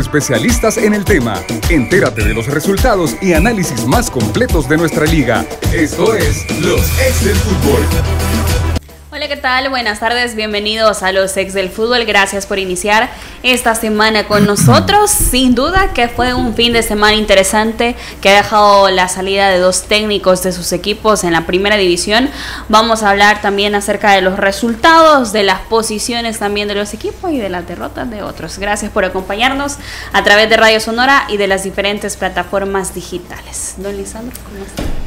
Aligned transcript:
especialistas 0.00 0.76
en 0.76 0.94
el 0.94 1.04
tema. 1.04 1.40
Entérate 1.68 2.24
de 2.24 2.34
los 2.34 2.46
resultados 2.46 3.16
y 3.22 3.34
análisis 3.34 3.86
más 3.86 4.10
completos 4.10 4.68
de 4.68 4.76
nuestra 4.76 5.06
liga. 5.06 5.46
Esto 5.72 6.14
es 6.14 6.44
Los 6.60 6.80
Ex 7.00 7.24
del 7.24 7.36
Fútbol. 7.36 8.79
Hola, 9.20 9.28
¿qué 9.28 9.36
tal? 9.36 9.68
Buenas 9.68 10.00
tardes, 10.00 10.34
bienvenidos 10.34 11.02
a 11.02 11.12
los 11.12 11.36
ex 11.36 11.52
del 11.52 11.68
fútbol. 11.68 12.06
Gracias 12.06 12.46
por 12.46 12.58
iniciar 12.58 13.10
esta 13.42 13.74
semana 13.74 14.26
con 14.26 14.46
nosotros. 14.46 15.10
Sin 15.10 15.54
duda 15.54 15.92
que 15.92 16.08
fue 16.08 16.32
un 16.32 16.54
fin 16.54 16.72
de 16.72 16.82
semana 16.82 17.14
interesante 17.16 17.96
que 18.22 18.30
ha 18.30 18.36
dejado 18.36 18.88
la 18.88 19.08
salida 19.08 19.50
de 19.50 19.58
dos 19.58 19.82
técnicos 19.82 20.42
de 20.42 20.52
sus 20.52 20.72
equipos 20.72 21.22
en 21.22 21.34
la 21.34 21.44
primera 21.44 21.76
división. 21.76 22.30
Vamos 22.70 23.02
a 23.02 23.10
hablar 23.10 23.42
también 23.42 23.74
acerca 23.74 24.12
de 24.12 24.22
los 24.22 24.38
resultados, 24.38 25.34
de 25.34 25.42
las 25.42 25.60
posiciones 25.60 26.38
también 26.38 26.66
de 26.66 26.76
los 26.76 26.94
equipos 26.94 27.30
y 27.30 27.36
de 27.36 27.50
las 27.50 27.68
derrotas 27.68 28.08
de 28.08 28.22
otros. 28.22 28.58
Gracias 28.58 28.90
por 28.90 29.04
acompañarnos 29.04 29.76
a 30.14 30.24
través 30.24 30.48
de 30.48 30.56
Radio 30.56 30.80
Sonora 30.80 31.26
y 31.28 31.36
de 31.36 31.46
las 31.46 31.62
diferentes 31.62 32.16
plataformas 32.16 32.94
digitales. 32.94 33.74
Don 33.76 33.94
Lisandro, 33.98 34.34
¿cómo 34.46 34.64
está? 34.64 34.99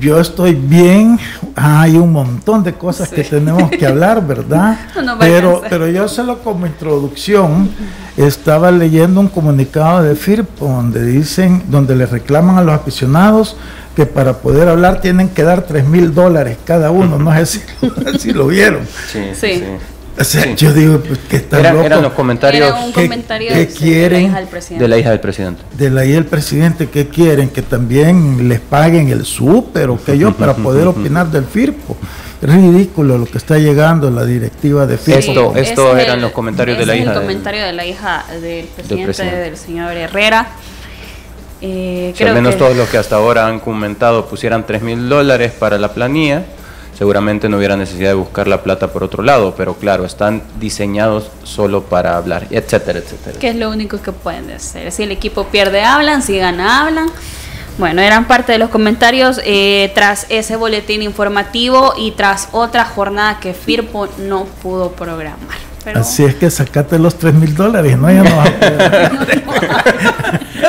Yo 0.00 0.20
estoy 0.20 0.54
bien, 0.54 1.18
hay 1.56 1.96
un 1.96 2.12
montón 2.12 2.62
de 2.62 2.74
cosas 2.74 3.08
que 3.08 3.24
tenemos 3.24 3.70
que 3.70 3.86
hablar, 3.86 4.26
¿verdad? 4.26 4.78
pero, 5.18 5.62
pero 5.68 5.88
yo 5.88 6.08
solo 6.08 6.38
como 6.38 6.66
introducción 6.66 7.70
estaba 8.16 8.70
leyendo 8.70 9.20
un 9.20 9.28
comunicado 9.28 10.02
de 10.02 10.14
FIRPO 10.14 10.66
donde 10.66 11.04
dicen, 11.04 11.64
donde 11.68 11.96
le 11.96 12.06
reclaman 12.06 12.58
a 12.58 12.62
los 12.62 12.74
aficionados 12.74 13.56
que 13.96 14.06
para 14.06 14.34
poder 14.38 14.68
hablar 14.68 15.00
tienen 15.00 15.28
que 15.28 15.42
dar 15.42 15.62
3 15.62 15.86
mil 15.86 16.14
dólares 16.14 16.56
cada 16.64 16.90
uno, 16.90 17.18
no 17.18 17.32
sé 17.44 17.60
si, 18.18 18.32
lo 18.32 18.46
vieron. 18.46 18.86
sí. 19.10 19.30
sí. 19.34 19.64
O 20.18 20.24
sea, 20.24 20.54
yo 20.54 20.72
digo 20.74 21.00
pues, 21.00 21.18
que 21.20 21.36
está 21.36 21.58
Eran 21.58 22.02
los 22.02 22.12
comentarios 22.12 22.74
que, 22.94 23.68
quieren 23.68 24.32
de 24.78 24.88
la 24.88 24.98
hija 24.98 25.10
del 25.10 25.20
presidente. 25.20 25.64
De 25.76 25.90
la 25.90 26.04
hija 26.04 26.14
del 26.14 26.26
presidente, 26.26 26.88
que 26.90 27.08
quieren? 27.08 27.48
Que 27.48 27.62
también 27.62 28.48
les 28.48 28.60
paguen 28.60 29.08
el 29.08 29.24
súper 29.24 29.88
o 29.88 30.02
que 30.02 30.18
yo 30.18 30.32
para 30.36 30.54
poder 30.54 30.86
opinar 30.86 31.30
del 31.30 31.44
FIRPO. 31.44 31.96
Es 32.42 32.52
ridículo 32.52 33.18
lo 33.18 33.24
que 33.24 33.38
está 33.38 33.56
llegando 33.56 34.10
la 34.10 34.24
directiva 34.24 34.86
de 34.86 34.98
FIRPO. 34.98 35.20
esto 35.20 35.52
esto 35.56 35.96
eran 35.96 36.20
los 36.20 36.32
comentarios 36.32 36.76
de 36.76 36.86
la 36.86 36.96
hija. 36.96 37.12
el 37.12 37.20
comentario 37.20 37.64
de 37.64 37.72
la 37.72 37.86
hija 37.86 38.24
del 38.40 38.66
presidente, 38.66 39.24
del, 39.24 39.56
señor 39.56 39.92
Herrera. 39.92 40.48
Eh, 41.62 42.12
si 42.16 42.24
al 42.24 42.34
menos 42.34 42.58
todos 42.58 42.76
los 42.76 42.88
que 42.88 42.98
hasta 42.98 43.16
ahora 43.16 43.46
han 43.46 43.60
comentado 43.60 44.26
pusieran 44.26 44.66
3 44.66 44.82
mil 44.82 45.08
dólares 45.08 45.52
para 45.52 45.78
la 45.78 45.94
planilla 45.94 46.44
seguramente 47.02 47.48
no 47.48 47.56
hubiera 47.56 47.76
necesidad 47.76 48.10
de 48.10 48.14
buscar 48.14 48.46
la 48.46 48.62
plata 48.62 48.92
por 48.92 49.02
otro 49.02 49.24
lado, 49.24 49.56
pero 49.56 49.74
claro, 49.74 50.04
están 50.04 50.40
diseñados 50.60 51.32
solo 51.42 51.82
para 51.82 52.16
hablar, 52.16 52.46
etcétera, 52.48 53.00
etcétera. 53.00 53.40
Que 53.40 53.48
es 53.48 53.56
lo 53.56 53.70
único 53.70 54.00
que 54.00 54.12
pueden 54.12 54.48
hacer. 54.52 54.92
Si 54.92 55.02
el 55.02 55.10
equipo 55.10 55.48
pierde, 55.48 55.82
hablan, 55.82 56.22
si 56.22 56.38
gana, 56.38 56.82
hablan. 56.82 57.10
Bueno, 57.76 58.02
eran 58.02 58.28
parte 58.28 58.52
de 58.52 58.58
los 58.58 58.70
comentarios 58.70 59.40
eh, 59.44 59.90
tras 59.96 60.26
ese 60.28 60.54
boletín 60.54 61.02
informativo 61.02 61.92
y 61.98 62.12
tras 62.12 62.50
otra 62.52 62.84
jornada 62.84 63.40
que 63.40 63.52
Firpo 63.52 64.06
no 64.18 64.44
pudo 64.62 64.92
programar. 64.92 65.58
Así 65.96 66.22
es 66.22 66.36
que 66.36 66.50
sacate 66.50 67.00
los 67.00 67.18
3 67.18 67.34
mil 67.34 67.56
dólares, 67.56 67.98
¿no? 67.98 68.12
Ya 68.12 68.22
no 68.22 68.30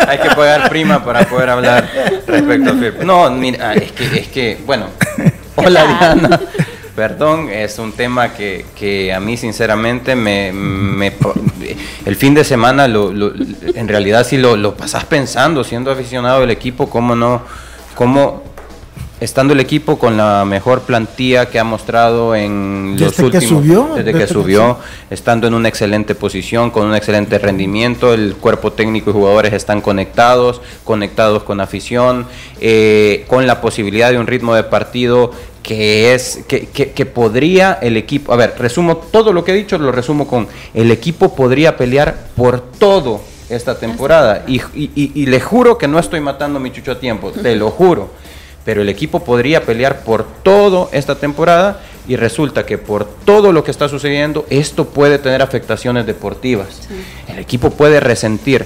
Hay 0.07 0.17
que 0.17 0.29
pagar 0.29 0.67
prima 0.67 1.05
para 1.05 1.29
poder 1.29 1.51
hablar 1.51 1.87
respecto 2.25 2.71
a 2.71 2.73
Firpo. 2.73 3.03
No, 3.03 3.29
mira, 3.29 3.75
es 3.75 3.91
que, 3.91 4.05
es 4.17 4.29
que, 4.29 4.59
bueno, 4.65 4.87
Hola 5.55 5.85
Diana. 5.85 6.41
Perdón, 6.95 7.49
es 7.49 7.79
un 7.79 7.91
tema 7.91 8.33
que, 8.33 9.11
a 9.15 9.19
mí 9.19 9.35
sinceramente 9.35 10.15
me, 10.15 10.49
el 12.05 12.15
fin 12.15 12.35
de 12.35 12.43
semana 12.43 12.87
lo, 12.87 13.11
en 13.33 13.87
realidad 13.87 14.27
si 14.27 14.37
lo, 14.37 14.55
lo 14.55 14.75
pasás 14.75 15.03
pensando, 15.05 15.63
siendo 15.63 15.89
aficionado 15.89 16.41
del 16.41 16.51
equipo, 16.51 16.91
cómo 16.91 17.15
no, 17.15 17.41
cómo 17.95 18.43
estando 19.23 19.53
el 19.53 19.61
equipo 19.61 19.97
con 19.97 20.17
la 20.17 20.43
mejor 20.43 20.81
plantilla 20.81 21.45
que 21.45 21.57
ha 21.57 21.63
mostrado 21.63 22.35
en 22.35 22.97
los 22.99 23.17
últimos 23.19 23.31
que 23.31 23.47
subió, 23.47 23.89
desde, 23.95 24.13
que 24.13 24.27
subió, 24.27 24.77
estando 25.09 25.47
en 25.47 25.53
una 25.53 25.69
excelente 25.69 26.13
posición, 26.13 26.71
con 26.71 26.87
un 26.87 26.95
excelente 26.95 27.39
rendimiento, 27.39 28.13
el 28.13 28.35
cuerpo 28.35 28.73
técnico 28.73 29.11
y 29.11 29.13
jugadores 29.13 29.53
están 29.53 29.79
conectados, 29.79 30.61
conectados 30.83 31.43
con 31.43 31.61
afición, 31.61 32.27
eh, 32.59 33.23
con 33.29 33.47
la 33.47 33.61
posibilidad 33.61 34.11
de 34.11 34.17
un 34.17 34.27
ritmo 34.27 34.55
de 34.55 34.63
partido 34.63 35.31
que 35.61 36.13
es 36.13 36.43
que, 36.45 36.67
que, 36.67 37.05
podría 37.05 37.79
el 37.81 37.95
equipo, 37.95 38.33
a 38.33 38.35
ver, 38.35 38.55
resumo 38.59 38.97
todo 38.97 39.31
lo 39.31 39.45
que 39.45 39.53
he 39.53 39.55
dicho, 39.55 39.77
lo 39.77 39.93
resumo 39.93 40.27
con 40.27 40.49
el 40.73 40.91
equipo 40.91 41.33
podría 41.33 41.77
pelear 41.77 42.27
por 42.35 42.59
todo 42.59 43.21
esta 43.47 43.79
temporada. 43.79 44.43
Y, 44.45 44.59
y, 44.75 44.91
y 45.15 45.25
le 45.27 45.39
juro 45.39 45.77
que 45.77 45.87
no 45.87 45.97
estoy 45.99 46.19
matando 46.19 46.59
a 46.59 46.61
mi 46.61 46.73
chucho 46.73 46.91
a 46.91 46.99
tiempo, 46.99 47.31
te 47.31 47.55
lo 47.55 47.71
juro 47.71 48.09
pero 48.65 48.81
el 48.81 48.89
equipo 48.89 49.23
podría 49.23 49.63
pelear 49.63 50.03
por 50.03 50.25
todo 50.43 50.89
esta 50.91 51.15
temporada 51.15 51.81
y 52.07 52.15
resulta 52.15 52.65
que 52.65 52.77
por 52.77 53.05
todo 53.05 53.51
lo 53.51 53.63
que 53.63 53.71
está 53.71 53.87
sucediendo, 53.87 54.45
esto 54.49 54.85
puede 54.85 55.19
tener 55.19 55.41
afectaciones 55.41 56.05
deportivas. 56.05 56.87
El 57.27 57.39
equipo 57.39 57.71
puede 57.71 57.99
resentir 57.99 58.65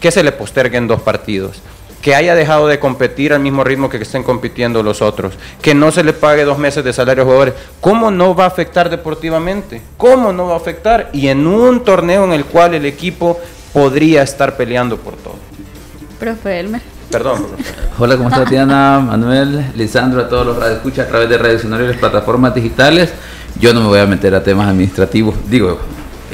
que 0.00 0.10
se 0.10 0.22
le 0.22 0.32
posterguen 0.32 0.86
dos 0.86 1.00
partidos, 1.00 1.62
que 2.02 2.14
haya 2.14 2.34
dejado 2.34 2.68
de 2.68 2.78
competir 2.78 3.32
al 3.32 3.40
mismo 3.40 3.64
ritmo 3.64 3.88
que 3.88 3.96
estén 3.96 4.22
compitiendo 4.22 4.82
los 4.82 5.02
otros, 5.02 5.34
que 5.62 5.74
no 5.74 5.90
se 5.90 6.04
le 6.04 6.12
pague 6.12 6.44
dos 6.44 6.58
meses 6.58 6.84
de 6.84 6.92
salario 6.92 7.22
a 7.22 7.26
jugadores. 7.26 7.54
¿Cómo 7.80 8.10
no 8.10 8.34
va 8.34 8.44
a 8.44 8.48
afectar 8.48 8.90
deportivamente? 8.90 9.80
¿Cómo 9.96 10.32
no 10.32 10.46
va 10.46 10.54
a 10.54 10.58
afectar? 10.58 11.10
Y 11.12 11.28
en 11.28 11.46
un 11.46 11.82
torneo 11.82 12.24
en 12.24 12.32
el 12.32 12.44
cual 12.44 12.74
el 12.74 12.84
equipo 12.84 13.40
podría 13.72 14.22
estar 14.22 14.56
peleando 14.56 14.98
por 14.98 15.16
todo. 15.16 15.36
Profe 16.18 16.60
Elmer. 16.60 16.95
Perdón. 17.16 17.46
Hola, 17.98 18.18
¿cómo 18.18 18.28
estás, 18.28 18.50
Diana, 18.50 19.00
Manuel, 19.00 19.72
Lisandro, 19.74 20.20
a 20.20 20.28
todos 20.28 20.46
los 20.48 20.58
radioescuchas 20.58 21.06
a 21.06 21.08
través 21.08 21.30
de 21.30 21.38
Radio 21.38 21.58
Sonora 21.58 21.84
y 21.84 21.86
las 21.86 21.96
plataformas 21.96 22.54
digitales? 22.54 23.10
Yo 23.58 23.72
no 23.72 23.80
me 23.80 23.86
voy 23.86 24.00
a 24.00 24.06
meter 24.06 24.34
a 24.34 24.42
temas 24.42 24.68
administrativos, 24.68 25.34
digo, 25.48 25.80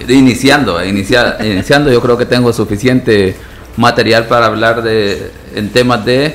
iniciando, 0.09 0.84
iniciando, 0.84 1.93
yo 1.93 2.03
creo 2.03 2.19
que 2.19 2.26
tengo 2.26 2.53
suficiente 2.53 3.37
material 3.76 4.26
para 4.26 4.47
hablar 4.47 4.82
de 4.82 5.31
en 5.54 5.70
temas 5.70 6.04
de 6.04 6.34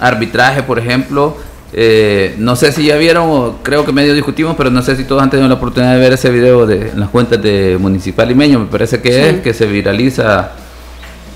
arbitraje, 0.00 0.62
por 0.62 0.78
ejemplo. 0.78 1.36
Eh, 1.74 2.34
no 2.38 2.56
sé 2.56 2.72
si 2.72 2.86
ya 2.86 2.96
vieron, 2.96 3.58
creo 3.62 3.84
que 3.84 3.92
medio 3.92 4.14
discutimos, 4.14 4.56
pero 4.56 4.70
no 4.70 4.80
sé 4.80 4.96
si 4.96 5.04
todos 5.04 5.22
han 5.22 5.28
tenido 5.28 5.50
la 5.50 5.56
oportunidad 5.56 5.92
de 5.92 6.00
ver 6.00 6.14
ese 6.14 6.30
video 6.30 6.64
de 6.64 6.92
en 6.92 6.98
las 6.98 7.10
cuentas 7.10 7.42
de 7.42 7.76
Municipal 7.78 8.26
Limeño, 8.26 8.58
me 8.58 8.66
parece 8.68 9.02
que 9.02 9.28
es, 9.28 9.40
que 9.42 9.52
se 9.52 9.66
viraliza 9.66 10.61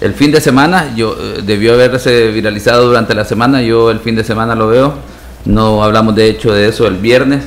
el 0.01 0.13
fin 0.13 0.31
de 0.31 0.41
semana, 0.41 0.95
yo 0.95 1.17
eh, 1.19 1.43
debió 1.45 1.75
haberse 1.75 2.31
viralizado 2.31 2.87
durante 2.87 3.15
la 3.15 3.25
semana, 3.25 3.63
yo 3.63 3.91
el 3.91 4.01
fin 4.01 4.15
de 4.15 4.25
semana 4.25 4.55
lo 4.55 4.69
veo. 4.69 4.95
No 5.45 5.83
hablamos 5.83 6.15
de 6.15 6.29
hecho 6.29 6.53
de 6.53 6.69
eso 6.69 6.87
el 6.87 6.97
viernes. 6.97 7.45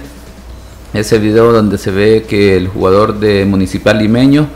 Ese 0.94 1.20
video 1.20 1.52
donde 1.52 1.78
se 1.78 1.92
ve 1.92 2.26
que 2.28 2.58
el 2.58 2.68
jugador 2.68 3.20
de 3.20 3.46
Municipal 3.46 4.00
Limeño 4.00 4.48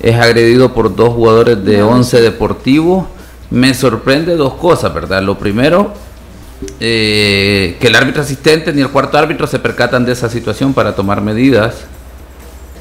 es 0.00 0.16
agredido 0.16 0.74
por 0.74 0.94
dos 0.94 1.14
jugadores 1.14 1.64
de 1.64 1.82
11 1.82 2.20
Deportivo. 2.20 3.08
Me 3.50 3.72
sorprende 3.72 4.36
dos 4.36 4.54
cosas, 4.54 4.92
¿verdad? 4.92 5.22
Lo 5.22 5.38
primero, 5.38 5.94
eh, 6.80 7.76
que 7.80 7.86
el 7.86 7.94
árbitro 7.94 8.22
asistente 8.22 8.72
ni 8.72 8.82
el 8.82 8.90
cuarto 8.90 9.16
árbitro 9.16 9.46
se 9.46 9.58
percatan 9.58 10.04
de 10.04 10.12
esa 10.12 10.28
situación 10.28 10.74
para 10.74 10.94
tomar 10.94 11.22
medidas. 11.22 11.86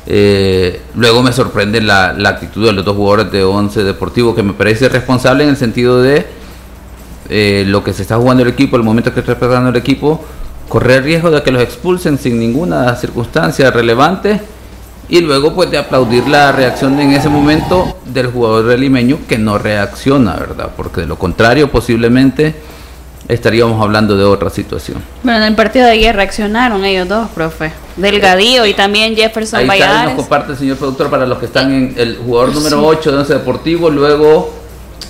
Eh, 0.08 0.82
luego 0.96 1.22
me 1.22 1.32
sorprende 1.32 1.80
la, 1.80 2.10
actitud 2.26 2.66
de 2.66 2.74
los 2.74 2.84
dos 2.84 2.96
jugadores 2.96 3.32
de 3.32 3.44
Once 3.44 3.84
Deportivo, 3.84 4.34
que 4.36 4.44
me 4.44 4.54
parece 4.54 4.90
responsable 4.90 5.44
en 5.44 5.52
el 5.52 5.58
sentido 5.58 6.02
de 6.02 6.26
eh, 7.30 7.64
lo 7.68 7.84
que 7.84 7.94
se 7.94 8.02
está 8.02 8.18
jugando 8.18 8.44
el 8.44 8.50
equipo, 8.50 8.78
el 8.78 8.84
momento 8.84 9.14
que 9.14 9.20
está 9.20 9.36
jugando 9.36 9.70
el 9.70 9.76
equipo, 9.76 10.24
correr 10.68 11.04
riesgo 11.04 11.30
de 11.30 11.44
que 11.44 11.52
los 11.52 11.62
expulsen 11.62 12.18
sin 12.18 12.40
ninguna 12.40 12.96
circunstancia 12.96 13.70
relevante 13.72 14.42
y 15.10 15.20
luego 15.20 15.54
pues 15.54 15.70
de 15.70 15.78
aplaudir 15.78 16.28
la 16.28 16.54
reacción 16.54 16.98
en 17.00 17.12
ese 17.12 17.28
momento 17.28 17.98
del 18.06 18.28
jugador 18.28 18.80
limeño 18.80 19.20
que 19.28 19.38
no 19.38 19.58
reacciona, 19.58 20.36
¿verdad? 20.36 20.72
Porque 20.76 21.02
de 21.02 21.08
lo 21.08 21.18
contrario 21.20 21.70
posiblemente 21.70 22.56
estaríamos 23.28 23.82
hablando 23.82 24.18
de 24.18 24.24
otra 24.24 24.50
situación. 24.50 25.02
Bueno, 25.24 25.40
en 25.40 25.46
el 25.46 25.56
partido 25.56 25.86
de 25.86 25.92
ayer 25.92 26.16
reaccionaron 26.16 26.84
ellos 26.86 27.08
dos, 27.08 27.30
profe. 27.30 27.72
Delgadillo 27.96 28.66
y 28.66 28.74
también 28.74 29.16
Jefferson 29.16 29.70
Ahí 29.70 29.80
Está, 29.80 30.06
nos 30.06 30.14
comparte 30.14 30.54
el 30.54 30.58
señor 30.58 30.78
productor 30.78 31.10
para 31.10 31.26
los 31.26 31.38
que 31.38 31.46
están 31.46 31.72
en 31.72 31.94
el 31.98 32.18
jugador 32.18 32.54
número 32.54 32.86
8 32.86 33.12
de 33.12 33.18
Once 33.18 33.34
Deportivo, 33.34 33.90
luego 33.90 34.54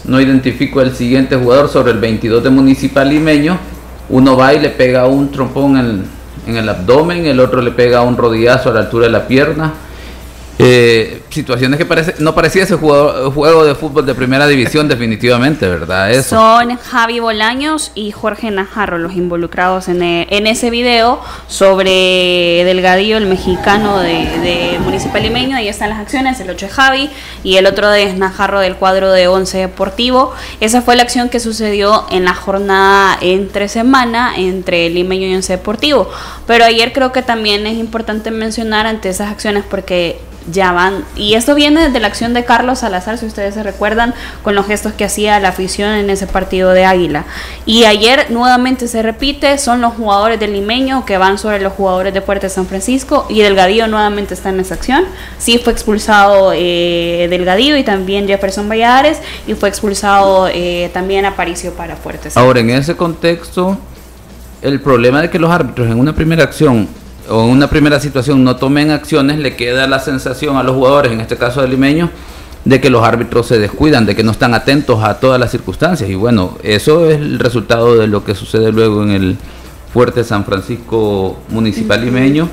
no 0.05 0.19
identifico 0.19 0.81
el 0.81 0.95
siguiente 0.95 1.35
jugador 1.35 1.69
sobre 1.69 1.91
el 1.91 1.99
22 1.99 2.43
de 2.43 2.49
Municipal 2.49 3.09
Limeño. 3.09 3.57
Uno 4.09 4.35
va 4.35 4.53
y 4.53 4.59
le 4.59 4.69
pega 4.69 5.07
un 5.07 5.31
trompón 5.31 5.77
en, 5.77 6.05
en 6.47 6.57
el 6.57 6.67
abdomen, 6.67 7.25
el 7.25 7.39
otro 7.39 7.61
le 7.61 7.71
pega 7.71 8.01
un 8.01 8.17
rodillazo 8.17 8.69
a 8.69 8.73
la 8.73 8.79
altura 8.81 9.05
de 9.05 9.11
la 9.11 9.27
pierna. 9.27 9.73
Eh, 10.63 11.23
situaciones 11.31 11.79
que 11.79 12.13
no 12.19 12.35
parecía 12.35 12.63
ese 12.63 12.75
juego 12.75 13.65
de 13.65 13.73
fútbol 13.73 14.05
de 14.05 14.13
primera 14.13 14.45
división 14.45 14.87
definitivamente, 14.87 15.67
¿verdad? 15.67 16.11
Eso. 16.11 16.35
Son 16.35 16.77
Javi 16.77 17.19
Bolaños 17.19 17.91
y 17.95 18.11
Jorge 18.11 18.51
Najarro 18.51 18.99
los 18.99 19.13
involucrados 19.13 19.87
en, 19.87 20.03
e, 20.03 20.27
en 20.29 20.45
ese 20.45 20.69
video 20.69 21.19
sobre 21.47 22.63
Delgadillo, 22.63 23.17
el 23.17 23.25
mexicano 23.25 23.99
de, 24.01 24.77
Municipal 24.83 25.23
Limeño. 25.23 25.57
Ahí 25.57 25.67
están 25.67 25.89
las 25.89 25.99
acciones, 25.99 26.39
el 26.39 26.49
8 26.51 26.67
es 26.67 26.71
Javi 26.73 27.09
y 27.43 27.55
el 27.55 27.65
otro 27.65 27.91
es 27.93 28.15
Najarro 28.15 28.59
del 28.59 28.75
cuadro 28.75 29.11
de 29.11 29.27
Once 29.27 29.57
Deportivo. 29.57 30.31
Esa 30.59 30.83
fue 30.83 30.95
la 30.95 31.01
acción 31.01 31.29
que 31.29 31.39
sucedió 31.39 32.05
en 32.11 32.23
la 32.23 32.35
jornada 32.35 33.17
entre 33.21 33.67
semana 33.67 34.33
entre 34.37 34.91
Limeño 34.91 35.27
y 35.27 35.33
Once 35.33 35.51
Deportivo. 35.51 36.07
Pero 36.45 36.65
ayer 36.65 36.93
creo 36.93 37.11
que 37.11 37.23
también 37.23 37.65
es 37.65 37.79
importante 37.79 38.29
mencionar 38.29 38.85
ante 38.85 39.09
esas 39.09 39.31
acciones 39.31 39.63
porque 39.67 40.19
ya 40.49 40.71
van. 40.71 41.05
Y 41.15 41.35
esto 41.35 41.55
viene 41.55 41.85
desde 41.85 41.99
la 41.99 42.07
acción 42.07 42.33
de 42.33 42.45
Carlos 42.45 42.79
Salazar, 42.79 43.17
si 43.17 43.25
ustedes 43.25 43.53
se 43.53 43.63
recuerdan, 43.63 44.13
con 44.43 44.55
los 44.55 44.65
gestos 44.65 44.93
que 44.93 45.05
hacía 45.05 45.39
la 45.39 45.49
afición 45.49 45.91
en 45.91 46.09
ese 46.09 46.27
partido 46.27 46.71
de 46.71 46.85
Águila. 46.85 47.25
Y 47.65 47.85
ayer 47.85 48.27
nuevamente 48.31 48.87
se 48.87 49.01
repite, 49.01 49.57
son 49.57 49.81
los 49.81 49.93
jugadores 49.93 50.39
del 50.39 50.53
limeño 50.53 51.05
que 51.05 51.17
van 51.17 51.37
sobre 51.37 51.61
los 51.61 51.73
jugadores 51.73 52.13
de 52.13 52.21
Puerto 52.21 52.49
San 52.49 52.65
Francisco 52.65 53.25
y 53.29 53.41
Delgadillo 53.41 53.87
nuevamente 53.87 54.33
está 54.33 54.49
en 54.49 54.59
esa 54.59 54.75
acción. 54.75 55.05
Sí 55.37 55.59
fue 55.59 55.73
expulsado 55.73 56.53
eh, 56.55 57.27
Delgadillo 57.29 57.77
y 57.77 57.83
también 57.83 58.27
Jefferson 58.27 58.67
Valladares 58.67 59.19
y 59.47 59.53
fue 59.53 59.69
expulsado 59.69 60.47
eh, 60.47 60.89
también 60.93 61.25
Aparicio 61.25 61.73
para 61.73 61.95
Fuertes. 61.95 62.37
Ahora, 62.37 62.59
en 62.59 62.69
ese 62.71 62.95
contexto, 62.95 63.77
el 64.61 64.81
problema 64.81 65.21
de 65.21 65.29
que 65.29 65.39
los 65.39 65.51
árbitros 65.51 65.89
en 65.89 65.99
una 65.99 66.13
primera 66.13 66.43
acción 66.43 66.87
o 67.31 67.43
en 67.45 67.49
una 67.49 67.69
primera 67.69 67.99
situación 67.99 68.43
no 68.43 68.57
tomen 68.57 68.91
acciones, 68.91 69.39
le 69.39 69.55
queda 69.55 69.87
la 69.87 69.99
sensación 69.99 70.57
a 70.57 70.63
los 70.63 70.75
jugadores, 70.75 71.11
en 71.11 71.21
este 71.21 71.37
caso 71.37 71.61
del 71.61 71.71
limeño, 71.71 72.09
de 72.65 72.79
que 72.79 72.89
los 72.89 73.03
árbitros 73.03 73.47
se 73.47 73.57
descuidan, 73.57 74.05
de 74.05 74.15
que 74.15 74.23
no 74.23 74.31
están 74.31 74.53
atentos 74.53 75.03
a 75.03 75.19
todas 75.19 75.39
las 75.39 75.51
circunstancias. 75.51 76.09
Y 76.09 76.15
bueno, 76.15 76.57
eso 76.63 77.09
es 77.09 77.17
el 77.17 77.39
resultado 77.39 77.97
de 77.97 78.07
lo 78.07 78.23
que 78.23 78.35
sucede 78.35 78.71
luego 78.71 79.03
en 79.03 79.11
el 79.11 79.37
fuerte 79.91 80.23
San 80.23 80.45
Francisco 80.45 81.39
municipal 81.49 82.03
limeño. 82.03 82.49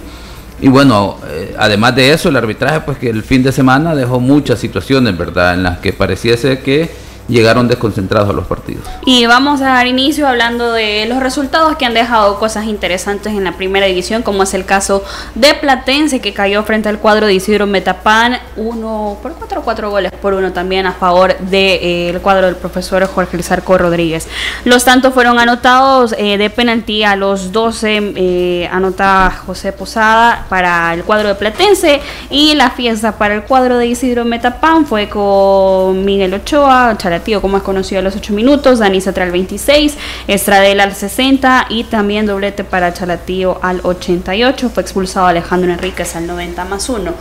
Y 0.60 0.68
bueno, 0.68 1.18
eh, 1.28 1.54
además 1.58 1.94
de 1.94 2.12
eso, 2.12 2.30
el 2.30 2.36
arbitraje, 2.36 2.80
pues 2.80 2.98
que 2.98 3.10
el 3.10 3.22
fin 3.22 3.42
de 3.42 3.52
semana 3.52 3.94
dejó 3.94 4.18
muchas 4.18 4.58
situaciones, 4.58 5.16
¿verdad? 5.16 5.54
En 5.54 5.62
las 5.62 5.78
que 5.78 5.92
pareciese 5.92 6.60
que 6.60 6.90
llegaron 7.28 7.68
desconcentrados 7.68 8.30
a 8.30 8.32
los 8.32 8.46
partidos. 8.46 8.84
Y 9.04 9.26
vamos 9.26 9.60
a 9.60 9.66
dar 9.66 9.86
inicio 9.86 10.26
hablando 10.26 10.72
de 10.72 11.06
los 11.06 11.20
resultados 11.20 11.76
que 11.76 11.84
han 11.84 11.94
dejado 11.94 12.38
cosas 12.38 12.66
interesantes 12.66 13.32
en 13.34 13.44
la 13.44 13.52
primera 13.52 13.86
división, 13.86 14.22
como 14.22 14.42
es 14.42 14.54
el 14.54 14.64
caso 14.64 15.04
de 15.34 15.54
Platense, 15.54 16.20
que 16.20 16.32
cayó 16.32 16.62
frente 16.64 16.88
al 16.88 16.98
cuadro 16.98 17.26
de 17.26 17.34
Isidro 17.34 17.66
Metapán, 17.66 18.38
uno 18.56 19.18
por 19.22 19.34
cuatro, 19.34 19.62
cuatro 19.62 19.90
goles 19.90 20.12
por 20.12 20.34
uno 20.34 20.52
también 20.52 20.86
a 20.86 20.92
favor 20.92 21.36
del 21.38 21.50
de, 21.50 22.10
eh, 22.10 22.18
cuadro 22.22 22.46
del 22.46 22.56
profesor 22.56 23.06
Jorge 23.06 23.36
Lizarco 23.36 23.76
Rodríguez. 23.76 24.26
Los 24.64 24.84
tantos 24.84 25.14
fueron 25.14 25.38
anotados 25.38 26.14
eh, 26.18 26.38
de 26.38 26.50
penalti 26.50 27.04
a 27.04 27.16
los 27.16 27.52
12, 27.52 28.12
eh, 28.16 28.68
anota 28.72 29.30
José 29.46 29.72
Posada 29.72 30.46
para 30.48 30.94
el 30.94 31.04
cuadro 31.04 31.28
de 31.28 31.34
Platense, 31.34 32.00
y 32.30 32.54
la 32.54 32.70
fiesta 32.70 33.12
para 33.12 33.34
el 33.34 33.42
cuadro 33.42 33.76
de 33.78 33.86
Isidro 33.86 34.24
Metapán 34.24 34.86
fue 34.86 35.08
con 35.08 36.04
Miguel 36.04 36.34
Ochoa, 36.34 36.96
como 37.40 37.56
es 37.56 37.62
conocido 37.62 38.00
a 38.00 38.02
los 38.02 38.16
8 38.16 38.32
minutos, 38.32 38.78
Dani 38.78 39.00
Satra 39.00 39.24
al 39.24 39.32
26, 39.32 39.96
Estradela 40.26 40.84
al 40.84 40.94
60 40.94 41.66
y 41.68 41.84
también 41.84 42.26
doblete 42.26 42.64
para 42.64 42.92
Chalatío 42.92 43.58
al 43.62 43.80
88. 43.82 44.70
Fue 44.70 44.82
expulsado 44.82 45.26
Alejandro 45.26 45.72
Enríquez 45.72 46.16
al 46.16 46.26
90 46.26 46.64
más 46.64 46.88
1. 46.88 47.12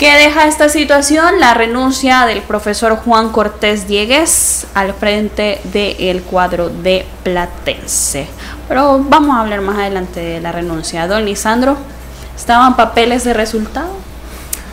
¿Qué 0.00 0.16
deja 0.16 0.46
esta 0.46 0.70
situación? 0.70 1.40
La 1.40 1.52
renuncia 1.52 2.24
del 2.24 2.40
profesor 2.40 2.96
Juan 2.96 3.28
Cortés 3.28 3.86
Diegues 3.86 4.66
al 4.72 4.94
frente 4.94 5.60
del 5.72 6.22
cuadro 6.22 6.70
de 6.70 7.04
Platense. 7.22 8.26
Pero 8.66 9.04
vamos 9.06 9.36
a 9.36 9.40
hablar 9.40 9.60
más 9.60 9.76
adelante 9.76 10.20
de 10.20 10.40
la 10.40 10.52
renuncia. 10.52 11.06
Don 11.06 11.26
Lisandro, 11.26 11.76
¿estaban 12.34 12.76
papeles 12.76 13.24
de 13.24 13.34
resultado? 13.34 13.90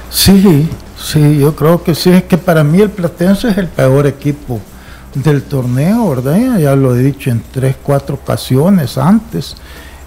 Sí, 0.09 0.69
Sí, 0.99 1.39
yo 1.39 1.55
creo 1.55 1.83
que 1.83 1.93
sí, 1.93 2.09
es 2.09 2.23
que 2.23 2.37
para 2.37 2.63
mí 2.63 2.81
el 2.81 2.89
Platense 2.89 3.49
es 3.49 3.57
el 3.57 3.67
peor 3.67 4.07
equipo 4.07 4.59
del 5.13 5.43
torneo, 5.43 6.09
¿verdad? 6.09 6.57
Ya 6.57 6.75
lo 6.75 6.95
he 6.95 6.99
dicho 6.99 7.29
en 7.29 7.43
tres, 7.51 7.75
cuatro 7.81 8.15
ocasiones 8.15 8.97
antes. 8.97 9.55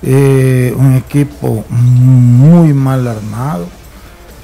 Eh, 0.02 0.74
un 0.76 0.96
equipo 0.96 1.64
muy 1.68 2.72
mal 2.72 3.06
armado 3.06 3.66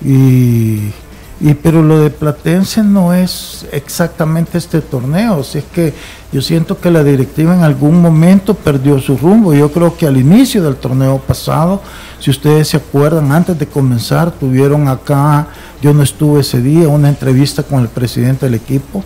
y 0.04 0.92
y 1.38 1.52
pero 1.52 1.82
lo 1.82 1.98
de 1.98 2.08
Platense 2.08 2.82
no 2.82 3.12
es 3.12 3.66
exactamente 3.70 4.56
este 4.56 4.80
torneo, 4.80 5.44
si 5.44 5.58
es 5.58 5.64
que 5.64 5.92
yo 6.32 6.40
siento 6.40 6.80
que 6.80 6.90
la 6.90 7.04
directiva 7.04 7.54
en 7.54 7.62
algún 7.62 8.00
momento 8.00 8.54
perdió 8.54 8.98
su 8.98 9.16
rumbo. 9.18 9.52
Yo 9.52 9.70
creo 9.70 9.96
que 9.96 10.06
al 10.06 10.16
inicio 10.16 10.62
del 10.62 10.76
torneo 10.76 11.18
pasado, 11.18 11.82
si 12.20 12.30
ustedes 12.30 12.68
se 12.68 12.78
acuerdan, 12.78 13.32
antes 13.32 13.58
de 13.58 13.66
comenzar, 13.66 14.30
tuvieron 14.30 14.88
acá, 14.88 15.48
yo 15.82 15.92
no 15.92 16.02
estuve 16.02 16.40
ese 16.40 16.62
día, 16.62 16.88
una 16.88 17.10
entrevista 17.10 17.62
con 17.62 17.80
el 17.80 17.88
presidente 17.88 18.46
del 18.46 18.54
equipo, 18.54 19.04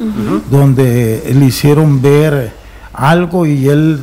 donde 0.51 1.33
le 1.35 1.45
hicieron 1.45 2.01
ver 2.01 2.53
algo 2.93 3.45
y 3.45 3.69
él, 3.69 4.01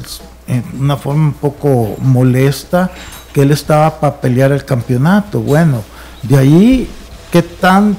en 0.48 0.64
una 0.80 0.98
forma 0.98 1.28
un 1.28 1.34
poco 1.34 1.96
molesta, 2.02 2.92
que 3.34 3.44
él 3.44 3.52
estaba 3.52 4.00
para 4.00 4.20
pelear 4.20 4.52
el 4.52 4.66
campeonato. 4.66 5.40
Bueno, 5.40 5.82
de 6.24 6.38
ahí, 6.38 6.90
¿qué 7.32 7.42
tan 7.42 7.96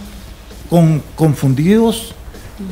con, 0.69 1.03
confundidos 1.17 2.15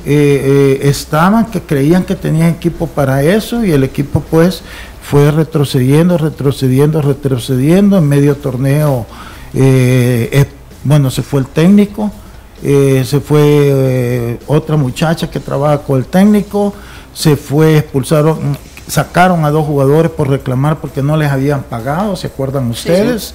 eh, 0.05 0.81
eh, 0.85 0.89
estaban, 0.89 1.47
que 1.47 1.61
creían 1.61 2.03
que 2.05 2.17
tenían 2.17 2.49
equipo 2.49 2.89
para 2.89 3.23
eso 3.23 3.65
y 3.65 3.71
el 3.71 3.85
equipo 3.85 4.21
pues 4.21 4.63
fue 5.01 5.31
retrocediendo, 5.31 6.19
retrocediendo, 6.19 7.01
retrocediendo 7.01 7.99
en 7.99 8.09
medio 8.09 8.37
torneo. 8.37 9.07
Eh, 9.55 10.45
bueno, 10.83 11.11
se 11.11 11.23
fue 11.23 11.41
el 11.41 11.47
técnico, 11.47 12.11
se 12.63 13.21
fue 13.21 14.39
otra 14.47 14.77
muchacha 14.77 15.31
que 15.31 15.39
trabaja 15.39 15.79
con 15.79 15.99
el 15.99 16.07
técnico, 16.07 16.75
se 17.13 17.37
fue, 17.37 17.79
expulsaron, 17.79 18.57
sacaron 18.88 19.44
a 19.44 19.50
dos 19.50 19.67
jugadores 19.67 20.11
por 20.11 20.29
reclamar 20.29 20.79
porque 20.79 21.03
no 21.03 21.17
les 21.17 21.31
habían 21.31 21.62
pagado, 21.62 22.17
¿se 22.17 22.29
acuerdan 22.29 22.71
ustedes? 22.71 23.35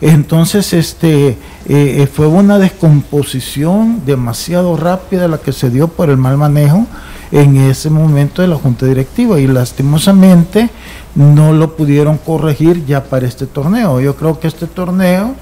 Entonces, 0.00 0.72
este 0.72 1.28
eh, 1.28 1.36
eh, 1.66 2.08
fue 2.12 2.26
una 2.26 2.58
descomposición 2.58 4.02
demasiado 4.04 4.76
rápida 4.76 5.28
la 5.28 5.38
que 5.38 5.52
se 5.52 5.70
dio 5.70 5.88
por 5.88 6.10
el 6.10 6.16
mal 6.16 6.36
manejo 6.36 6.86
en 7.32 7.56
ese 7.56 7.90
momento 7.90 8.42
de 8.42 8.48
la 8.48 8.56
junta 8.56 8.86
directiva 8.86 9.38
y 9.40 9.46
lastimosamente 9.46 10.68
no 11.14 11.52
lo 11.52 11.76
pudieron 11.76 12.18
corregir 12.18 12.84
ya 12.84 13.04
para 13.04 13.26
este 13.26 13.46
torneo. 13.46 14.00
Yo 14.00 14.16
creo 14.16 14.38
que 14.38 14.48
este 14.48 14.66
torneo 14.66 15.34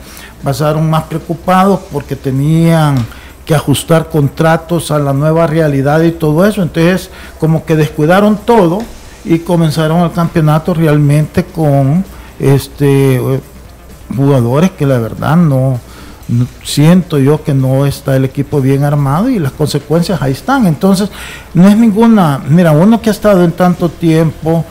pasaron 0.43 0.89
más 0.89 1.05
preocupados 1.05 1.81
porque 1.91 2.15
tenían 2.15 2.97
que 3.45 3.55
ajustar 3.55 4.11
contratos 4.11 4.91
a 4.91 4.99
la 4.99 5.13
nueva 5.13 5.47
realidad 5.47 6.03
y 6.03 6.13
todo 6.13 6.47
eso. 6.47 6.63
Entonces, 6.63 7.11
como 7.41 7.65
que 7.65 7.77
descuidaron 7.77 8.37
todo 8.37 8.81
y 9.25 9.39
comenzaron 9.41 10.03
el 10.03 10.13
campeonato 10.13 10.75
realmente 10.75 11.45
con 11.45 12.05
este 12.39 13.21
jugadores 14.17 14.71
que 14.71 14.87
la 14.87 14.99
verdad 14.99 15.37
no, 15.37 15.81
siento 16.63 17.19
yo 17.19 17.43
que 17.43 17.55
no 17.55 17.87
está 17.87 18.17
el 18.17 18.25
equipo 18.25 18.61
bien 18.61 18.85
armado 18.85 19.29
y 19.29 19.39
las 19.39 19.53
consecuencias 19.53 20.21
ahí 20.21 20.33
están. 20.33 20.67
Entonces, 20.67 21.11
no 21.55 21.69
es 21.69 21.77
ninguna, 21.77 22.41
mira, 22.49 22.73
uno 22.73 23.01
que 23.01 23.11
ha 23.11 23.13
estado 23.13 23.45
en 23.45 23.53
tanto 23.53 23.89
tiempo 23.89 24.65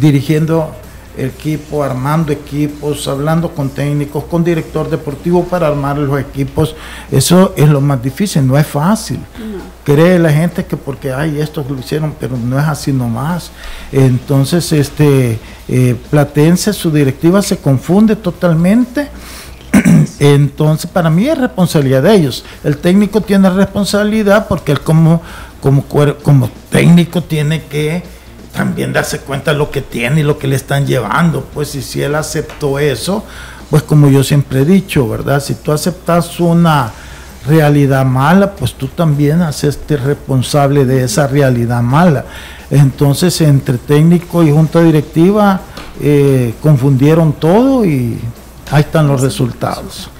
dirigiendo 0.00 0.72
equipo, 1.18 1.82
armando 1.82 2.32
equipos, 2.32 3.06
hablando 3.08 3.50
con 3.50 3.70
técnicos, 3.70 4.24
con 4.24 4.44
director 4.44 4.88
deportivo 4.88 5.44
para 5.44 5.66
armar 5.66 5.98
los 5.98 6.18
equipos. 6.20 6.74
Eso 7.10 7.52
es 7.56 7.68
lo 7.68 7.80
más 7.80 8.02
difícil, 8.02 8.46
no 8.46 8.56
es 8.56 8.66
fácil. 8.66 9.18
Cree 9.84 10.18
la 10.18 10.32
gente 10.32 10.64
que 10.64 10.76
porque 10.76 11.12
hay 11.12 11.40
estos 11.40 11.68
lo 11.70 11.78
hicieron, 11.78 12.14
pero 12.18 12.36
no 12.36 12.58
es 12.58 12.66
así 12.66 12.92
nomás. 12.92 13.50
Entonces, 13.90 14.72
este 14.72 15.38
eh, 15.68 15.96
Platense, 16.10 16.72
su 16.72 16.90
directiva 16.90 17.42
se 17.42 17.58
confunde 17.58 18.16
totalmente. 18.16 19.08
Entonces, 20.18 20.90
para 20.90 21.10
mí 21.10 21.26
es 21.26 21.38
responsabilidad 21.38 22.02
de 22.02 22.14
ellos. 22.14 22.44
El 22.64 22.78
técnico 22.78 23.20
tiene 23.20 23.50
responsabilidad 23.50 24.46
porque 24.48 24.72
él 24.72 24.80
como, 24.80 25.22
como, 25.60 25.84
como 26.22 26.50
técnico 26.70 27.22
tiene 27.22 27.64
que 27.64 28.17
también 28.58 28.92
darse 28.92 29.20
cuenta 29.20 29.52
de 29.52 29.56
lo 29.56 29.70
que 29.70 29.82
tiene 29.82 30.18
y 30.18 30.24
lo 30.24 30.36
que 30.36 30.48
le 30.48 30.56
están 30.56 30.84
llevando. 30.84 31.44
Pues 31.54 31.76
y 31.76 31.80
si 31.80 32.02
él 32.02 32.16
aceptó 32.16 32.80
eso, 32.80 33.24
pues 33.70 33.84
como 33.84 34.10
yo 34.10 34.24
siempre 34.24 34.62
he 34.62 34.64
dicho, 34.64 35.08
¿verdad? 35.08 35.40
Si 35.40 35.54
tú 35.54 35.70
aceptas 35.70 36.40
una 36.40 36.90
realidad 37.46 38.04
mala, 38.04 38.56
pues 38.56 38.74
tú 38.74 38.88
también 38.88 39.42
haces 39.42 39.78
responsable 39.88 40.84
de 40.84 41.04
esa 41.04 41.28
realidad 41.28 41.82
mala. 41.82 42.24
Entonces, 42.68 43.40
entre 43.42 43.78
técnico 43.78 44.42
y 44.42 44.50
junta 44.50 44.82
directiva, 44.82 45.60
eh, 46.00 46.52
confundieron 46.60 47.34
todo 47.34 47.84
y 47.84 48.18
ahí 48.72 48.80
están 48.80 49.06
los 49.06 49.20
resultados. 49.20 50.10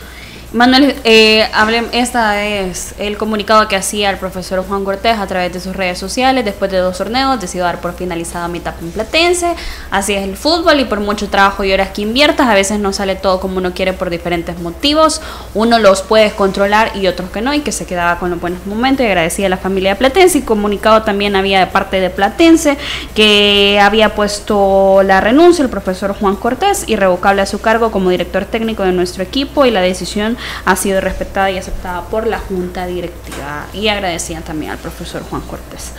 Manuel, 0.50 0.95
eh, 1.05 1.47
esta 1.93 2.43
es 2.43 2.95
el 2.99 3.19
comunicado 3.19 3.69
que 3.69 3.76
hacía 3.76 4.09
el 4.09 4.17
profesor 4.17 4.64
Juan 4.67 4.83
Cortés 4.83 5.19
a 5.19 5.26
través 5.26 5.52
de 5.52 5.61
sus 5.61 5.76
redes 5.76 5.99
sociales. 5.99 6.43
Después 6.43 6.71
de 6.71 6.78
dos 6.78 6.97
torneos, 6.97 7.38
decidió 7.38 7.64
dar 7.64 7.83
por 7.83 7.93
finalizada 7.93 8.49
mi 8.49 8.57
etapa 8.57 8.78
en 8.81 8.90
Platense. 8.90 9.55
Así 9.90 10.14
es 10.14 10.23
el 10.23 10.38
fútbol 10.38 10.81
y 10.81 10.87
por 10.87 11.00
mucho 11.00 11.28
trabajo 11.28 11.64
y 11.64 11.73
horas 11.75 11.90
que 11.90 12.00
inviertas, 12.00 12.49
a 12.49 12.55
veces 12.55 12.81
no 12.81 12.95
sale 12.95 13.14
todo 13.14 13.40
como 13.40 13.59
uno 13.59 13.75
quiere 13.75 13.93
por 13.93 14.09
diferentes 14.09 14.59
motivos. 14.59 15.21
Uno 15.52 15.78
los 15.78 16.00
puede 16.00 16.31
controlar 16.31 16.97
y 16.97 17.09
otros 17.09 17.28
que 17.28 17.43
no, 17.43 17.52
y 17.52 17.61
que 17.61 17.71
se 17.71 17.85
quedaba 17.85 18.19
con 18.19 18.31
los 18.31 18.40
buenos 18.40 18.64
momentos. 18.64 19.05
Y 19.05 19.09
agradecía 19.09 19.49
a 19.49 19.50
la 19.50 19.59
familia 19.59 19.90
de 19.90 19.97
Platense. 19.97 20.38
Y 20.38 20.43
comunicado 20.43 21.02
también 21.02 21.37
había 21.37 21.61
de 21.61 21.67
parte 21.67 22.00
de 22.00 22.09
Platense 22.09 22.78
que 23.14 23.78
había 23.83 24.14
puesto 24.14 25.02
la 25.02 25.21
renuncia 25.21 25.62
el 25.62 25.69
profesor 25.69 26.14
Juan 26.19 26.37
Cortés, 26.37 26.85
irrevocable 26.88 27.43
a 27.43 27.47
su 27.47 27.61
cargo 27.61 27.90
como 27.90 28.09
director 28.09 28.47
técnico 28.47 28.83
de 28.83 28.93
nuestro 28.93 29.23
equipo, 29.23 29.67
y 29.67 29.71
la 29.71 29.83
decisión 29.83 30.38
ha 30.64 30.76
sido 30.76 31.00
respetada 31.00 31.50
y 31.50 31.59
aceptada 31.59 32.02
por 32.02 32.26
la 32.26 32.38
Junta 32.38 32.87
Directiva 32.87 33.66
y 33.73 33.88
agradecían 33.88 34.42
también 34.42 34.73
al 34.73 34.78
profesor 34.78 35.23
Juan 35.28 35.42
Cortés. 35.42 35.92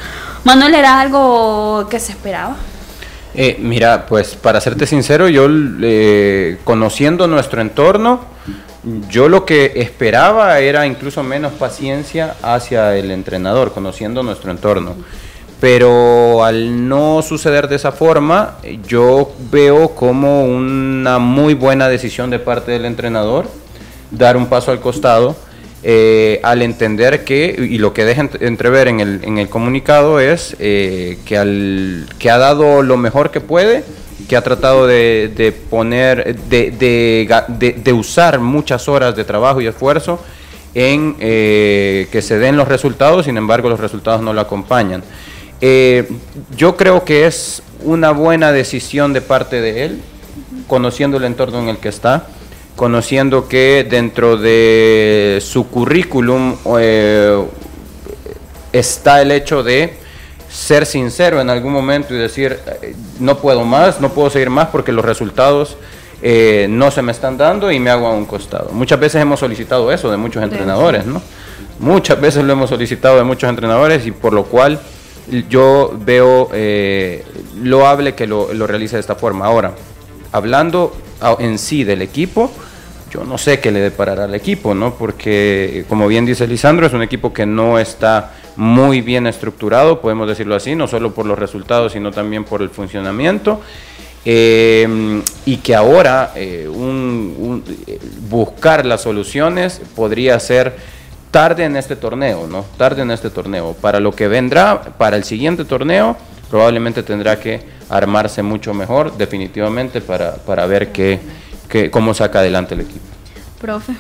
Manuel, 0.44 0.76
¿era 0.76 1.00
algo 1.00 1.88
que 1.90 2.00
se 2.00 2.12
esperaba? 2.12 2.56
Eh, 3.34 3.58
mira, 3.60 4.06
pues 4.06 4.36
para 4.36 4.60
serte 4.60 4.88
sincero, 4.88 5.28
yo 5.30 5.48
eh, 5.82 6.58
conociendo 6.64 7.28
nuestro 7.28 7.62
entorno, 7.62 8.22
yo 9.10 9.30
lo 9.30 9.46
que 9.46 9.74
esperaba 9.76 10.60
era 10.60 10.86
incluso 10.86 11.22
menos 11.22 11.54
paciencia 11.54 12.36
hacia 12.42 12.96
el 12.96 13.12
entrenador, 13.12 13.74
conociendo 13.74 14.24
nuestro 14.24 14.52
entorno. 14.52 14.96
Pero 15.60 16.44
al 16.44 16.88
no 16.88 17.22
suceder 17.22 17.68
de 17.68 17.76
esa 17.76 17.92
forma, 17.92 18.56
yo 18.88 19.34
veo 19.52 19.90
como 19.90 20.46
una 20.46 21.20
muy 21.20 21.54
buena 21.54 21.90
decisión 21.90 22.30
de 22.30 22.40
parte 22.40 22.72
del 22.72 22.86
entrenador 22.86 23.50
dar 24.12 24.38
un 24.38 24.48
paso 24.48 24.72
al 24.72 24.80
costado 24.80 25.36
eh, 25.82 26.42
al 26.44 26.62
entender 26.62 27.24
que, 27.24 27.56
y 27.58 27.78
lo 27.78 27.94
que 27.94 28.04
deja 28.04 28.28
entrever 28.42 28.90
en 28.90 29.00
el, 29.00 29.24
en 29.24 29.38
el 29.38 29.48
comunicado 29.48 30.20
es 30.20 30.58
eh, 30.60 31.18
que, 31.24 31.38
al, 31.38 32.06
que 32.20 32.30
ha 32.30 32.38
dado 32.38 32.82
lo 32.82 32.98
mejor 32.98 33.32
que 33.32 33.40
puede, 33.40 33.86
que 34.28 34.36
ha 34.36 34.42
tratado 34.42 34.88
de, 34.88 35.54
poner, 35.70 36.36
de, 36.36 36.72
de, 37.82 37.94
usar 37.94 38.40
muchas 38.40 38.90
horas 38.90 39.16
de 39.16 39.24
trabajo 39.24 39.62
y 39.62 39.68
esfuerzo 39.68 40.22
en 40.76 41.16
eh, 41.22 42.10
que 42.12 42.22
se 42.22 42.38
den 42.40 42.58
los 42.58 42.68
resultados, 42.68 43.26
sin 43.26 43.38
embargo 43.38 43.70
los 43.70 43.80
resultados 43.80 44.22
no 44.22 44.34
lo 44.34 44.42
acompañan. 44.42 45.02
yo 45.62 46.76
creo 46.76 47.06
que 47.06 47.26
es 47.26 47.64
una 47.86 48.12
buena 48.12 48.52
decisión 48.52 49.14
de 49.14 49.22
parte 49.22 49.62
de 49.62 49.86
él, 49.86 50.02
conociendo 50.68 51.16
el 51.16 51.24
entorno 51.24 51.62
en 51.62 51.70
el 51.70 51.78
que 51.78 51.88
está 51.88 52.28
conociendo 52.80 53.50
que 53.50 53.86
dentro 53.90 54.38
de 54.38 55.40
su 55.42 55.68
currículum 55.68 56.56
eh, 56.80 57.44
está 58.72 59.22
el 59.22 59.32
hecho 59.32 59.64
de 59.64 59.96
ser 60.50 60.86
sincero 60.86 61.42
en 61.42 61.50
algún 61.50 61.74
momento 61.74 62.14
y 62.14 62.18
decir, 62.18 62.58
eh, 62.82 62.96
no 63.20 63.38
puedo 63.40 63.66
más, 63.66 64.00
no 64.00 64.12
puedo 64.12 64.30
seguir 64.30 64.50
más 64.50 64.70
porque 64.70 64.94
los 64.94 65.04
resultados 65.04 65.76
eh, 66.22 66.68
no 66.70 66.90
se 66.90 67.02
me 67.02 67.12
están 67.12 67.38
dando 67.38 67.70
y 67.70 67.82
me 67.82 67.90
hago 67.90 68.08
a 68.08 68.12
un 68.12 68.24
costado. 68.24 68.70
Muchas 68.72 68.98
veces 68.98 69.22
hemos 69.22 69.42
solicitado 69.42 69.92
eso 69.92 70.10
de 70.10 70.16
muchos 70.16 70.42
entrenadores, 70.42 71.06
¿no? 71.06 71.22
Muchas 71.80 72.22
veces 72.22 72.46
lo 72.46 72.54
hemos 72.54 72.70
solicitado 72.70 73.18
de 73.18 73.26
muchos 73.26 73.50
entrenadores 73.50 74.08
y 74.08 74.12
por 74.12 74.32
lo 74.32 74.46
cual 74.46 74.80
yo 75.50 75.92
veo 76.00 76.50
loable 77.62 78.16
que 78.16 78.26
lo, 78.26 78.54
lo 78.54 78.68
realice 78.68 78.96
de 78.96 79.02
esta 79.02 79.16
forma. 79.16 79.48
Ahora, 79.48 79.74
hablando 80.32 80.96
en 81.40 81.60
sí 81.60 81.84
del 81.84 82.02
equipo, 82.02 82.50
yo 83.10 83.24
no 83.24 83.38
sé 83.38 83.60
qué 83.60 83.72
le 83.72 83.80
deparará 83.80 84.26
al 84.26 84.36
equipo, 84.36 84.74
¿no? 84.74 84.94
Porque, 84.96 85.86
como 85.90 86.08
bien 86.08 86.26
dice 86.26 86.48
Lisandro, 86.48 86.88
es 86.88 86.94
un 86.94 87.02
equipo 87.02 87.34
que 87.34 87.46
no 87.46 87.80
está 87.80 88.32
muy 88.56 89.02
bien 89.02 89.28
estructurado, 89.28 90.02
podemos 90.02 90.28
decirlo 90.28 90.56
así, 90.56 90.76
no 90.76 90.88
solo 90.88 91.14
por 91.14 91.26
los 91.26 91.40
resultados, 91.40 91.94
sino 91.94 92.12
también 92.12 92.44
por 92.44 92.62
el 92.62 92.70
funcionamiento. 92.70 93.62
Eh, 94.26 95.22
y 95.46 95.58
que 95.58 95.74
ahora 95.76 96.34
eh, 96.36 96.70
buscar 98.30 98.86
las 98.86 99.02
soluciones 99.02 99.82
podría 99.96 100.38
ser 100.40 100.76
tarde 101.32 101.64
en 101.64 101.78
este 101.78 101.96
torneo, 101.96 102.46
¿no? 102.48 102.66
Tarde 102.78 103.04
en 103.04 103.12
este 103.12 103.30
torneo. 103.30 103.76
Para 103.80 104.00
lo 104.00 104.12
que 104.12 104.28
vendrá, 104.28 104.82
para 104.98 105.16
el 105.16 105.24
siguiente 105.24 105.64
torneo, 105.64 106.18
probablemente 106.50 107.04
tendrá 107.04 107.40
que 107.40 107.62
armarse 107.90 108.44
mucho 108.44 108.74
mejor, 108.74 109.18
definitivamente, 109.18 110.02
para, 110.02 110.36
para 110.36 110.66
ver 110.66 110.92
qué 110.92 111.20
que, 111.70 111.90
cómo 111.92 112.14
saca 112.14 112.40
adelante 112.40 112.74
el 112.74 112.82
equipo. 112.82 113.06
Profe. 113.62 113.94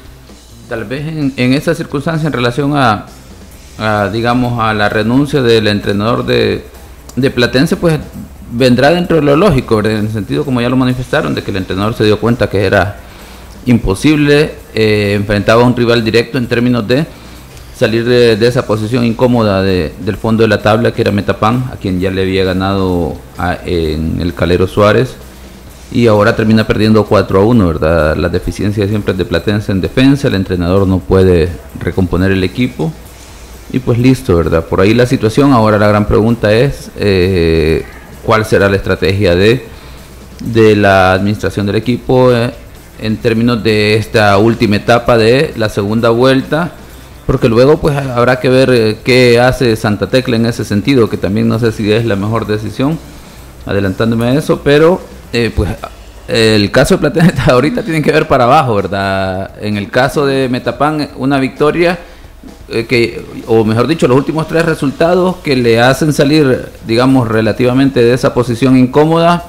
Tal 0.68 0.86
vez 0.86 1.08
en, 1.08 1.34
en 1.38 1.54
esa 1.54 1.74
circunstancia 1.74 2.28
en 2.28 2.34
relación 2.34 2.74
a, 2.76 3.06
digamos, 4.12 4.60
a 4.60 4.74
la 4.74 4.90
renuncia 4.90 5.42
del 5.42 5.68
entrenador 5.68 6.26
de, 6.26 6.64
de 7.16 7.32
Platense, 7.32 7.76
pues 7.76 8.00
vendrá 8.52 8.92
dentro 8.92 9.18
de 9.18 9.24
lo 9.24 9.36
lógico, 9.36 9.80
en 9.80 10.06
el 10.06 10.10
sentido 10.10 10.44
como 10.44 10.62
ya 10.62 10.70
lo 10.70 10.76
manifestaron, 10.76 11.34
de 11.34 11.44
que 11.44 11.52
el 11.52 11.58
entrenador 11.58 11.94
se 11.94 12.04
dio 12.04 12.20
cuenta 12.20 12.50
que 12.50 12.66
era 12.66 12.98
imposible, 13.66 14.54
eh, 14.74 15.14
enfrentaba 15.16 15.64
a 15.64 15.66
un 15.66 15.76
rival 15.76 16.04
directo 16.04 16.38
en 16.38 16.48
términos 16.48 16.88
de 16.88 17.06
salir 17.76 18.04
de, 18.06 18.48
esa 18.48 18.66
posición 18.66 19.06
incómoda 19.06 19.62
del 19.62 20.18
fondo 20.18 20.44
de 20.44 20.50
la 20.50 20.62
tabla, 20.62 20.92
que 20.92 21.02
era 21.02 21.12
Metapan, 21.12 21.70
a 21.72 21.78
quien 21.78 22.00
ya 22.00 22.12
le 22.12 22.24
había 22.24 22.44
ganado 22.44 23.16
en 23.66 24.20
el 24.20 24.34
Calero 24.34 24.68
Suárez 24.68 25.16
y 25.92 26.08
ahora 26.08 26.36
termina 26.36 26.68
perdiendo 26.68 27.06
4 27.06 27.40
a 27.40 27.46
1, 27.46 27.68
¿verdad? 27.68 28.16
La 28.16 28.30
deficiencia 28.30 28.88
siempre 28.88 29.14
de 29.14 29.26
Platense 29.26 29.72
en 29.72 29.82
defensa, 29.82 30.28
el 30.28 30.36
entrenador 30.36 30.88
no 30.88 31.00
puede 31.00 31.50
recomponer 31.80 32.32
el 32.32 32.44
equipo 32.44 32.94
y 33.72 33.80
pues 33.80 33.98
listo, 33.98 34.36
¿verdad? 34.36 34.66
Por 34.66 34.82
ahí 34.82 34.94
la 34.94 35.06
situación, 35.06 35.52
ahora 35.52 35.78
la 35.78 35.88
gran 35.88 36.06
pregunta 36.06 36.54
es 36.54 36.92
eh, 36.98 37.84
cuál 38.24 38.46
será 38.46 38.70
la 38.70 38.76
estrategia 38.76 39.36
de, 39.36 39.66
de 40.44 40.76
la 40.76 41.14
administración 41.14 41.66
del 41.66 41.76
equipo 41.76 42.32
eh, 42.34 42.52
en 43.02 43.18
términos 43.18 43.64
de 43.64 43.96
esta 43.96 44.38
última 44.38 44.76
etapa 44.76 45.18
de 45.18 45.54
la 45.58 45.70
segunda 45.70 46.10
vuelta. 46.10 46.72
Porque 47.26 47.48
luego 47.48 47.80
pues 47.80 47.96
habrá 47.96 48.40
que 48.40 48.50
ver 48.50 48.72
eh, 48.72 48.98
qué 49.04 49.40
hace 49.40 49.76
Santa 49.76 50.08
Tecla 50.08 50.36
en 50.36 50.48
ese 50.48 50.66
sentido, 50.66 51.10
que 51.12 51.18
también 51.18 51.48
no 51.48 51.60
sé 51.60 51.72
si 51.72 51.92
es 51.92 52.04
la 52.06 52.16
mejor 52.16 52.48
decisión, 52.48 52.98
adelantándome 53.68 54.26
a 54.26 54.34
eso, 54.34 54.62
pero 54.64 55.00
eh, 55.34 55.52
pues 55.56 55.70
el 56.28 56.70
caso 56.70 56.96
de 56.96 57.00
Platense 57.00 57.42
ahorita 57.52 57.84
tienen 57.84 58.04
que 58.04 58.12
ver 58.12 58.28
para 58.28 58.44
abajo, 58.44 58.76
¿verdad? 58.76 59.52
En 59.62 59.78
el 59.78 59.90
caso 59.90 60.26
de 60.26 60.48
Metapan, 60.48 61.10
una 61.18 61.40
victoria 61.40 61.98
eh, 62.70 62.86
que, 62.86 63.26
o 63.48 63.66
mejor 63.66 63.88
dicho, 63.88 64.08
los 64.08 64.16
últimos 64.16 64.48
tres 64.48 64.64
resultados 64.64 65.38
que 65.38 65.56
le 65.56 65.82
hacen 65.82 66.14
salir, 66.14 66.70
digamos, 66.86 67.28
relativamente 67.28 68.02
de 68.02 68.14
esa 68.14 68.34
posición 68.34 68.78
incómoda 68.78 69.46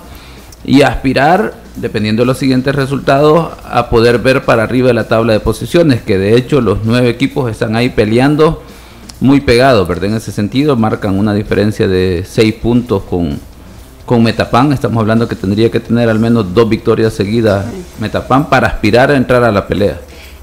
y 0.65 0.81
aspirar, 0.83 1.55
dependiendo 1.77 2.23
de 2.23 2.27
los 2.27 2.39
siguientes 2.39 2.75
resultados, 2.75 3.51
a 3.65 3.91
poder 3.91 4.19
ver 4.19 4.45
para 4.47 4.63
arriba 4.63 4.89
de 4.89 4.95
la 4.95 5.07
tabla 5.07 5.35
de 5.35 5.41
posiciones, 5.41 6.01
que 6.01 6.17
de 6.17 6.35
hecho 6.35 6.63
los 6.63 6.79
nueve 6.85 7.11
equipos 7.11 7.51
están 7.51 7.77
ahí 7.77 7.91
peleando 7.91 8.63
muy 9.21 9.41
pegados, 9.43 9.87
¿verdad? 9.87 10.07
En 10.07 10.15
ese 10.15 10.33
sentido, 10.33 10.77
marcan 10.77 11.19
una 11.19 11.35
diferencia 11.35 11.87
de 11.89 12.25
seis 12.27 12.55
puntos 12.55 13.03
con 13.03 13.39
con 14.11 14.25
Metapan 14.25 14.73
estamos 14.73 15.01
hablando 15.03 15.29
que 15.29 15.37
tendría 15.37 15.71
que 15.71 15.79
tener 15.79 16.09
al 16.09 16.19
menos 16.19 16.53
dos 16.53 16.69
victorias 16.69 17.13
seguidas 17.13 17.65
Metapan 18.01 18.51
para 18.51 18.67
aspirar 18.67 19.09
a 19.13 19.17
entrar 19.17 19.45
a 19.45 19.53
la 19.53 19.69
pelea. 19.69 20.01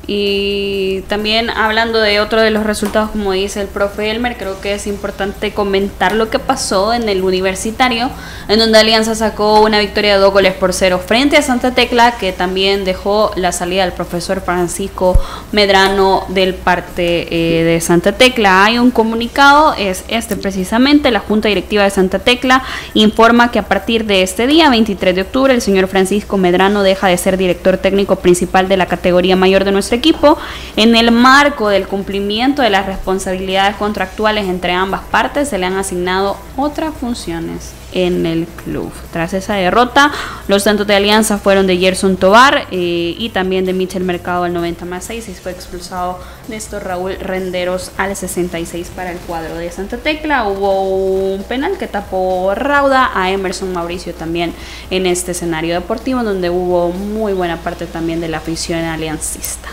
Y 0.09 1.01
también 1.09 1.49
hablando 1.49 1.99
de 1.99 2.21
otro 2.21 2.39
de 2.39 2.49
los 2.49 2.63
resultados, 2.63 3.11
como 3.11 3.33
dice 3.33 3.59
el 3.59 3.67
profe 3.67 4.09
Elmer, 4.09 4.37
creo 4.37 4.61
que 4.61 4.73
es 4.73 4.87
importante 4.87 5.51
comentar 5.51 6.15
lo 6.15 6.29
que 6.29 6.39
pasó 6.39 6.93
en 6.93 7.09
el 7.09 7.21
universitario, 7.23 8.09
en 8.47 8.59
donde 8.59 8.79
Alianza 8.79 9.15
sacó 9.15 9.59
una 9.59 9.79
victoria 9.79 10.13
de 10.13 10.21
dos 10.21 10.31
goles 10.31 10.53
por 10.53 10.71
cero 10.71 11.01
frente 11.05 11.35
a 11.35 11.41
Santa 11.41 11.75
Tecla, 11.75 12.17
que 12.17 12.31
también 12.31 12.85
dejó 12.85 13.33
la 13.35 13.51
salida 13.51 13.83
del 13.83 13.91
profesor 13.91 14.39
Francisco 14.39 15.19
Medrano 15.51 16.23
del 16.29 16.53
parte 16.53 17.27
eh, 17.29 17.65
de 17.65 17.81
Santa 17.81 18.13
Tecla. 18.13 18.63
Hay 18.63 18.79
un 18.79 18.91
comunicado, 18.91 19.73
es 19.77 20.05
este 20.07 20.37
precisamente, 20.37 21.11
la 21.11 21.19
Junta 21.19 21.49
Directiva 21.49 21.83
de 21.83 21.89
Santa 21.89 22.19
Tecla 22.19 22.63
informa 22.93 23.51
que 23.51 23.59
a 23.59 23.63
partir 23.63 24.05
de 24.05 24.21
este 24.21 24.47
día, 24.47 24.69
23 24.69 25.15
de 25.15 25.21
octubre, 25.23 25.53
el 25.53 25.61
señor 25.61 25.89
Francisco 25.89 26.37
Medrano 26.37 26.81
deja 26.81 27.07
de 27.07 27.17
ser 27.17 27.35
director 27.35 27.75
técnico 27.75 28.15
principal 28.15 28.69
de 28.69 28.77
la 28.77 28.85
categoría 28.85 29.35
mayor 29.35 29.65
de 29.65 29.73
nuestra 29.73 29.96
equipo 29.97 30.37
en 30.75 30.95
el 30.95 31.11
marco 31.11 31.69
del 31.69 31.87
cumplimiento 31.87 32.61
de 32.61 32.69
las 32.69 32.85
responsabilidades 32.85 33.75
contractuales 33.75 34.47
entre 34.47 34.73
ambas 34.73 35.01
partes 35.11 35.49
se 35.49 35.57
le 35.57 35.65
han 35.65 35.77
asignado 35.77 36.37
otras 36.55 36.93
funciones 36.95 37.73
en 37.93 38.25
el 38.25 38.45
club. 38.47 38.91
Tras 39.11 39.33
esa 39.33 39.55
derrota, 39.55 40.11
los 40.47 40.63
tantos 40.63 40.85
de 40.87 40.95
Alianza 40.95 41.37
fueron 41.37 41.67
de 41.67 41.77
Gerson 41.77 42.17
Tobar 42.17 42.67
eh, 42.71 43.15
y 43.17 43.29
también 43.29 43.65
de 43.65 43.73
Michel 43.73 44.03
Mercado 44.03 44.43
al 44.43 44.53
90 44.53 44.85
más 44.85 45.05
6 45.05 45.29
y 45.29 45.33
fue 45.33 45.51
expulsado 45.51 46.19
Néstor 46.47 46.83
Raúl 46.83 47.15
Renderos 47.15 47.91
al 47.97 48.15
66 48.15 48.91
para 48.95 49.11
el 49.11 49.17
cuadro 49.19 49.55
de 49.55 49.71
Santa 49.71 49.97
Tecla. 49.97 50.47
Hubo 50.47 51.33
un 51.33 51.43
penal 51.43 51.77
que 51.77 51.87
tapó 51.87 52.53
Rauda 52.53 53.11
a 53.13 53.31
Emerson 53.31 53.73
Mauricio 53.73 54.13
también 54.13 54.53
en 54.89 55.05
este 55.05 55.31
escenario 55.31 55.73
deportivo 55.73 56.23
donde 56.23 56.49
hubo 56.49 56.91
muy 56.91 57.33
buena 57.33 57.57
parte 57.57 57.85
también 57.85 58.19
de 58.21 58.27
la 58.27 58.37
afición 58.37 58.83
aliancista. 58.83 59.69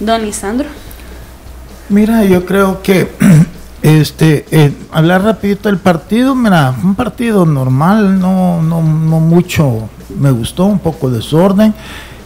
Don 0.00 0.22
Lisandro. 0.22 0.68
Mira, 1.90 2.24
yo 2.24 2.46
creo 2.46 2.82
que 2.82 3.12
este 3.82 4.46
eh, 4.50 4.72
hablar 4.90 5.22
rapidito 5.22 5.68
del 5.68 5.78
partido, 5.78 6.34
mira, 6.34 6.74
un 6.82 6.94
partido 6.94 7.44
normal, 7.44 8.18
no, 8.18 8.62
no, 8.62 8.82
no 8.82 9.20
mucho, 9.20 9.88
me 10.18 10.30
gustó, 10.30 10.64
un 10.64 10.78
poco 10.78 11.10
desorden. 11.10 11.74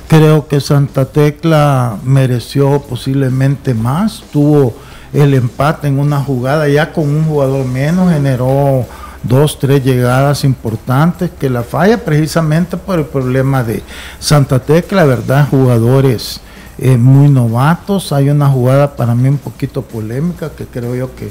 Creo 0.07 0.47
que 0.47 0.61
Santa 0.61 1.07
Tecla 1.07 1.97
mereció 2.05 2.81
posiblemente 2.83 3.75
más, 3.75 4.23
tuvo 4.33 4.75
el 5.13 5.35
empate 5.35 5.89
en 5.89 5.99
una 5.99 6.21
jugada 6.21 6.69
ya 6.69 6.93
con 6.93 7.09
un 7.09 7.25
jugador 7.25 7.65
menos, 7.67 8.13
generó 8.13 8.87
dos, 9.23 9.59
tres 9.59 9.83
llegadas 9.83 10.45
importantes 10.45 11.31
que 11.41 11.49
la 11.49 11.63
falla 11.63 12.05
precisamente 12.05 12.77
por 12.77 12.99
el 12.99 13.07
problema 13.07 13.65
de 13.65 13.83
Santa 14.21 14.59
Tecla, 14.61 15.05
verdad, 15.05 15.49
jugadores 15.51 16.41
eh, 16.79 16.97
muy 16.97 17.29
novatos. 17.29 18.13
Hay 18.13 18.29
una 18.29 18.49
jugada 18.49 18.97
para 18.97 19.15
mí 19.15 19.29
un 19.29 19.39
poquito 19.39 19.83
polémica 19.83 20.51
que 20.51 20.67
creo 20.67 20.95
yo 20.95 21.15
que, 21.15 21.31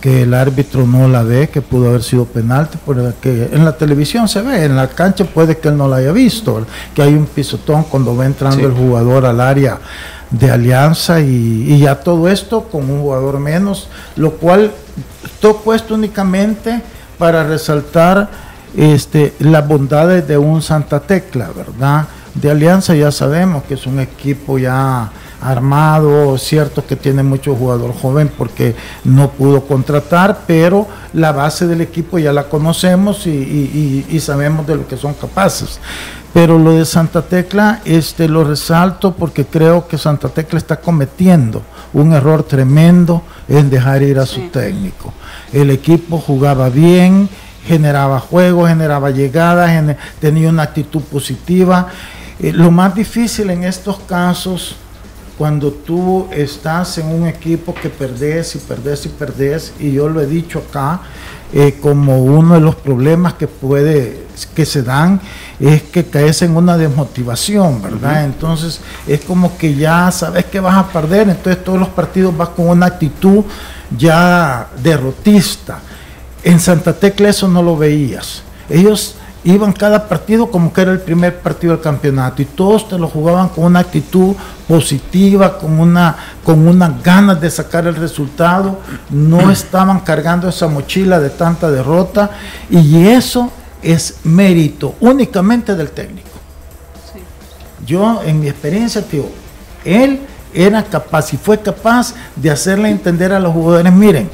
que 0.00 0.22
el 0.22 0.34
árbitro 0.34 0.86
no 0.86 1.08
la 1.08 1.22
ve, 1.22 1.48
que 1.48 1.62
pudo 1.62 1.88
haber 1.88 2.02
sido 2.02 2.24
penalti, 2.24 2.78
porque 2.84 3.50
en 3.52 3.64
la 3.64 3.76
televisión 3.76 4.28
se 4.28 4.42
ve, 4.42 4.64
en 4.64 4.76
la 4.76 4.88
cancha 4.88 5.24
puede 5.24 5.58
que 5.58 5.68
él 5.68 5.76
no 5.76 5.88
la 5.88 5.96
haya 5.96 6.12
visto, 6.12 6.64
que 6.94 7.02
hay 7.02 7.14
un 7.14 7.26
pisotón 7.26 7.84
cuando 7.84 8.16
va 8.16 8.26
entrando 8.26 8.66
el 8.66 8.72
jugador 8.72 9.26
al 9.26 9.40
área 9.40 9.78
de 10.30 10.50
alianza 10.50 11.20
y, 11.20 11.72
y, 11.72 11.78
ya 11.78 12.00
todo 12.00 12.28
esto 12.28 12.64
con 12.64 12.90
un 12.90 13.00
jugador 13.00 13.38
menos, 13.38 13.88
lo 14.16 14.32
cual 14.32 14.72
toco 15.40 15.72
esto 15.72 15.94
únicamente 15.94 16.82
para 17.16 17.44
resaltar 17.44 18.28
este, 18.76 19.34
las 19.38 19.66
bondades 19.66 20.26
de 20.28 20.36
un 20.36 20.60
Santa 20.60 21.00
Tecla, 21.00 21.50
¿verdad? 21.54 22.06
De 22.40 22.50
Alianza 22.50 22.94
ya 22.94 23.10
sabemos 23.10 23.64
que 23.64 23.74
es 23.74 23.86
un 23.86 23.98
equipo 23.98 24.58
ya 24.58 25.10
armado, 25.40 26.36
cierto 26.38 26.86
que 26.86 26.96
tiene 26.96 27.22
mucho 27.22 27.54
jugador 27.54 27.94
joven 27.94 28.30
porque 28.36 28.74
no 29.04 29.30
pudo 29.30 29.62
contratar, 29.62 30.40
pero 30.46 30.86
la 31.12 31.32
base 31.32 31.66
del 31.66 31.80
equipo 31.80 32.18
ya 32.18 32.32
la 32.32 32.44
conocemos 32.44 33.26
y, 33.26 34.20
sabemos 34.20 34.66
de 34.66 34.76
lo 34.76 34.86
que 34.86 34.96
son 34.96 35.14
capaces. 35.14 35.78
Pero 36.34 36.58
lo 36.58 36.72
de 36.72 36.84
Santa 36.84 37.22
Tecla 37.22 37.80
este, 37.84 38.28
lo 38.28 38.44
resalto 38.44 39.14
porque 39.14 39.46
creo 39.46 39.88
que 39.88 39.96
Santa 39.96 40.28
Tecla 40.28 40.58
está 40.58 40.76
cometiendo 40.76 41.62
un 41.94 42.12
error 42.12 42.42
tremendo 42.42 43.22
en 43.48 43.70
dejar 43.70 44.02
ir 44.02 44.18
a 44.18 44.26
su 44.26 44.42
técnico. 44.48 45.14
El 45.52 45.70
equipo 45.70 46.18
jugaba 46.18 46.68
bien, 46.68 47.30
generaba 47.66 48.20
juego, 48.20 48.66
generaba 48.66 49.10
llegadas, 49.10 49.96
tenía 50.20 50.50
una 50.50 50.64
actitud 50.64 51.02
positiva. 51.02 51.88
Eh, 52.38 52.52
lo 52.52 52.70
más 52.70 52.94
difícil 52.94 53.50
en 53.50 53.64
estos 53.64 53.98
casos, 54.00 54.76
cuando 55.38 55.70
tú 55.70 56.28
estás 56.32 56.98
en 56.98 57.06
un 57.08 57.26
equipo 57.26 57.74
que 57.74 57.90
perdés 57.90 58.56
y 58.56 58.58
perdés 58.58 59.06
y 59.06 59.08
perdés, 59.10 59.72
y 59.78 59.92
yo 59.92 60.08
lo 60.08 60.20
he 60.20 60.26
dicho 60.26 60.62
acá, 60.68 61.00
eh, 61.52 61.78
como 61.80 62.24
uno 62.24 62.54
de 62.54 62.60
los 62.60 62.74
problemas 62.74 63.34
que 63.34 63.46
puede 63.46 64.26
que 64.54 64.66
se 64.66 64.82
dan 64.82 65.20
es 65.60 65.82
que 65.84 66.04
caes 66.04 66.42
en 66.42 66.56
una 66.56 66.76
desmotivación, 66.76 67.80
¿verdad? 67.80 68.24
Entonces 68.24 68.80
es 69.06 69.20
como 69.20 69.56
que 69.56 69.74
ya 69.74 70.10
sabes 70.10 70.46
que 70.46 70.60
vas 70.60 70.76
a 70.76 70.88
perder, 70.88 71.28
entonces 71.28 71.62
todos 71.62 71.78
los 71.78 71.88
partidos 71.88 72.36
vas 72.36 72.50
con 72.50 72.68
una 72.68 72.86
actitud 72.86 73.44
ya 73.96 74.68
derrotista. 74.82 75.78
En 76.42 76.60
Santa 76.60 76.92
Tecla 76.92 77.28
eso 77.28 77.48
no 77.48 77.62
lo 77.62 77.76
veías. 77.76 78.42
Ellos 78.68 79.14
iban 79.46 79.72
cada 79.72 80.08
partido 80.08 80.50
como 80.50 80.72
que 80.72 80.82
era 80.82 80.92
el 80.92 81.00
primer 81.00 81.38
partido 81.38 81.74
del 81.74 81.82
campeonato 81.82 82.42
y 82.42 82.44
todos 82.44 82.88
te 82.88 82.98
lo 82.98 83.08
jugaban 83.08 83.48
con 83.48 83.64
una 83.64 83.80
actitud 83.80 84.34
positiva, 84.66 85.56
con 85.58 85.78
una 85.78 86.16
con 86.44 86.66
unas 86.66 87.02
ganas 87.02 87.40
de 87.40 87.50
sacar 87.50 87.86
el 87.86 87.94
resultado, 87.94 88.80
no 89.10 89.50
estaban 89.52 90.00
cargando 90.00 90.48
esa 90.48 90.66
mochila 90.66 91.20
de 91.20 91.30
tanta 91.30 91.70
derrota 91.70 92.30
y 92.68 93.06
eso 93.06 93.52
es 93.82 94.16
mérito 94.24 94.96
únicamente 95.00 95.76
del 95.76 95.90
técnico. 95.90 96.28
Yo 97.86 98.22
en 98.24 98.40
mi 98.40 98.48
experiencia, 98.48 99.00
tío, 99.02 99.26
él 99.84 100.20
era 100.52 100.82
capaz 100.82 101.32
y 101.32 101.36
fue 101.36 101.60
capaz 101.60 102.14
de 102.34 102.50
hacerle 102.50 102.90
entender 102.90 103.32
a 103.32 103.38
los 103.38 103.52
jugadores, 103.52 103.92
miren, 103.92 104.28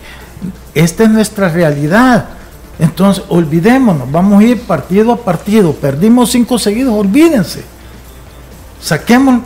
esta 0.74 1.04
es 1.04 1.10
nuestra 1.10 1.50
realidad. 1.50 2.28
Entonces, 2.78 3.24
olvidémonos, 3.28 4.10
vamos 4.10 4.40
a 4.40 4.44
ir 4.44 4.60
partido 4.62 5.12
a 5.12 5.16
partido. 5.16 5.72
Perdimos 5.74 6.30
cinco 6.30 6.58
seguidos, 6.58 6.94
olvídense. 6.94 7.64
Saquemos 8.80 9.42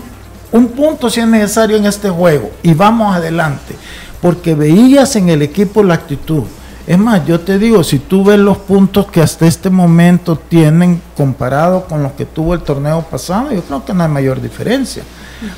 un 0.53 0.69
punto 0.69 1.11
si 1.11 1.21
es 1.21 1.27
necesario 1.27 1.77
en 1.77 1.87
este 1.87 2.09
juego 2.09 2.51
y 2.63 2.75
vamos 2.75 3.15
adelante. 3.15 3.77
Porque 4.23 4.55
veías 4.55 5.17
en 5.17 5.29
el 5.29 5.43
equipo 5.43 5.83
la 5.83 5.95
actitud. 5.95 6.45
Es 6.87 6.99
más, 6.99 7.27
yo 7.27 7.41
te 7.41 7.59
digo, 7.59 7.83
si 7.83 7.99
tú 7.99 8.25
ves 8.25 8.39
los 8.39 8.59
puntos 8.59 9.07
que 9.07 9.21
hasta 9.21 9.45
este 9.47 9.71
momento 9.71 10.37
tienen 10.37 11.03
comparado 11.17 11.85
con 11.85 12.03
los 12.03 12.13
que 12.13 12.27
tuvo 12.27 12.55
el 12.55 12.61
torneo 12.61 13.03
pasado, 13.03 13.51
yo 13.53 13.61
creo 13.63 13.85
que 13.85 13.93
no 13.93 14.05
hay 14.05 14.09
mayor 14.09 14.41
diferencia. 14.41 15.03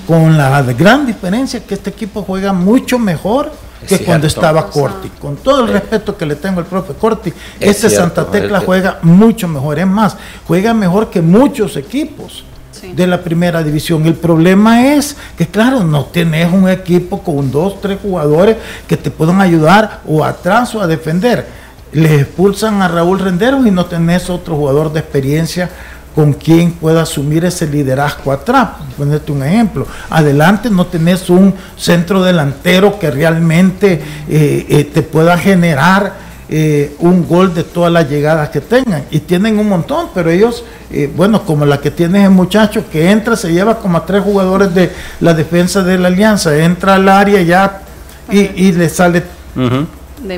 Con 0.07 0.39
la 0.39 0.63
gran 0.63 1.07
diferencia 1.07 1.65
que 1.65 1.75
este 1.75 1.91
equipo 1.91 2.23
juega 2.23 2.55
mucho 2.55 2.99
mejor 2.99 3.53
que 3.87 3.99
cuando 4.05 4.27
estaba 4.27 4.71
Corti. 4.71 5.11
Con 5.21 5.37
todo 5.37 5.65
el 5.65 5.69
respeto 5.69 6.17
que 6.17 6.25
le 6.25 6.37
tengo 6.37 6.61
al 6.61 6.67
profe 6.67 6.95
Corti, 6.95 7.33
este 7.61 7.91
Santa 7.91 8.25
Tecla 8.25 8.61
juega 8.61 8.99
mucho 9.03 9.47
mejor. 9.49 9.79
Es 9.79 9.87
más, 9.87 10.17
juega 10.47 10.73
mejor 10.73 11.11
que 11.11 11.21
muchos 11.21 11.77
equipos 11.77 12.45
de 12.83 13.07
la 13.07 13.23
primera 13.23 13.63
división. 13.63 14.07
El 14.07 14.15
problema 14.15 14.95
es 14.95 15.17
que, 15.37 15.47
claro, 15.47 15.85
no 15.85 16.05
tenés 16.07 16.53
un 16.53 16.69
equipo 16.69 17.23
con 17.23 17.51
dos, 17.51 17.81
tres 17.81 17.99
jugadores 18.03 18.57
que 18.87 18.97
te 18.97 19.11
puedan 19.11 19.41
ayudar 19.41 20.01
o 20.07 20.25
atrás 20.25 20.75
o 20.75 20.81
a 20.81 20.87
defender. 20.87 21.47
Les 21.93 22.23
expulsan 22.23 22.83
a 22.83 22.89
Raúl 22.89 23.19
Renderos 23.19 23.67
y 23.67 23.71
no 23.71 23.87
tenés 23.87 24.29
otro 24.29 24.57
jugador 24.57 24.93
de 24.93 25.01
experiencia 25.01 25.71
con 26.15 26.33
quien 26.33 26.73
pueda 26.73 27.03
asumir 27.03 27.45
ese 27.45 27.67
liderazgo 27.67 28.33
atrás. 28.33 28.71
Ponerte 28.97 29.31
un 29.31 29.45
ejemplo. 29.45 29.87
Adelante 30.11 30.69
no 30.69 30.87
tenés 30.87 31.31
un 31.31 31.55
centro 31.77 32.23
delantero 32.23 32.99
que 32.99 33.11
realmente 33.11 34.03
eh, 34.29 34.67
eh, 34.69 34.85
te 34.93 35.03
pueda 35.03 35.39
generar 35.39 36.28
eh, 36.51 36.97
un 37.01 37.29
gol 37.29 37.53
de 37.53 37.63
todas 37.63 37.93
las 37.93 38.09
llegadas 38.09 38.49
que 38.49 38.61
tengan. 38.61 39.05
Y 39.11 39.21
tienen 39.21 39.59
un 39.59 39.69
montón, 39.69 40.09
pero 40.15 40.31
ellos, 40.31 40.65
eh, 40.91 41.13
bueno, 41.15 41.45
como 41.45 41.67
la 41.67 41.81
que 41.81 41.91
tiene 41.91 42.25
el 42.25 42.31
muchacho 42.31 42.85
que 42.91 43.11
entra, 43.11 43.37
se 43.37 43.53
lleva 43.53 43.79
como 43.79 43.99
a 43.99 44.07
tres 44.07 44.23
jugadores 44.23 44.75
de 44.75 44.91
la 45.21 45.35
defensa 45.35 45.83
de 45.83 45.99
la 45.99 46.09
alianza, 46.09 46.57
entra 46.57 46.95
al 46.95 47.09
área 47.09 47.43
ya 47.43 47.83
y, 48.31 48.73
le 48.73 48.89
sale 48.89 49.25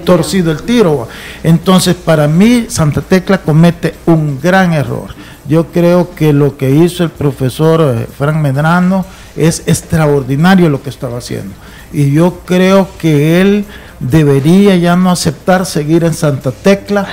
torcido 0.05 0.51
el 0.51 0.63
tiro. 0.63 1.09
Entonces, 1.45 1.95
para 1.95 2.27
mí, 2.27 2.67
Santa 2.69 3.03
Tecla 3.03 3.39
comete 3.39 3.95
un 4.07 4.41
gran 4.41 4.73
error. 4.73 5.15
Yo 5.49 5.67
creo 5.67 6.15
que 6.15 6.33
lo 6.33 6.57
que 6.57 6.71
hizo 6.71 7.05
el 7.05 7.11
profesor 7.11 7.81
eh, 7.81 8.07
Frank 8.17 8.37
Medrano 8.37 9.05
es 9.37 9.63
extraordinario 9.67 10.69
lo 10.69 10.83
que 10.83 10.91
estaba 10.91 11.19
haciendo. 11.19 11.55
Y 11.93 12.13
yo 12.13 12.41
creo 12.45 12.89
que 12.99 13.41
él 13.41 13.65
debería 14.01 14.77
ya 14.77 14.97
no 14.97 15.11
aceptar 15.11 15.67
seguir 15.67 16.05
en 16.05 16.15
Santa 16.15 16.51
Tecla 16.51 17.07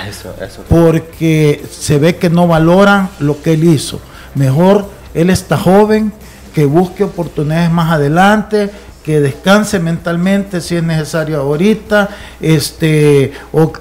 porque 0.68 1.62
se 1.70 1.98
ve 1.98 2.16
que 2.16 2.30
no 2.30 2.48
valoran 2.48 3.10
lo 3.20 3.40
que 3.42 3.52
él 3.52 3.64
hizo. 3.64 4.00
Mejor 4.34 4.88
él 5.14 5.30
está 5.30 5.56
joven, 5.56 6.12
que 6.54 6.64
busque 6.64 7.04
oportunidades 7.04 7.70
más 7.70 7.92
adelante, 7.92 8.70
que 9.04 9.20
descanse 9.20 9.78
mentalmente 9.78 10.60
si 10.60 10.76
es 10.76 10.82
necesario 10.82 11.40
ahorita, 11.40 12.08
este, 12.40 13.32
o 13.52 13.72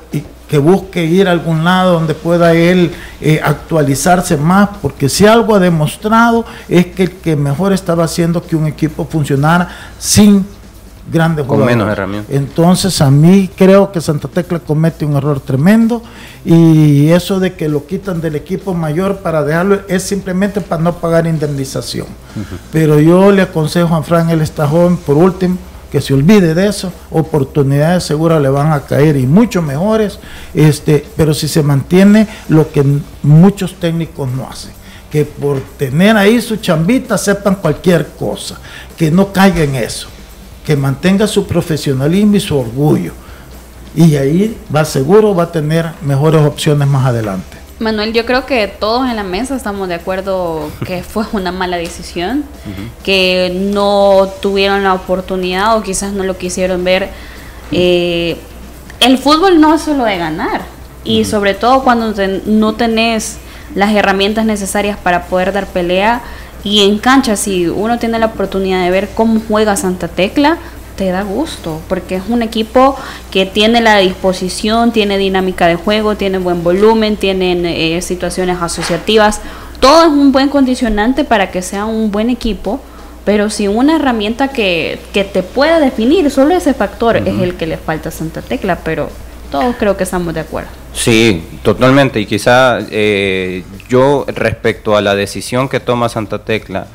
que 0.47 0.57
busque 0.57 1.03
ir 1.03 1.27
a 1.27 1.31
algún 1.31 1.63
lado 1.63 1.93
donde 1.93 2.13
pueda 2.13 2.53
él 2.53 2.91
eh, 3.19 3.41
actualizarse 3.43 4.37
más, 4.37 4.69
porque 4.81 5.09
si 5.09 5.27
algo 5.27 5.55
ha 5.55 5.59
demostrado 5.59 6.45
es 6.69 6.87
que 6.87 7.03
el 7.03 7.11
que 7.11 7.35
mejor 7.35 7.73
estaba 7.73 8.05
haciendo 8.05 8.41
que 8.45 8.55
un 8.55 8.67
equipo 8.67 9.05
funcionara 9.05 9.67
sin 9.99 10.45
grandes 11.11 11.45
Con 11.45 11.65
menos 11.65 11.89
herramientas. 11.89 12.35
Entonces 12.35 13.01
a 13.01 13.09
mí 13.09 13.49
creo 13.55 13.91
que 13.91 14.01
Santa 14.01 14.27
Tecla 14.27 14.59
comete 14.59 15.05
un 15.05 15.15
error 15.15 15.39
tremendo 15.39 16.01
y 16.45 17.09
eso 17.09 17.39
de 17.39 17.53
que 17.53 17.69
lo 17.69 17.85
quitan 17.85 18.21
del 18.21 18.35
equipo 18.35 18.73
mayor 18.73 19.17
para 19.17 19.43
dejarlo 19.43 19.81
es 19.87 20.03
simplemente 20.03 20.61
para 20.61 20.81
no 20.81 20.93
pagar 20.93 21.27
indemnización. 21.27 22.07
Pero 22.71 22.99
yo 22.99 23.31
le 23.31 23.41
aconsejo 23.41 23.95
a 23.95 24.03
Fran, 24.03 24.29
él 24.29 24.41
está 24.41 24.67
joven, 24.67 24.97
por 24.97 25.17
último, 25.17 25.57
que 25.91 26.01
se 26.01 26.13
olvide 26.13 26.53
de 26.53 26.67
eso, 26.67 26.91
oportunidades 27.09 28.03
seguras 28.03 28.41
le 28.41 28.49
van 28.49 28.73
a 28.73 28.81
caer 28.81 29.15
y 29.15 29.25
mucho 29.25 29.61
mejores, 29.61 30.19
este, 30.53 31.05
pero 31.15 31.33
si 31.33 31.47
se 31.47 31.63
mantiene 31.63 32.27
lo 32.49 32.69
que 32.71 32.83
muchos 33.23 33.75
técnicos 33.75 34.29
no 34.29 34.47
hacen 34.49 34.71
que 35.09 35.23
por 35.23 35.61
tener 35.77 36.17
ahí 36.17 36.41
su 36.41 36.57
chambita 36.57 37.17
sepan 37.17 37.55
cualquier 37.55 38.07
cosa, 38.19 38.57
que 38.97 39.09
no 39.09 39.31
caiga 39.31 39.63
en 39.63 39.75
eso 39.75 40.09
que 40.67 40.75
mantenga 40.75 41.27
su 41.27 41.47
profesionalismo 41.47 42.35
y 42.35 42.41
su 42.41 42.59
orgullo. 42.59 43.13
Y 43.95 44.17
ahí 44.17 44.57
va 44.75 44.83
seguro, 44.83 45.33
va 45.33 45.43
a 45.43 45.51
tener 45.53 45.91
mejores 46.01 46.41
opciones 46.41 46.85
más 46.89 47.05
adelante. 47.05 47.55
Manuel, 47.79 48.11
yo 48.11 48.25
creo 48.25 48.45
que 48.45 48.67
todos 48.67 49.09
en 49.09 49.15
la 49.15 49.23
mesa 49.23 49.55
estamos 49.55 49.87
de 49.87 49.93
acuerdo 49.93 50.69
que 50.85 51.03
fue 51.13 51.23
una 51.31 51.53
mala 51.53 51.77
decisión, 51.77 52.43
que 53.05 53.49
no 53.71 54.27
tuvieron 54.41 54.83
la 54.83 54.93
oportunidad 54.93 55.77
o 55.77 55.83
quizás 55.83 56.11
no 56.11 56.25
lo 56.25 56.37
quisieron 56.37 56.83
ver. 56.83 57.11
Eh, 57.71 58.35
el 58.99 59.17
fútbol 59.19 59.61
no 59.61 59.73
es 59.73 59.83
solo 59.83 60.03
de 60.03 60.17
ganar 60.17 60.63
y 61.05 61.23
sobre 61.23 61.53
todo 61.53 61.81
cuando 61.85 62.13
no 62.45 62.75
tenés 62.75 63.37
las 63.73 63.95
herramientas 63.95 64.43
necesarias 64.43 64.97
para 64.97 65.27
poder 65.27 65.53
dar 65.53 65.65
pelea 65.67 66.23
y 66.63 66.83
en 66.83 66.97
cancha 66.97 67.35
si 67.35 67.67
uno 67.67 67.99
tiene 67.99 68.19
la 68.19 68.27
oportunidad 68.27 68.83
de 68.83 68.91
ver 68.91 69.09
cómo 69.15 69.41
juega 69.47 69.75
Santa 69.75 70.07
Tecla, 70.07 70.57
te 70.97 71.11
da 71.11 71.21
gusto, 71.21 71.79
porque 71.87 72.15
es 72.15 72.23
un 72.27 72.41
equipo 72.41 72.97
que 73.31 73.45
tiene 73.45 73.81
la 73.81 73.97
disposición, 73.97 74.91
tiene 74.91 75.17
dinámica 75.17 75.67
de 75.67 75.75
juego, 75.75 76.17
tiene 76.17 76.39
buen 76.39 76.63
volumen, 76.63 77.17
tienen 77.17 77.65
eh, 77.65 78.01
situaciones 78.01 78.57
asociativas, 78.59 79.41
todo 79.79 80.01
es 80.01 80.07
un 80.09 80.31
buen 80.31 80.49
condicionante 80.49 81.23
para 81.23 81.51
que 81.51 81.61
sea 81.61 81.85
un 81.85 82.11
buen 82.11 82.31
equipo, 82.31 82.81
pero 83.25 83.49
sin 83.49 83.69
una 83.69 83.97
herramienta 83.97 84.47
que, 84.47 84.99
que 85.13 85.23
te 85.23 85.43
pueda 85.43 85.79
definir, 85.79 86.31
solo 86.31 86.55
ese 86.55 86.73
factor 86.73 87.17
es 87.17 87.39
el 87.39 87.55
que 87.55 87.67
le 87.67 87.77
falta 87.77 88.09
a 88.09 88.11
Santa 88.11 88.41
Tecla, 88.41 88.79
pero 88.83 89.09
todos 89.51 89.75
creo 89.77 89.95
que 89.97 90.03
estamos 90.03 90.33
de 90.33 90.39
acuerdo. 90.39 90.69
Sí, 90.97 91.43
totalmente, 91.61 92.19
y 92.19 92.25
quizá 92.25 92.79
eh, 92.89 93.63
yo 93.87 94.25
respecto 94.27 94.97
a 94.97 95.01
la 95.01 95.13
decisión 95.13 95.69
que 95.69 95.79
toma 95.79 96.09
Santa 96.09 96.43
Tecla 96.43 96.87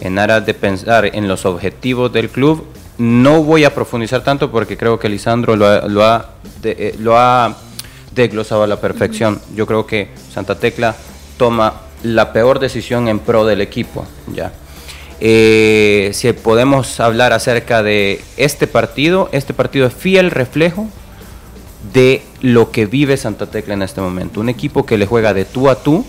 en 0.00 0.18
aras 0.18 0.44
de 0.44 0.54
pensar 0.54 1.06
en 1.06 1.28
los 1.28 1.46
objetivos 1.46 2.12
del 2.12 2.30
club, 2.30 2.66
no 2.98 3.44
voy 3.44 3.62
a 3.62 3.72
profundizar 3.72 4.24
tanto 4.24 4.50
porque 4.50 4.76
creo 4.76 4.98
que 4.98 5.08
Lisandro 5.08 5.54
lo 5.54 5.68
ha, 5.68 5.86
lo 5.86 6.04
ha, 6.04 6.30
eh, 6.64 6.96
lo 6.98 7.16
ha 7.16 7.56
desglosado 8.12 8.64
a 8.64 8.66
la 8.66 8.80
perfección. 8.80 9.40
Yo 9.54 9.66
creo 9.66 9.86
que 9.86 10.08
Santa 10.32 10.56
Tecla 10.56 10.96
toma 11.36 11.74
la 12.02 12.32
peor 12.32 12.58
decisión 12.58 13.06
en 13.06 13.20
pro 13.20 13.46
del 13.46 13.60
equipo. 13.60 14.04
Ya. 14.34 14.52
Eh, 15.20 16.10
si 16.12 16.32
podemos 16.32 16.98
hablar 16.98 17.32
acerca 17.32 17.84
de 17.84 18.20
este 18.36 18.66
partido, 18.66 19.28
este 19.30 19.54
partido 19.54 19.86
es 19.86 19.94
fiel 19.94 20.32
reflejo 20.32 20.88
de 21.92 22.22
lo 22.40 22.70
que 22.70 22.86
vive 22.86 23.16
Santa 23.16 23.46
Tecla 23.46 23.74
en 23.74 23.82
este 23.82 24.00
momento. 24.00 24.40
Un 24.40 24.48
equipo 24.48 24.86
que 24.86 24.98
le 24.98 25.06
juega 25.06 25.34
de 25.34 25.44
tú 25.44 25.68
a 25.68 25.82
tú. 25.82 26.04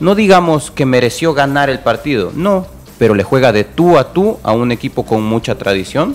No 0.00 0.14
digamos 0.14 0.70
que 0.70 0.86
mereció 0.86 1.34
ganar 1.34 1.70
el 1.70 1.80
partido, 1.80 2.30
no, 2.34 2.66
pero 2.98 3.14
le 3.14 3.24
juega 3.24 3.52
de 3.52 3.64
tú 3.64 3.98
a 3.98 4.12
tú 4.12 4.38
a 4.44 4.52
un 4.52 4.70
equipo 4.70 5.04
con 5.04 5.24
mucha 5.24 5.56
tradición 5.56 6.14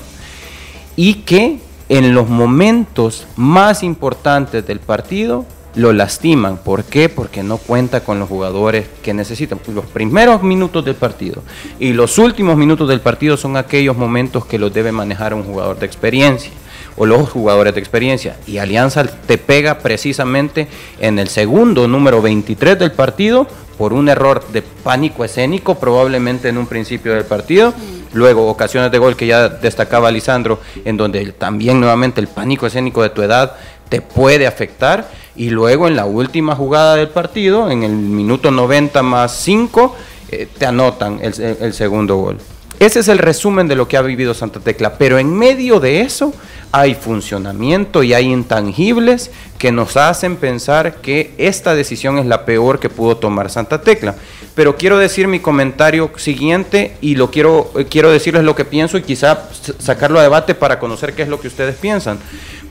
y 0.96 1.16
que 1.16 1.60
en 1.90 2.14
los 2.14 2.30
momentos 2.30 3.28
más 3.36 3.84
importantes 3.84 4.66
del 4.66 4.80
partido 4.80 5.46
lo 5.76 5.92
lastiman. 5.92 6.58
¿Por 6.58 6.86
qué? 6.86 7.10
Porque 7.10 7.44
no 7.44 7.58
cuenta 7.58 8.06
con 8.06 8.20
los 8.20 8.30
jugadores 8.30 8.88
que 9.02 9.14
necesitan. 9.14 9.60
Los 9.68 9.86
primeros 9.86 10.44
minutos 10.44 10.86
del 10.86 10.96
partido 10.96 11.44
y 11.78 11.92
los 11.92 12.18
últimos 12.20 12.56
minutos 12.56 12.88
del 12.88 13.02
partido 13.02 13.36
son 13.36 13.58
aquellos 13.58 13.98
momentos 13.98 14.46
que 14.46 14.60
los 14.60 14.74
debe 14.74 14.92
manejar 14.92 15.34
un 15.34 15.44
jugador 15.44 15.78
de 15.78 15.86
experiencia 15.86 16.52
o 16.96 17.06
los 17.06 17.30
jugadores 17.30 17.74
de 17.74 17.80
experiencia. 17.80 18.38
Y 18.48 18.58
Alianza 18.58 19.04
te 19.04 19.38
pega 19.38 19.80
precisamente 19.80 20.68
en 21.00 21.20
el 21.20 21.28
segundo 21.28 21.88
número 21.88 22.22
23 22.22 22.78
del 22.78 22.92
partido 22.92 23.48
por 23.78 23.94
un 23.94 24.10
error 24.10 24.46
de 24.52 24.62
pánico 24.62 25.26
escénico, 25.26 25.76
probablemente 25.76 26.50
en 26.50 26.58
un 26.58 26.68
principio 26.68 27.14
del 27.14 27.26
partido. 27.26 27.74
Luego, 28.14 28.48
ocasiones 28.48 28.92
de 28.92 29.00
gol 29.00 29.16
que 29.16 29.26
ya 29.26 29.50
destacaba 29.50 30.12
Lisandro, 30.12 30.60
en 30.86 30.98
donde 30.98 31.32
también 31.32 31.80
nuevamente 31.80 32.22
el 32.22 32.28
pánico 32.28 32.68
escénico 32.68 33.02
de 33.02 33.10
tu 33.10 33.24
edad 33.24 33.56
te 33.90 34.02
puede 34.02 34.46
afectar. 34.46 35.10
Y 35.36 35.50
luego 35.50 35.88
en 35.88 35.96
la 35.96 36.06
última 36.06 36.56
jugada 36.56 36.96
del 36.96 37.10
partido, 37.10 37.72
en 37.72 37.82
el 37.82 37.92
minuto 37.92 38.52
90 38.52 39.02
más 39.02 39.36
5, 39.38 39.96
eh, 40.30 40.48
te 40.58 40.66
anotan 40.68 41.20
el, 41.24 41.34
el 41.60 41.74
segundo 41.74 42.18
gol. 42.18 42.38
Ese 42.80 43.00
es 43.00 43.08
el 43.08 43.18
resumen 43.18 43.68
de 43.68 43.76
lo 43.76 43.88
que 43.88 43.98
ha 43.98 44.02
vivido 44.02 44.34
Santa 44.34 44.60
Tecla. 44.60 44.98
Pero 44.98 45.18
en 45.18 45.34
medio 45.34 45.80
de 45.80 46.02
eso 46.02 46.34
hay 46.72 46.96
funcionamiento 46.96 48.04
y 48.04 48.14
hay 48.14 48.32
intangibles 48.32 49.32
que 49.58 49.72
nos 49.72 49.96
hacen 49.96 50.38
pensar 50.38 50.96
que 50.96 51.34
esta 51.38 51.76
decisión 51.76 52.18
es 52.18 52.26
la 52.26 52.46
peor 52.46 52.80
que 52.80 52.90
pudo 52.90 53.18
tomar 53.18 53.50
Santa 53.50 53.82
Tecla. 53.82 54.16
Pero 54.56 54.76
quiero 54.76 54.98
decir 54.98 55.28
mi 55.28 55.40
comentario 55.40 56.12
siguiente 56.18 56.98
y 57.00 57.16
lo 57.16 57.32
quiero, 57.32 57.72
eh, 57.78 57.86
quiero 57.86 58.12
decirles 58.12 58.44
lo 58.44 58.56
que 58.56 58.66
pienso 58.66 58.98
y 58.98 59.04
quizá 59.04 59.50
sacarlo 59.80 60.20
a 60.20 60.24
debate 60.24 60.54
para 60.54 60.80
conocer 60.80 61.14
qué 61.14 61.24
es 61.24 61.30
lo 61.30 61.40
que 61.40 61.48
ustedes 61.48 61.76
piensan. 61.76 62.20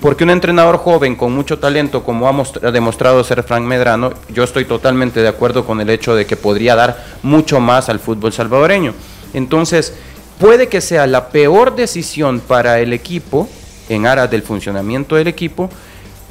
Porque 0.01 0.25
un 0.25 0.31
entrenador 0.31 0.79
joven 0.79 1.15
con 1.15 1.33
mucho 1.33 1.61
talento 1.61 2.03
como 2.03 2.29
ha, 2.29 2.71
demostrado 2.71 3.23
ser 3.23 3.45
Frank 3.45 3.63
Medrano, 3.63 4.13
yo 4.29 4.43
estoy 4.43 4.65
totalmente 4.65 5.23
de 5.23 5.29
acuerdo 5.29 5.65
con 5.65 5.81
el 5.81 5.89
hecho 5.91 6.17
de 6.17 6.27
que 6.27 6.37
podría 6.37 6.75
dar 6.75 7.05
mucho 7.23 7.61
más 7.61 7.89
al 7.89 8.01
fútbol 8.01 8.33
salvadoreño. 8.33 8.95
Entonces, 9.35 9.95
puede 10.39 10.69
que 10.69 10.81
sea 10.81 11.07
la 11.07 11.29
peor 11.29 11.77
decisión 11.77 12.41
para 12.41 12.81
el 12.81 12.93
equipo 12.93 13.49
en 13.89 14.07
aras 14.07 14.31
del 14.31 14.43
funcionamiento 14.43 15.17
del 15.17 15.29
equipo, 15.29 15.71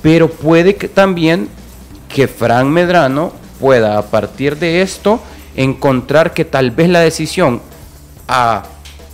pero 0.02 0.30
puede 0.30 0.76
que 0.76 0.88
también 0.88 1.50
que 2.10 2.28
Frank 2.28 2.66
Medrano 2.66 3.34
pueda 3.60 3.98
a 3.98 4.04
partir 4.04 4.58
de 4.58 4.82
esto 4.82 5.22
encontrar 5.56 6.34
que 6.34 6.46
tal 6.46 6.72
vez 6.72 6.90
la 6.90 7.02
decisión 7.02 7.62
a 8.28 8.64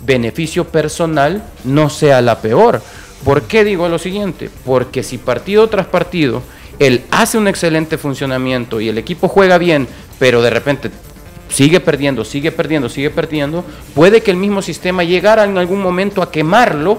beneficio 0.04 0.64
personal 0.68 1.42
no 1.64 1.90
sea 1.90 2.20
la 2.22 2.40
peor. 2.40 2.82
¿Por 3.24 3.42
qué 3.42 3.64
digo 3.64 3.88
lo 3.88 3.98
siguiente? 3.98 4.50
Porque 4.64 5.02
si 5.02 5.18
partido 5.18 5.68
tras 5.68 5.86
partido 5.86 6.42
él 6.78 7.04
hace 7.10 7.38
un 7.38 7.48
excelente 7.48 7.98
funcionamiento 7.98 8.80
y 8.80 8.88
el 8.88 8.98
equipo 8.98 9.28
juega 9.28 9.58
bien, 9.58 9.88
pero 10.18 10.42
de 10.42 10.50
repente 10.50 10.90
sigue 11.48 11.80
perdiendo, 11.80 12.24
sigue 12.24 12.52
perdiendo, 12.52 12.88
sigue 12.88 13.10
perdiendo, 13.10 13.64
puede 13.94 14.22
que 14.22 14.30
el 14.30 14.36
mismo 14.36 14.62
sistema 14.62 15.04
llegara 15.04 15.44
en 15.44 15.58
algún 15.58 15.82
momento 15.82 16.22
a 16.22 16.30
quemarlo 16.30 16.98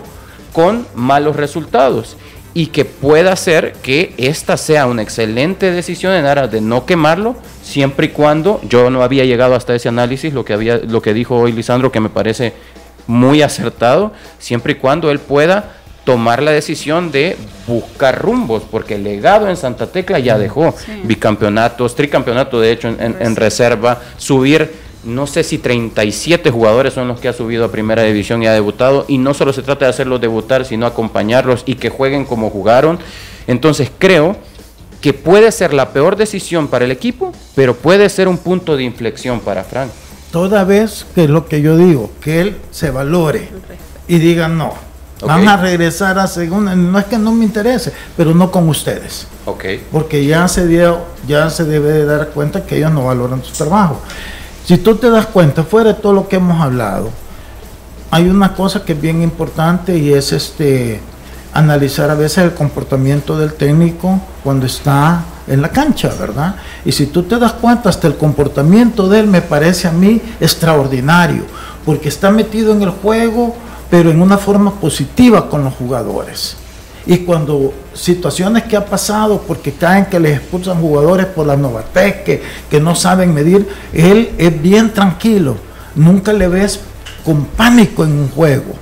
con 0.54 0.88
malos 0.96 1.36
resultados 1.36 2.18
y 2.54 2.68
que 2.68 2.84
pueda 2.84 3.36
ser 3.36 3.74
que 3.84 4.14
esta 4.18 4.58
sea 4.58 4.88
una 4.88 5.02
excelente 5.04 5.72
decisión 5.72 6.14
en 6.14 6.26
aras 6.26 6.52
de 6.52 6.62
no 6.62 6.86
quemarlo, 6.86 7.36
siempre 7.62 8.08
y 8.08 8.10
cuando 8.10 8.60
yo 8.64 8.90
no 8.90 9.04
había 9.04 9.26
llegado 9.26 9.56
hasta 9.56 9.76
ese 9.76 9.90
análisis, 9.90 10.34
lo 10.34 10.44
que 10.44 10.54
había, 10.54 10.78
lo 10.78 11.02
que 11.02 11.14
dijo 11.14 11.36
hoy 11.38 11.52
Lisandro, 11.52 11.92
que 11.92 12.00
me 12.00 12.10
parece 12.10 12.54
muy 13.08 13.42
acertado, 13.42 14.14
siempre 14.40 14.74
y 14.74 14.76
cuando 14.76 15.12
él 15.12 15.20
pueda 15.20 15.79
tomar 16.04 16.42
la 16.42 16.52
decisión 16.52 17.12
de 17.12 17.38
buscar 17.68 18.22
rumbos, 18.22 18.64
porque 18.70 18.96
el 18.96 19.04
legado 19.04 19.50
en 19.50 19.58
Santa 19.58 19.88
Tecla 19.88 20.20
ya 20.20 20.38
dejó 20.38 20.74
bicampeonatos, 21.04 21.96
tricampeonato 21.96 22.60
de 22.60 22.72
hecho 22.72 22.88
en 22.88 23.36
reserva, 23.36 24.02
subir 24.18 24.72
no 25.04 25.28
sé 25.28 25.44
si 25.44 25.58
37 25.58 26.52
jugadores 26.52 26.94
son 26.94 27.08
los 27.08 27.20
que 27.20 27.30
ha 27.30 27.34
subido 27.34 27.66
a 27.66 27.72
primera 27.72 28.04
división 28.04 28.44
y 28.44 28.48
ha 28.48 28.54
debutado, 28.54 29.06
y 29.08 29.18
no 29.18 29.34
solo 29.34 29.54
se 29.54 29.62
trata 29.62 29.86
de 29.86 29.92
hacerlos 29.92 30.20
debutar, 30.20 30.66
sino 30.66 30.86
acompañarlos 30.86 31.64
y 31.66 31.76
que 31.76 31.90
jueguen 31.90 32.26
como 32.26 32.50
jugaron. 32.50 33.00
Entonces 33.48 33.92
creo 33.98 34.36
que 35.02 35.14
puede 35.14 35.52
ser 35.52 35.74
la 35.74 35.94
peor 35.94 36.18
decisión 36.18 36.68
para 36.68 36.86
el 36.86 36.92
equipo, 36.92 37.32
pero 37.56 37.76
puede 37.76 38.10
ser 38.10 38.28
un 38.28 38.38
punto 38.38 38.76
de 38.76 38.84
inflexión 38.84 39.40
para 39.40 39.64
Frank. 39.64 39.90
Toda 40.32 40.66
vez 40.66 41.06
que 41.16 41.28
lo 41.28 41.48
que 41.48 41.62
yo 41.62 41.78
digo, 41.78 42.12
que 42.22 42.42
él 42.42 42.58
se 42.72 42.92
valore 42.92 43.48
y 44.08 44.18
diga 44.20 44.50
no, 44.50 44.74
van 45.22 45.48
a 45.48 45.58
regresar 45.58 46.18
a 46.18 46.28
segunda, 46.28 46.76
no 46.76 46.98
es 46.98 47.06
que 47.06 47.18
no 47.18 47.32
me 47.32 47.46
interese, 47.46 47.92
pero 48.16 48.34
no 48.34 48.52
con 48.52 48.70
ustedes. 48.70 49.28
Okay. 49.46 49.86
Porque 49.92 50.26
ya 50.26 50.48
se 50.48 50.68
dio, 50.68 51.00
ya 51.28 51.50
se 51.50 51.66
debe 51.66 51.92
de 51.92 52.06
dar 52.06 52.30
cuenta 52.30 52.66
que 52.66 52.78
ellos 52.78 52.92
no 52.92 53.06
valoran 53.06 53.44
su 53.44 53.52
trabajo. 53.54 54.02
Si 54.66 54.78
tú 54.78 54.96
te 54.96 55.10
das 55.10 55.26
cuenta, 55.26 55.64
fuera 55.64 55.94
de 55.94 56.00
todo 56.00 56.14
lo 56.14 56.28
que 56.28 56.36
hemos 56.36 56.62
hablado, 56.62 57.10
hay 58.12 58.30
una 58.30 58.54
cosa 58.54 58.84
que 58.84 58.94
es 58.94 59.02
bien 59.02 59.22
importante 59.22 59.98
y 59.98 60.14
es 60.14 60.32
este 60.32 61.02
analizar 61.54 62.10
a 62.12 62.16
veces 62.16 62.44
el 62.44 62.54
comportamiento 62.54 63.38
del 63.38 63.54
técnico 63.54 64.22
cuando 64.44 64.66
está 64.66 65.24
en 65.48 65.62
la 65.62 65.70
cancha, 65.70 66.12
¿verdad? 66.20 66.56
Y 66.86 66.92
si 66.92 67.08
tú 67.08 67.24
te 67.24 67.40
das 67.40 67.54
cuenta, 67.54 67.90
hasta 67.90 68.08
el 68.08 68.16
comportamiento 68.16 69.10
de 69.10 69.22
él 69.22 69.28
me 69.28 69.42
parece 69.42 69.88
a 69.88 69.92
mí 69.92 70.22
extraordinario, 70.40 71.44
porque 71.86 72.10
está 72.10 72.30
metido 72.30 72.72
en 72.74 72.84
el 72.84 72.92
juego, 72.92 73.56
pero 73.90 74.12
en 74.12 74.22
una 74.22 74.38
forma 74.38 74.72
positiva 74.76 75.50
con 75.50 75.64
los 75.64 75.74
jugadores. 75.74 76.56
Y 77.06 77.20
cuando 77.20 77.74
situaciones 77.94 78.64
que 78.64 78.78
ha 78.78 78.86
pasado, 78.86 79.42
porque 79.48 79.72
caen 79.72 80.06
que 80.06 80.20
les 80.20 80.38
expulsan 80.38 80.80
jugadores 80.80 81.26
por 81.26 81.48
la 81.48 81.56
Novatec, 81.56 82.24
que, 82.24 82.44
que 82.70 82.80
no 82.80 82.94
saben 82.94 83.34
medir, 83.34 83.68
él 83.94 84.32
es 84.38 84.62
bien 84.62 84.94
tranquilo. 84.94 85.58
Nunca 85.96 86.34
le 86.34 86.48
ves 86.48 86.80
con 87.24 87.46
pánico 87.46 88.04
en 88.04 88.12
un 88.12 88.30
juego, 88.30 88.76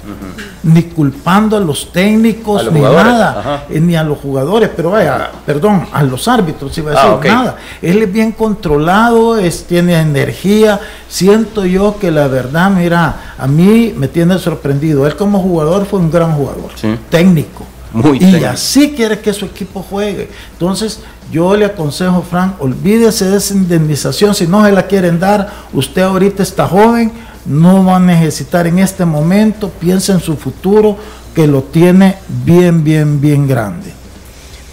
ni 0.63 0.83
culpando 0.83 1.57
a 1.57 1.59
los 1.59 1.91
técnicos, 1.91 2.71
ni 2.71 2.81
nada, 2.81 3.65
eh, 3.69 3.79
ni 3.79 3.95
a 3.95 4.03
los 4.03 4.17
jugadores, 4.19 4.69
pero 4.75 4.91
vaya, 4.91 5.31
perdón, 5.45 5.87
a 5.91 6.03
los 6.03 6.27
árbitros, 6.27 6.77
iba 6.77 6.91
a 6.91 6.95
ah, 6.95 7.17
decir 7.17 7.31
nada. 7.31 7.57
Él 7.81 8.03
es 8.03 8.11
bien 8.11 8.31
controlado, 8.31 9.37
es, 9.37 9.65
tiene 9.65 9.99
energía. 9.99 10.79
Siento 11.07 11.65
yo 11.65 11.97
que 11.99 12.11
la 12.11 12.27
verdad, 12.27 12.69
mira, 12.71 13.33
a 13.37 13.47
mí 13.47 13.93
me 13.95 14.07
tiene 14.07 14.37
sorprendido. 14.39 15.07
Él 15.07 15.15
como 15.15 15.39
jugador 15.39 15.85
fue 15.85 15.99
un 15.99 16.11
gran 16.11 16.33
jugador, 16.33 16.71
técnico 17.09 17.65
Muy 17.93 18.17
y 18.17 18.43
así 18.43 18.91
quiere 18.91 19.19
que 19.19 19.33
su 19.33 19.45
equipo 19.45 19.85
juegue. 19.87 20.29
Entonces, 20.53 21.01
yo 21.31 21.55
le 21.55 21.65
aconsejo, 21.65 22.21
Frank, 22.21 22.61
olvídese 22.61 23.25
de 23.25 23.37
esa 23.37 23.53
indemnización. 23.53 24.33
Si 24.33 24.47
no 24.47 24.65
se 24.65 24.71
la 24.71 24.83
quieren 24.83 25.19
dar, 25.19 25.49
usted 25.73 26.01
ahorita 26.01 26.43
está 26.43 26.67
joven, 26.67 27.11
no 27.47 27.85
va 27.85 27.97
a 27.97 27.99
necesitar 27.99 28.67
en 28.67 28.79
este 28.79 29.05
momento, 29.05 29.69
piensa 29.69 30.13
en 30.13 30.19
su 30.19 30.35
futuro, 30.35 30.97
que 31.33 31.47
lo 31.47 31.63
tiene 31.63 32.17
bien, 32.45 32.83
bien, 32.83 33.21
bien 33.21 33.47
grande. 33.47 33.91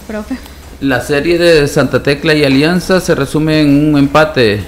Profe. 0.06 0.37
La 0.80 1.00
serie 1.00 1.38
de 1.38 1.66
Santa 1.68 2.02
Tecla 2.02 2.34
y 2.34 2.44
Alianza 2.44 3.00
se 3.00 3.14
resume 3.14 3.62
en 3.62 3.88
un 3.88 3.98
empate 3.98 4.64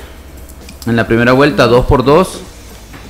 en 0.86 0.96
la 0.96 1.06
primera 1.06 1.32
vuelta, 1.32 1.66
2 1.66 1.86
por 1.86 2.04
2 2.04 2.40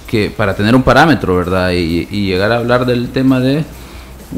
que 0.06 0.30
para 0.30 0.54
tener 0.54 0.74
un 0.74 0.82
parámetro, 0.82 1.36
¿verdad? 1.36 1.72
Y, 1.72 2.06
llegar 2.06 2.52
a 2.52 2.56
hablar 2.56 2.86
del 2.86 3.08
tema 3.10 3.40
de 3.40 3.64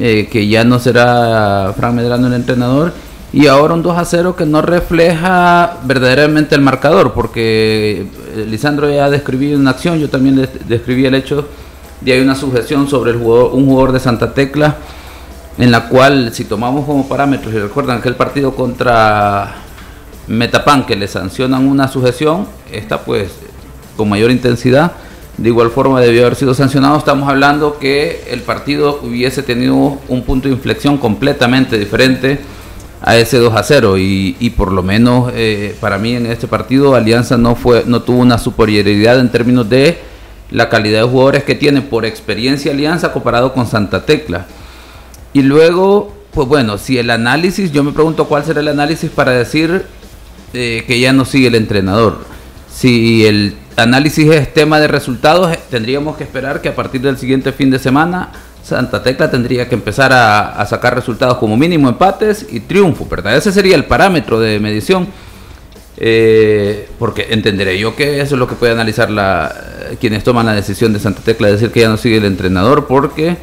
eh, 0.00 0.28
que 0.30 0.48
ya 0.48 0.64
no 0.64 0.78
será 0.78 1.72
Frank 1.76 1.94
Medrano 1.94 2.26
el 2.26 2.34
entrenador. 2.34 2.92
Y 3.32 3.46
ahora 3.46 3.74
un 3.74 3.82
2 3.82 3.98
a 3.98 4.04
0 4.04 4.36
que 4.36 4.46
no 4.46 4.62
refleja 4.62 5.78
verdaderamente 5.84 6.54
el 6.54 6.62
marcador, 6.62 7.12
porque 7.12 8.06
eh, 8.34 8.46
Lisandro 8.48 8.90
ya 8.90 9.04
ha 9.04 9.10
describido 9.10 9.58
una 9.58 9.70
acción, 9.70 9.98
yo 9.98 10.08
también 10.08 10.48
describí 10.66 11.04
el 11.04 11.14
hecho 11.14 11.46
de 12.00 12.12
hay 12.12 12.20
una 12.20 12.34
sujeción 12.34 12.88
sobre 12.88 13.10
el 13.10 13.18
jugador, 13.18 13.52
un 13.52 13.66
jugador 13.66 13.92
de 13.92 14.00
Santa 14.00 14.32
Tecla, 14.32 14.76
en 15.58 15.70
la 15.70 15.88
cual 15.88 16.32
si 16.32 16.44
tomamos 16.44 16.86
como 16.86 17.06
parámetros, 17.06 17.52
y 17.52 17.58
recuerdan 17.58 18.00
que 18.00 18.08
el 18.08 18.14
partido 18.14 18.54
contra 18.54 19.56
Metapan, 20.26 20.86
que 20.86 20.96
le 20.96 21.06
sancionan 21.06 21.66
una 21.66 21.88
sujeción, 21.88 22.46
está 22.72 23.00
pues 23.00 23.30
con 23.96 24.08
mayor 24.08 24.30
intensidad, 24.30 24.92
de 25.36 25.48
igual 25.50 25.70
forma 25.70 26.00
debió 26.00 26.22
haber 26.22 26.34
sido 26.34 26.54
sancionado. 26.54 26.96
Estamos 26.96 27.28
hablando 27.28 27.78
que 27.78 28.24
el 28.30 28.40
partido 28.40 29.00
hubiese 29.02 29.42
tenido 29.42 29.98
un 30.08 30.22
punto 30.22 30.48
de 30.48 30.54
inflexión 30.54 30.98
completamente 30.98 31.78
diferente 31.78 32.40
a 33.00 33.16
ese 33.16 33.38
2 33.38 33.54
a 33.54 33.62
0 33.62 33.94
y, 33.98 34.52
por 34.56 34.72
lo 34.72 34.82
menos 34.82 35.32
eh, 35.34 35.76
para 35.80 35.98
mí 35.98 36.14
en 36.14 36.26
este 36.26 36.48
partido 36.48 36.94
Alianza 36.94 37.36
no 37.36 37.54
fue 37.54 37.84
no 37.86 38.02
tuvo 38.02 38.18
una 38.18 38.38
superioridad 38.38 39.20
en 39.20 39.30
términos 39.30 39.68
de 39.68 39.98
la 40.50 40.68
calidad 40.68 41.02
de 41.02 41.08
jugadores 41.08 41.44
que 41.44 41.54
tiene 41.54 41.82
por 41.82 42.04
experiencia 42.04 42.72
Alianza 42.72 43.12
comparado 43.12 43.52
con 43.52 43.66
Santa 43.66 44.04
Tecla. 44.06 44.46
Y 45.32 45.42
luego, 45.42 46.14
pues 46.32 46.48
bueno, 46.48 46.78
si 46.78 46.98
el 46.98 47.10
análisis, 47.10 47.70
yo 47.70 47.84
me 47.84 47.92
pregunto 47.92 48.26
cuál 48.26 48.44
será 48.44 48.60
el 48.60 48.68
análisis 48.68 49.10
para 49.10 49.32
decir 49.32 49.84
eh, 50.54 50.84
que 50.86 50.98
ya 51.00 51.12
no 51.12 51.24
sigue 51.24 51.48
el 51.48 51.54
entrenador. 51.54 52.24
Si 52.72 53.26
el 53.26 53.56
análisis 53.76 54.30
es 54.30 54.52
tema 54.54 54.80
de 54.80 54.88
resultados, 54.88 55.52
eh, 55.52 55.58
tendríamos 55.70 56.16
que 56.16 56.24
esperar 56.24 56.62
que 56.62 56.70
a 56.70 56.74
partir 56.74 57.02
del 57.02 57.18
siguiente 57.18 57.52
fin 57.52 57.70
de 57.70 57.78
semana 57.78 58.30
Santa 58.62 59.02
Tecla 59.02 59.30
tendría 59.30 59.68
que 59.68 59.74
empezar 59.74 60.12
a, 60.12 60.64
sacar 60.66 60.94
resultados 60.94 61.38
como 61.38 61.56
mínimo 61.56 61.88
empates 61.88 62.46
y 62.50 62.60
triunfo, 62.60 63.06
¿verdad? 63.08 63.36
Ese 63.36 63.52
sería 63.52 63.74
el 63.74 63.84
parámetro 63.84 64.38
de 64.40 64.60
medición. 64.60 65.08
Eh, 66.00 66.88
porque 66.96 67.26
entenderé 67.30 67.76
yo 67.76 67.96
que 67.96 68.20
eso 68.20 68.36
es 68.36 68.38
lo 68.38 68.46
que 68.46 68.54
puede 68.54 68.70
analizar 68.70 69.10
la, 69.10 69.52
quienes 70.00 70.22
toman 70.22 70.46
la 70.46 70.54
decisión 70.54 70.92
de 70.92 71.00
Santa 71.00 71.22
Tecla 71.22 71.48
de 71.48 71.54
decir 71.54 71.72
que 71.72 71.80
ya 71.80 71.88
no 71.88 71.96
sigue 71.96 72.18
el 72.18 72.24
entrenador, 72.24 72.86
porque 72.86 73.36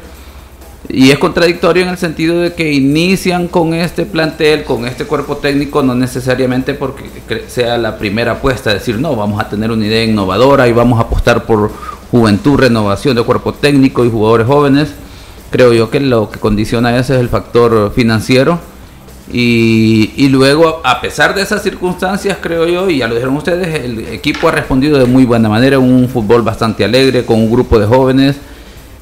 y 0.88 1.10
es 1.10 1.18
contradictorio 1.18 1.82
en 1.82 1.88
el 1.88 1.98
sentido 1.98 2.40
de 2.40 2.54
que 2.54 2.72
inician 2.72 3.48
con 3.48 3.74
este 3.74 4.06
plantel, 4.06 4.64
con 4.64 4.86
este 4.86 5.04
cuerpo 5.04 5.36
técnico, 5.36 5.82
no 5.82 5.94
necesariamente 5.94 6.74
porque 6.74 7.04
sea 7.48 7.76
la 7.76 7.98
primera 7.98 8.32
apuesta, 8.32 8.72
decir, 8.72 8.98
no, 8.98 9.16
vamos 9.16 9.40
a 9.40 9.48
tener 9.48 9.70
una 9.70 9.84
idea 9.86 10.04
innovadora 10.04 10.68
y 10.68 10.72
vamos 10.72 10.98
a 10.98 11.02
apostar 11.02 11.44
por 11.44 11.72
juventud, 12.10 12.58
renovación 12.58 13.16
de 13.16 13.22
cuerpo 13.22 13.52
técnico 13.52 14.04
y 14.04 14.10
jugadores 14.10 14.46
jóvenes. 14.46 14.88
Creo 15.56 15.72
yo 15.72 15.88
que 15.88 16.00
lo 16.00 16.28
que 16.28 16.38
condiciona 16.38 16.98
eso 16.98 17.14
es 17.14 17.20
el 17.20 17.30
factor 17.30 17.90
financiero. 17.94 18.60
Y, 19.32 20.12
y 20.14 20.28
luego, 20.28 20.82
a 20.84 21.00
pesar 21.00 21.34
de 21.34 21.40
esas 21.40 21.62
circunstancias, 21.62 22.36
creo 22.42 22.66
yo, 22.66 22.90
y 22.90 22.98
ya 22.98 23.08
lo 23.08 23.14
dijeron 23.14 23.38
ustedes, 23.38 23.82
el 23.82 24.00
equipo 24.08 24.48
ha 24.48 24.50
respondido 24.50 24.98
de 24.98 25.06
muy 25.06 25.24
buena 25.24 25.48
manera, 25.48 25.78
un 25.78 26.10
fútbol 26.10 26.42
bastante 26.42 26.84
alegre, 26.84 27.24
con 27.24 27.36
un 27.36 27.50
grupo 27.50 27.78
de 27.78 27.86
jóvenes 27.86 28.36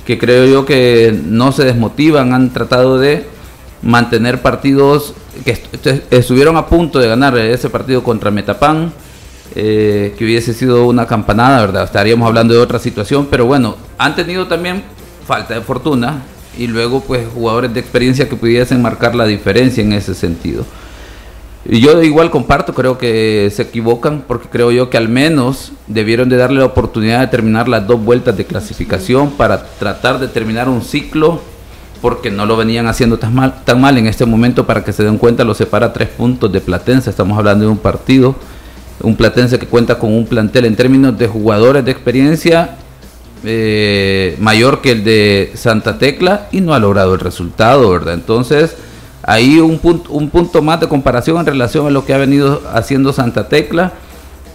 que 0.06 0.16
creo 0.16 0.46
yo 0.46 0.64
que 0.64 1.18
no 1.24 1.50
se 1.50 1.64
desmotivan, 1.64 2.32
han 2.32 2.52
tratado 2.52 3.00
de 3.00 3.26
mantener 3.82 4.40
partidos 4.40 5.12
que 5.44 5.60
estuvieron 6.12 6.56
a 6.56 6.68
punto 6.68 7.00
de 7.00 7.08
ganar 7.08 7.36
ese 7.36 7.68
partido 7.68 8.04
contra 8.04 8.30
Metapan, 8.30 8.92
eh, 9.56 10.14
que 10.16 10.24
hubiese 10.24 10.54
sido 10.54 10.86
una 10.86 11.04
campanada, 11.04 11.62
¿verdad? 11.62 11.82
Estaríamos 11.82 12.28
hablando 12.28 12.54
de 12.54 12.60
otra 12.60 12.78
situación, 12.78 13.26
pero 13.28 13.44
bueno, 13.44 13.76
han 13.98 14.14
tenido 14.14 14.46
también 14.46 14.84
falta 15.26 15.54
de 15.54 15.60
fortuna 15.60 16.22
y 16.58 16.66
luego 16.66 17.00
pues 17.00 17.26
jugadores 17.32 17.72
de 17.74 17.80
experiencia 17.80 18.28
que 18.28 18.36
pudiesen 18.36 18.82
marcar 18.82 19.14
la 19.14 19.26
diferencia 19.26 19.82
en 19.82 19.92
ese 19.92 20.14
sentido. 20.14 20.64
Y 21.66 21.80
yo 21.80 22.02
igual 22.02 22.30
comparto, 22.30 22.74
creo 22.74 22.98
que 22.98 23.50
se 23.54 23.62
equivocan 23.62 24.22
porque 24.26 24.48
creo 24.48 24.70
yo 24.70 24.90
que 24.90 24.98
al 24.98 25.08
menos 25.08 25.72
debieron 25.86 26.28
de 26.28 26.36
darle 26.36 26.58
la 26.58 26.66
oportunidad 26.66 27.20
de 27.20 27.28
terminar 27.28 27.68
las 27.68 27.86
dos 27.86 28.04
vueltas 28.04 28.36
de 28.36 28.44
clasificación 28.44 29.30
para 29.30 29.64
tratar 29.78 30.18
de 30.18 30.28
terminar 30.28 30.68
un 30.68 30.82
ciclo 30.82 31.40
porque 32.02 32.30
no 32.30 32.44
lo 32.44 32.58
venían 32.58 32.86
haciendo 32.86 33.18
tan 33.18 33.34
mal, 33.34 33.64
tan 33.64 33.80
mal 33.80 33.96
en 33.96 34.06
este 34.06 34.26
momento 34.26 34.66
para 34.66 34.84
que 34.84 34.92
se 34.92 35.04
den 35.04 35.16
cuenta, 35.16 35.42
lo 35.42 35.54
separa 35.54 35.94
tres 35.94 36.10
puntos 36.10 36.52
de 36.52 36.60
Platense, 36.60 37.08
estamos 37.08 37.38
hablando 37.38 37.64
de 37.64 37.70
un 37.70 37.78
partido, 37.78 38.34
un 39.00 39.16
Platense 39.16 39.58
que 39.58 39.66
cuenta 39.66 39.98
con 39.98 40.12
un 40.12 40.26
plantel 40.26 40.66
en 40.66 40.76
términos 40.76 41.18
de 41.18 41.28
jugadores 41.28 41.82
de 41.82 41.92
experiencia 41.92 42.76
eh, 43.44 44.36
mayor 44.40 44.80
que 44.80 44.92
el 44.92 45.04
de 45.04 45.52
Santa 45.54 45.98
Tecla 45.98 46.48
y 46.52 46.60
no 46.60 46.74
ha 46.74 46.78
logrado 46.78 47.14
el 47.14 47.20
resultado, 47.20 47.90
¿verdad? 47.90 48.14
Entonces 48.14 48.76
ahí 49.22 49.58
un 49.58 49.78
punto, 49.78 50.12
un 50.12 50.30
punto 50.30 50.62
más 50.62 50.80
de 50.80 50.88
comparación 50.88 51.38
en 51.38 51.46
relación 51.46 51.86
a 51.86 51.90
lo 51.90 52.04
que 52.04 52.14
ha 52.14 52.18
venido 52.18 52.62
haciendo 52.72 53.12
Santa 53.12 53.48
Tecla 53.48 53.92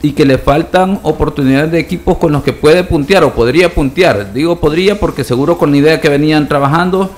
y 0.02 0.14
que 0.14 0.26
le 0.26 0.38
faltan 0.38 1.00
oportunidades 1.04 1.72
de 1.72 1.80
equipos 1.80 2.18
con 2.18 2.32
los 2.32 2.44
que 2.44 2.54
puede 2.54 2.84
puntear 2.84 3.24
o 3.24 3.34
podría 3.34 3.74
puntear. 3.74 4.34
Digo 4.34 4.60
podría 4.60 5.00
porque 5.00 5.24
seguro 5.24 5.58
con 5.58 5.72
la 5.72 5.78
idea 5.78 6.02
que 6.02 6.10
venían 6.10 6.48
trabajando, 6.48 7.12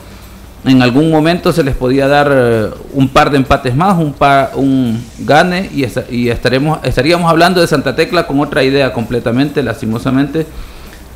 en 0.66 0.82
algún 0.82 1.10
momento 1.10 1.52
se 1.54 1.64
les 1.64 1.76
podía 1.76 2.08
dar 2.08 2.32
eh, 2.32 2.70
un 2.94 3.10
par 3.10 3.32
de 3.32 3.38
empates 3.38 3.76
más, 3.76 3.98
un, 3.98 4.14
par, 4.14 4.52
un 4.56 5.04
gane 5.20 5.70
y, 5.74 5.86
y 6.10 6.30
estaremos, 6.30 6.80
estaríamos 6.84 7.30
hablando 7.30 7.62
de 7.62 7.68
Santa 7.68 7.96
Tecla 7.96 8.28
con 8.28 8.40
otra 8.40 8.64
idea 8.64 8.94
completamente, 8.94 9.64
lastimosamente 9.64 10.46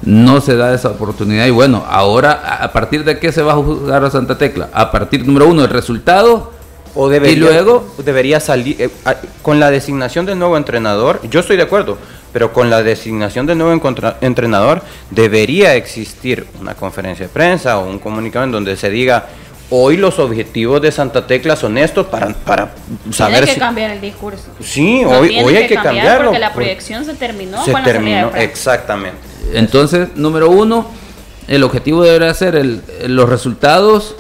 no 0.06 0.40
se 0.40 0.56
da 0.56 0.74
esa 0.74 0.90
oportunidad. 0.90 1.46
Y 1.48 1.52
bueno, 1.52 1.84
ahora, 1.88 2.58
¿a 2.62 2.72
partir 2.72 3.04
de 3.04 3.20
qué 3.20 3.32
se 3.32 3.42
va 3.42 3.54
a 3.54 3.56
jugar 3.56 4.06
a 4.06 4.12
Santa 4.12 4.38
Tecla? 4.38 4.70
A 4.72 4.92
partir, 4.92 5.26
número 5.26 5.48
uno, 5.48 5.64
el 5.64 5.70
resultado. 5.70 6.54
O 6.98 7.10
debería, 7.10 7.36
y 7.36 7.40
luego 7.40 7.94
debería 8.06 8.40
salir, 8.40 8.78
eh, 8.80 8.90
con 9.42 9.60
la 9.60 9.70
designación 9.70 10.26
del 10.26 10.40
nuevo 10.40 10.56
entrenador, 10.56 11.20
yo 11.30 11.42
estoy 11.42 11.58
de 11.58 11.64
acuerdo, 11.64 11.98
pero 12.32 12.54
con 12.54 12.70
la 12.70 12.84
designación 12.84 13.46
del 13.46 13.58
nuevo 13.58 13.90
entrenador 14.22 14.82
debería 15.12 15.76
existir 15.76 16.48
una 16.62 16.74
conferencia 16.74 17.28
de 17.28 17.34
prensa 17.34 17.80
o 17.80 17.90
un 17.90 18.00
comunicado 18.00 18.46
en 18.46 18.52
donde 18.54 18.78
se 18.78 18.90
diga, 18.90 19.26
hoy 19.70 19.98
los 19.98 20.20
objetivos 20.20 20.82
de 20.82 20.92
Santa 20.92 21.28
Tecla 21.28 21.58
son 21.58 21.78
estos 21.78 22.08
para, 22.08 22.30
para 22.30 22.72
saber 23.12 23.40
Tiene 23.44 23.54
que 23.54 23.60
cambiar 23.60 23.92
el 23.92 24.02
discurso. 24.02 24.46
Sí, 24.62 25.04
hoy, 25.04 25.38
hoy 25.44 25.56
hay 25.56 25.68
que, 25.68 25.76
cambiarlo. 25.76 26.28
Porque 26.28 26.40
la 26.40 26.54
proyección 26.54 27.04
se 27.04 27.14
terminó 27.16 27.64
se 27.66 27.74
terminó, 27.74 28.32
exactamente. 28.36 29.35
Entonces, 29.54 30.10
número 30.16 30.50
uno, 30.50 30.88
el 31.48 31.64
objetivo 31.64 32.04
deberá 32.04 32.34
ser 32.34 32.56
el, 32.56 32.82
los 33.08 33.30
resultados, 33.30 34.16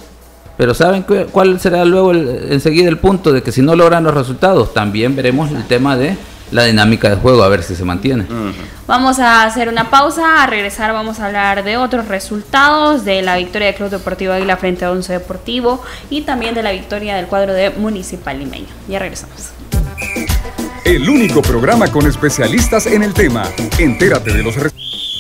pero 0.57 0.73
¿saben 0.73 1.05
cuál 1.31 1.59
será 1.59 1.83
luego 1.85 2.13
enseguida 2.13 2.87
el 2.89 2.97
punto 2.97 3.33
de 3.33 3.41
que 3.41 3.51
si 3.51 3.61
no 3.61 3.75
logran 3.75 4.03
los 4.03 4.13
resultados, 4.13 4.73
también 4.73 5.15
veremos 5.15 5.51
el 5.51 5.65
tema 5.65 5.97
de 5.97 6.15
la 6.51 6.63
dinámica 6.63 7.09
de 7.09 7.15
juego, 7.15 7.43
a 7.43 7.49
ver 7.49 7.63
si 7.63 7.75
se 7.75 7.83
mantiene. 7.83 8.25
Vamos 8.87 9.19
a 9.19 9.43
hacer 9.43 9.67
una 9.67 9.89
pausa, 9.89 10.43
a 10.43 10.47
regresar 10.47 10.93
vamos 10.93 11.19
a 11.19 11.25
hablar 11.25 11.63
de 11.63 11.77
otros 11.77 12.07
resultados, 12.07 13.03
de 13.03 13.21
la 13.21 13.35
victoria 13.37 13.67
del 13.67 13.75
Club 13.75 13.89
Deportivo 13.89 14.33
Águila 14.33 14.57
frente 14.57 14.85
a 14.85 14.91
Once 14.91 15.11
Deportivo 15.11 15.83
y 16.09 16.21
también 16.21 16.53
de 16.53 16.63
la 16.63 16.71
victoria 16.71 17.15
del 17.15 17.25
cuadro 17.25 17.53
de 17.53 17.71
Municipal 17.71 18.37
Limeño. 18.37 18.67
Ya 18.87 18.99
regresamos. 18.99 19.51
El 20.85 21.09
único 21.09 21.41
programa 21.41 21.87
con 21.87 22.05
especialistas 22.05 22.85
en 22.85 23.01
el 23.01 23.13
tema. 23.13 23.43
Entérate 23.79 24.31
de 24.31 24.43
los 24.43 24.55
resultados 24.55 24.74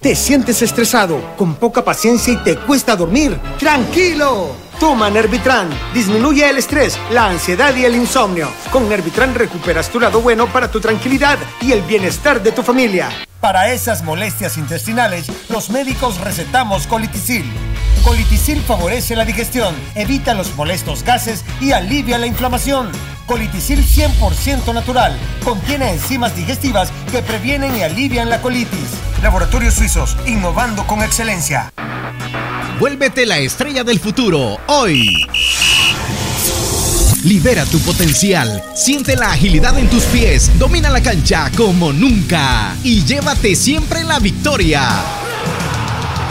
¿Te 0.00 0.14
sientes 0.14 0.62
estresado, 0.62 1.20
con 1.36 1.54
poca 1.54 1.84
paciencia 1.84 2.32
y 2.32 2.36
te 2.36 2.56
cuesta 2.56 2.94
dormir? 2.94 3.40
¡Tranquilo! 3.58 4.54
Toma 4.78 5.08
Nervitran. 5.08 5.70
Disminuye 5.94 6.48
el 6.48 6.58
estrés, 6.58 6.98
la 7.10 7.26
ansiedad 7.26 7.74
y 7.74 7.86
el 7.86 7.96
insomnio. 7.96 8.48
Con 8.70 8.88
Nervitran 8.88 9.34
recuperas 9.34 9.88
tu 9.88 9.98
lado 9.98 10.20
bueno 10.20 10.46
para 10.52 10.70
tu 10.70 10.80
tranquilidad 10.80 11.38
y 11.62 11.72
el 11.72 11.80
bienestar 11.82 12.42
de 12.42 12.52
tu 12.52 12.62
familia. 12.62 13.08
Para 13.40 13.72
esas 13.72 14.04
molestias 14.04 14.58
intestinales, 14.58 15.26
los 15.48 15.70
médicos 15.70 16.20
recetamos 16.20 16.86
colitisil. 16.86 17.44
Colitisil 18.06 18.62
favorece 18.62 19.16
la 19.16 19.24
digestión, 19.24 19.74
evita 19.96 20.32
los 20.32 20.54
molestos 20.54 21.02
gases 21.02 21.44
y 21.60 21.72
alivia 21.72 22.18
la 22.18 22.28
inflamación. 22.28 22.92
Colitisil 23.26 23.84
100% 23.84 24.72
natural. 24.72 25.18
Contiene 25.42 25.90
enzimas 25.90 26.36
digestivas 26.36 26.92
que 27.10 27.20
previenen 27.20 27.74
y 27.74 27.82
alivian 27.82 28.30
la 28.30 28.40
colitis. 28.40 28.90
Laboratorios 29.24 29.74
Suizos, 29.74 30.16
innovando 30.24 30.86
con 30.86 31.02
excelencia. 31.02 31.72
Vuélvete 32.78 33.26
la 33.26 33.38
estrella 33.38 33.82
del 33.82 33.98
futuro 33.98 34.56
hoy. 34.68 35.26
Libera 37.24 37.64
tu 37.64 37.80
potencial, 37.80 38.62
siente 38.76 39.16
la 39.16 39.32
agilidad 39.32 39.76
en 39.80 39.90
tus 39.90 40.04
pies, 40.04 40.56
domina 40.60 40.90
la 40.90 41.02
cancha 41.02 41.50
como 41.56 41.92
nunca 41.92 42.76
y 42.84 43.02
llévate 43.02 43.56
siempre 43.56 44.04
la 44.04 44.20
victoria. 44.20 45.25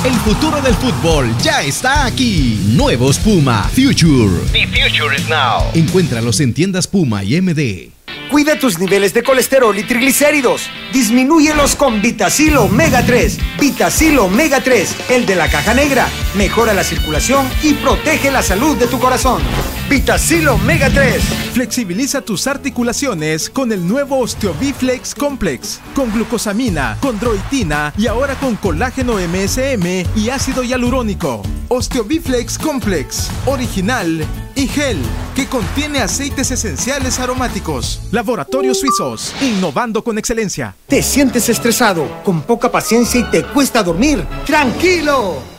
El 0.06 0.14
futuro 0.18 0.62
del 0.62 0.76
fútbol 0.76 1.36
ya 1.40 1.64
está 1.64 2.06
aquí. 2.06 2.60
Nuevos 2.68 3.18
Puma 3.18 3.64
Future. 3.74 4.40
The 4.52 4.68
future 4.68 5.16
is 5.16 5.28
now. 5.28 5.64
Encuéntralos 5.74 6.40
en 6.42 6.54
tiendas 6.54 6.86
Puma 6.86 7.24
y 7.24 7.42
MD. 7.42 7.90
Cuida 8.30 8.60
tus 8.60 8.78
niveles 8.78 9.16
de 9.16 9.24
colesterol 9.24 9.76
y 9.76 9.82
triglicéridos. 9.82 10.70
Disminúyelos 10.94 11.76
con 11.76 12.04
Vitacil 12.04 12.56
Omega 12.58 13.04
3. 13.04 13.40
Vitacil 13.60 14.20
Omega 14.20 14.62
3, 14.62 14.96
el 15.10 15.26
de 15.26 15.36
la 15.36 15.50
caja 15.50 15.74
negra. 15.74 16.08
Mejora 16.36 16.76
la 16.76 16.84
circulación 16.84 17.48
y 17.64 17.74
protege 17.74 18.30
la 18.30 18.44
salud 18.44 18.78
de 18.78 18.86
tu 18.86 19.00
corazón. 19.00 19.42
Vitacil 19.90 20.48
Omega 20.48 20.90
3. 20.90 21.22
Flexibiliza 21.54 22.22
tus 22.22 22.48
articulaciones 22.48 23.52
con 23.52 23.72
el 23.72 23.88
nuevo 23.88 24.18
Osteobiflex 24.18 25.14
Complex. 25.14 25.80
Con 25.94 26.12
glucosamina, 26.12 26.98
condroitina 27.00 27.94
y 27.96 28.08
ahora 28.08 28.34
con 28.36 28.56
colágeno 28.56 29.18
MSM 29.20 30.06
y 30.16 30.30
ácido 30.30 30.64
hialurónico. 30.64 31.44
Osteobiflex 31.68 32.58
Complex. 32.58 33.30
Original 33.46 34.26
y 34.56 34.68
gel 34.68 34.98
que 35.36 35.46
contiene 35.48 36.00
aceites 36.00 36.50
esenciales 36.50 37.20
aromáticos. 37.20 38.02
Laboratorios 38.12 38.80
Suizos, 38.80 39.36
innovando 39.40 40.04
con 40.04 40.18
excelencia. 40.18 40.76
¿Te 40.88 41.04
sientes 41.04 41.48
estresado, 41.48 42.24
con 42.24 42.42
poca 42.42 42.72
paciencia 42.72 43.20
y 43.20 43.24
te 43.26 43.44
cuesta 43.44 43.84
dormir? 43.84 44.26
¡Tranquilo! 44.48 45.55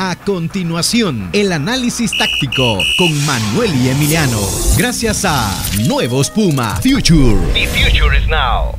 A 0.00 0.14
continuación, 0.14 1.28
el 1.32 1.50
análisis 1.50 2.16
táctico 2.16 2.78
con 2.96 3.26
Manuel 3.26 3.74
y 3.74 3.88
Emiliano. 3.88 4.38
Gracias 4.76 5.24
a 5.24 5.50
Nuevos 5.88 6.30
Puma 6.30 6.76
Future. 6.76 7.36
The 7.52 7.66
future 7.66 8.16
is 8.16 8.28
now. 8.28 8.78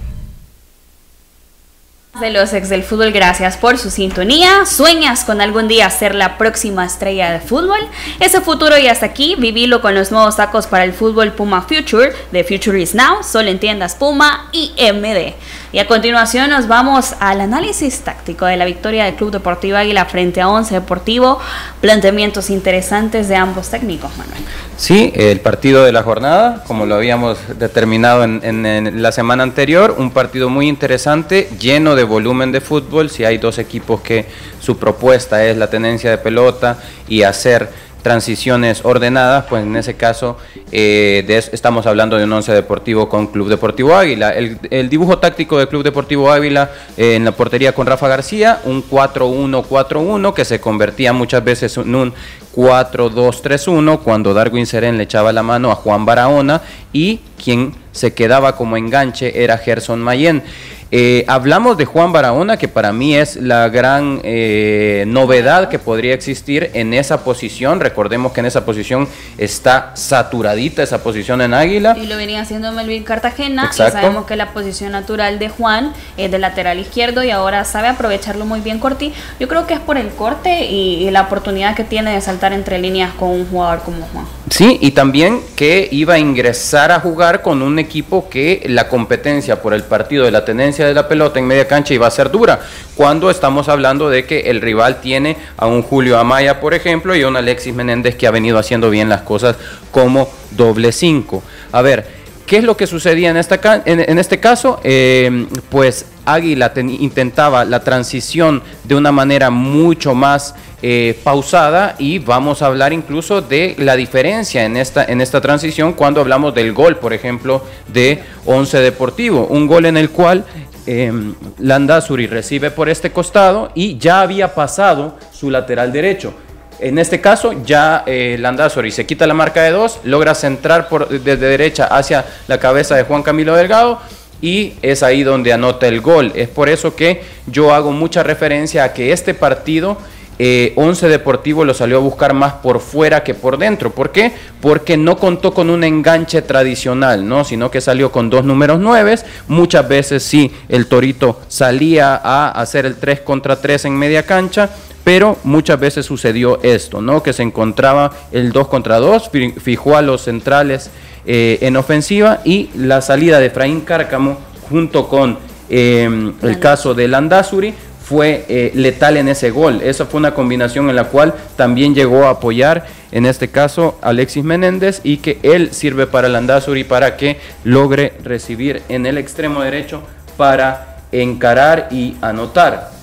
De 2.22 2.32
los 2.32 2.54
ex 2.54 2.70
del 2.70 2.84
fútbol, 2.84 3.12
gracias 3.12 3.56
por 3.56 3.78
su 3.78 3.92
sintonía. 3.92 4.66
¿Sueñas 4.66 5.24
con 5.26 5.42
algún 5.42 5.68
día 5.68 5.90
ser 5.90 6.16
la 6.16 6.38
próxima 6.38 6.86
estrella 6.86 7.32
de 7.32 7.40
fútbol? 7.40 7.80
Ese 8.20 8.42
futuro 8.42 8.78
ya 8.78 8.92
está 8.92 9.06
aquí. 9.06 9.36
Vivilo 9.38 9.82
con 9.82 9.96
los 9.96 10.12
nuevos 10.12 10.38
tacos 10.38 10.68
para 10.68 10.86
el 10.86 10.94
fútbol 10.94 11.34
Puma 11.34 11.62
Future. 11.62 12.14
The 12.32 12.44
Future 12.44 12.82
is 12.82 12.96
Now. 12.96 13.24
Solo 13.24 13.50
en 13.50 13.60
tiendas 13.60 13.96
Puma 13.96 14.50
y 14.52 14.72
MD. 14.78 15.36
Y 15.72 15.78
a 15.78 15.86
continuación 15.86 16.50
nos 16.50 16.68
vamos 16.68 17.14
al 17.20 17.42
análisis 17.42 18.00
táctico 18.00 18.48
de 18.48 18.58
la 18.58 18.66
victoria 18.66 19.06
del 19.06 19.14
Club 19.14 19.30
Deportivo 19.30 19.78
Águila 19.78 20.06
frente 20.06 20.42
a 20.42 20.50
Once 20.50 20.74
Deportivo. 20.74 21.40
Planteamientos 21.80 22.50
interesantes 22.50 23.28
de 23.28 23.36
ambos 23.36 23.70
técnicos, 23.70 24.10
Manuel. 24.18 24.40
Sí, 24.78 25.12
el 25.16 25.42
partido 25.42 25.84
de 25.84 25.92
la 25.92 26.02
jornada, 26.02 26.64
como 26.66 26.88
lo 26.88 26.96
habíamos 26.96 27.38
determinado 27.60 28.24
en, 28.24 28.44
en- 28.44 29.00
la 29.04 29.12
semana 29.12 29.44
anterior, 29.44 29.94
un 30.00 30.10
partido 30.10 30.50
muy 30.50 30.68
interesante, 30.68 31.48
lleno 31.60 31.94
de 31.96 32.04
volumen 32.04 32.52
de 32.52 32.62
fútbol. 32.62 33.12
Si 33.12 33.24
hay 33.24 33.38
dos 33.38 33.60
equipos 33.60 34.02
que 34.02 34.26
su 34.60 34.80
propuesta 34.80 35.46
es 35.46 35.56
la 35.56 35.70
tenencia 35.70 36.10
de 36.10 36.18
pelota 36.18 36.80
y 37.08 37.22
hacer 37.22 37.70
transiciones 38.02 38.86
ordenadas, 38.86 39.46
pues 39.50 39.64
en 39.64 39.76
ese 39.76 39.96
caso 39.96 40.38
eh, 40.72 41.24
de 41.28 41.38
estamos 41.38 41.86
hablando 41.86 42.18
de 42.18 42.24
un 42.24 42.34
once 42.34 42.52
deportivo 42.54 43.10
con 43.10 43.28
Club 43.28 43.50
Deportivo 43.50 43.96
Águila. 43.96 44.32
El, 44.32 44.90
dibujo 44.90 45.18
táctico 45.18 45.58
del 45.58 45.68
Club 45.68 45.84
Deportivo 45.84 46.32
Águila 46.32 46.72
eh, 46.98 47.16
en 47.16 47.26
la 47.26 47.32
portería 47.32 47.74
con 47.74 47.88
Rafa 47.88 48.08
García, 48.08 48.62
un 48.66 48.88
4-1-4-1 48.88 50.34
que 50.34 50.46
se 50.46 50.60
convertía 50.60 51.14
muchas 51.14 51.44
veces 51.44 51.78
en 51.78 51.96
un 51.96 52.14
4-2-3-1 52.56 54.00
cuando 54.00 54.34
Darwin 54.34 54.66
Serén 54.66 54.98
le 54.98 55.04
echaba 55.04 55.32
la 55.32 55.44
mano 55.44 55.72
a 55.72 55.76
Juan 55.76 56.06
Barahona 56.06 56.62
y 56.94 57.20
quien 57.42 57.76
se 57.92 58.14
quedaba 58.14 58.56
como 58.56 58.78
enganche 58.78 59.44
era 59.44 59.58
Gerson 59.58 60.00
Mayen. 60.00 60.44
Eh, 60.91 61.23
hablamos 61.28 61.78
de 61.78 61.86
Juan 61.86 62.12
Barahona, 62.12 62.58
que 62.58 62.67
para 62.67 62.91
mí 62.91 63.15
es 63.15 63.36
la 63.36 63.69
gran 63.69 64.21
eh, 64.23 65.04
novedad 65.08 65.69
que 65.69 65.78
podría 65.78 66.15
existir 66.15 66.71
en 66.73 66.95
esa 66.95 67.23
posición. 67.23 67.80
Recordemos 67.80 68.32
que 68.32 68.39
en 68.39 68.47
esa 68.47 68.65
posición 68.65 69.08
está 69.38 69.91
saturadita 69.95 70.82
esa 70.82 71.04
posición 71.04 71.41
en 71.41 71.54
Águila. 71.54 71.95
Y 71.95 72.08
lo 72.08 72.17
venía 72.17 72.41
haciendo 72.41 72.71
Melvin 72.71 73.04
Cartagena. 73.04 73.65
Exacto. 73.65 73.99
Y 73.99 74.02
sabemos 74.02 74.25
que 74.25 74.36
la 74.36 74.52
posición 74.52 74.91
natural 74.91 75.38
de 75.38 75.49
Juan 75.49 75.93
es 76.17 76.32
de 76.32 76.39
lateral 76.39 76.80
izquierdo 76.80 77.23
y 77.23 77.30
ahora 77.30 77.65
sabe 77.65 77.88
aprovecharlo 77.88 78.45
muy 78.45 78.62
bien 78.62 78.80
Corti. 78.80 79.13
Yo 79.39 79.47
creo 79.47 79.67
que 79.67 79.75
es 79.75 79.80
por 79.80 79.97
el 79.97 80.10
corte 80.10 80.65
y, 80.65 81.08
y 81.08 81.12
la 81.12 81.21
oportunidad 81.21 81.75
que 81.75 81.84
tiene 81.84 82.13
de 82.13 82.21
saltar 82.21 82.52
entre 82.52 82.80
líneas 82.80 83.13
con 83.13 83.30
un 83.30 83.47
jugador 83.47 83.82
como 83.82 84.08
Juan. 84.08 84.25
Sí, 84.49 84.80
y 84.82 84.91
también 84.91 85.41
que 85.56 85.88
iba 85.91 86.15
a 86.15 86.19
ingresar 86.19 86.91
a 86.91 86.99
jugar 86.99 87.43
con 87.43 87.62
un 87.62 87.78
equipo 87.78 88.30
que 88.30 88.63
la 88.67 88.89
competencia 88.89 89.62
por 89.62 89.75
el 89.75 89.84
partido 89.84 90.25
de 90.25 90.32
la 90.32 90.43
de 90.86 90.94
la 90.94 91.08
pelota 91.08 91.39
en 91.39 91.48
media 91.48 91.68
cancha 91.68 91.94
iba 91.94 92.08
a 92.08 92.12
ser 92.12 92.32
dura. 92.32 92.60
Cuando 92.96 93.30
estamos 93.30 93.70
hablando 93.70 94.10
de 94.10 94.26
que 94.26 94.50
el 94.50 94.62
rival 94.62 95.02
tiene 95.02 95.38
a 95.58 95.68
un 95.68 95.82
Julio 95.82 96.18
Amaya, 96.18 96.60
por 96.60 96.74
ejemplo, 96.74 97.15
y 97.15 97.22
a 97.24 97.28
un 97.28 97.38
Alexis 97.38 97.74
Menéndez 97.74 98.15
que 98.15 98.28
ha 98.28 98.32
venido 98.32 98.58
haciendo 98.58 98.89
bien 98.89 99.10
las 99.10 99.22
cosas 99.22 99.56
como 99.92 100.30
doble 100.52 100.92
cinco. 100.92 101.44
A 101.72 101.82
ver, 101.82 102.20
¿Qué 102.50 102.58
es 102.58 102.63
lo 102.63 102.76
que 102.76 102.88
sucedía 102.88 103.30
en, 103.30 103.38
esta 103.38 103.84
en 103.86 104.18
este 104.18 104.39
caso? 104.39 104.82
Eh, 104.84 105.46
pues 105.70 106.08
Águila 106.34 106.74
ten- 106.74 106.89
intentaba 106.89 107.65
la 107.65 107.80
transición 107.82 108.62
de 108.84 108.96
una 108.96 109.12
manera 109.12 109.50
mucho 109.50 110.13
más 110.13 110.56
eh, 110.82 111.20
pausada 111.24 111.96
y 112.00 112.20
vamos 112.20 112.62
a 112.62 112.68
hablar 112.68 112.94
incluso 112.94 113.42
de 113.42 113.76
la 113.80 113.96
diferencia 113.96 114.63
en 114.63 114.78
esta, 114.78 115.04
en 115.04 115.20
esta 115.20 115.42
transición 115.42 115.94
cuando 115.94 116.22
hablamos 116.22 116.54
del 116.56 116.72
gol, 116.74 116.98
por 116.98 117.12
ejemplo, 117.13 117.63
de 117.88 118.24
Once 118.46 118.78
Deportivo. 118.80 119.46
Un 119.48 119.68
gol 119.68 119.86
en 119.88 119.98
el 119.98 120.10
cual 120.10 120.46
eh, 120.88 121.12
Landazuri 121.58 122.28
recibe 122.28 122.72
por 122.72 122.88
este 122.89 123.12
costado 123.12 123.72
y 123.76 123.98
ya 123.98 124.22
había 124.22 124.56
pasado 124.56 125.18
su 125.34 125.50
lateral 125.50 125.92
derecho. 125.92 126.34
En 126.80 126.98
este 126.98 127.20
caso, 127.20 127.54
ya 127.65 128.04
eh, 128.06 128.38
Landazuri 128.39 128.89
se 128.92 129.06
quita 129.06 129.28
la 129.28 129.34
marca 129.34 129.62
de 129.63 129.72
dos, 129.72 130.00
logra 130.06 130.34
centrar 130.34 130.88
desde 131.10 131.36
derecha 131.36 131.88
hacia 131.88 132.24
la 132.48 132.58
cabeza 132.58 132.96
de 132.96 133.04
Juan 133.04 133.22
Camilo 133.22 133.54
Delgado 133.54 134.00
y 134.41 134.73
es 134.81 135.04
ahí 135.04 135.23
donde 135.23 135.54
anota 135.54 135.87
el 135.87 136.02
gol. 136.02 136.31
Es 136.35 136.48
por 136.48 136.69
eso 136.69 136.96
que 136.96 137.21
yo 137.48 137.73
hago 137.73 137.92
mucha 137.92 138.23
referencia 138.23 138.83
a 138.83 138.94
que 138.94 139.12
este 139.12 139.33
partido 139.33 139.98
eh, 140.42 140.71
Once 140.77 141.06
Deportivo 141.06 141.65
lo 141.65 141.73
salió 141.73 141.98
a 141.98 142.00
buscar 142.00 142.33
más 142.33 142.54
por 142.54 142.79
fuera 142.79 143.23
que 143.23 143.33
por 143.33 143.58
dentro. 143.58 143.92
¿Por 143.92 144.12
qué? 144.12 144.31
Porque 144.62 144.96
no 144.96 145.17
contó 145.17 145.54
con 145.54 145.69
un 145.69 145.83
enganche 145.83 146.42
tradicional, 146.42 147.27
¿no? 147.27 147.44
Sino 147.44 147.69
que 147.69 147.81
salió 147.81 148.10
con 148.13 148.29
dos 148.29 148.46
números 148.46 148.79
nueves. 148.79 149.25
Muchas 149.50 149.87
veces 149.90 150.23
sí, 150.23 150.54
el 150.69 150.87
Torito 150.87 151.42
salía 151.50 152.15
a 152.15 152.52
hacer 152.52 152.85
el 152.85 152.96
3 152.96 153.19
contra 153.19 153.60
3 153.60 153.85
en 153.85 153.98
media 153.98 154.23
cancha 154.23 154.69
pero 155.02 155.37
muchas 155.44 155.79
veces 155.79 156.06
sucedió 156.06 156.60
esto, 156.62 157.02
¿no? 157.02 157.23
Que 157.23 157.33
se 157.33 157.42
encontraba 157.42 158.12
el 158.31 158.52
2 158.52 158.67
contra 158.67 159.00
2, 159.00 159.31
fijó 159.60 159.98
a 159.98 160.04
los 160.04 160.21
centrales 160.21 160.92
eh, 161.26 161.60
en 161.62 161.78
ofensiva 161.78 162.42
y 162.44 162.70
la 162.76 163.02
salida 163.02 163.40
de 163.40 163.48
Efraín 163.48 163.82
Cárcamo 163.82 164.40
junto 164.70 165.08
con 165.08 165.38
em, 165.70 166.34
el 166.42 166.60
caso 166.60 166.94
de 166.94 167.08
Landazuri 167.08 167.74
fue 168.04 168.46
eh, 168.50 168.72
letal 168.74 169.17
en 169.17 169.28
ese 169.28 169.52
gol. 169.52 169.82
Esa 169.84 170.08
fue 170.08 170.20
una 170.20 170.34
combinación 170.34 170.90
en 170.90 170.96
la 170.96 171.06
cual 171.06 171.36
también 171.56 171.94
llegó 171.94 172.26
a 172.26 172.32
apoyar, 172.32 172.88
en 173.12 173.28
este 173.28 173.50
caso, 173.50 174.00
Alexis 174.02 174.44
Menéndez 174.44 175.02
y 175.04 175.17
que 175.17 175.38
él 175.44 175.74
sirve 175.74 176.08
para 176.08 176.28
Landazuri 176.28 176.84
para 176.84 177.17
que 177.17 177.38
logre 177.63 178.13
recibir 178.24 178.82
en 178.90 179.06
el 179.06 179.20
extremo 179.20 179.62
derecho 179.62 180.02
para 180.38 180.98
encarar 181.12 181.88
y 181.92 182.15
anotar. 182.22 182.98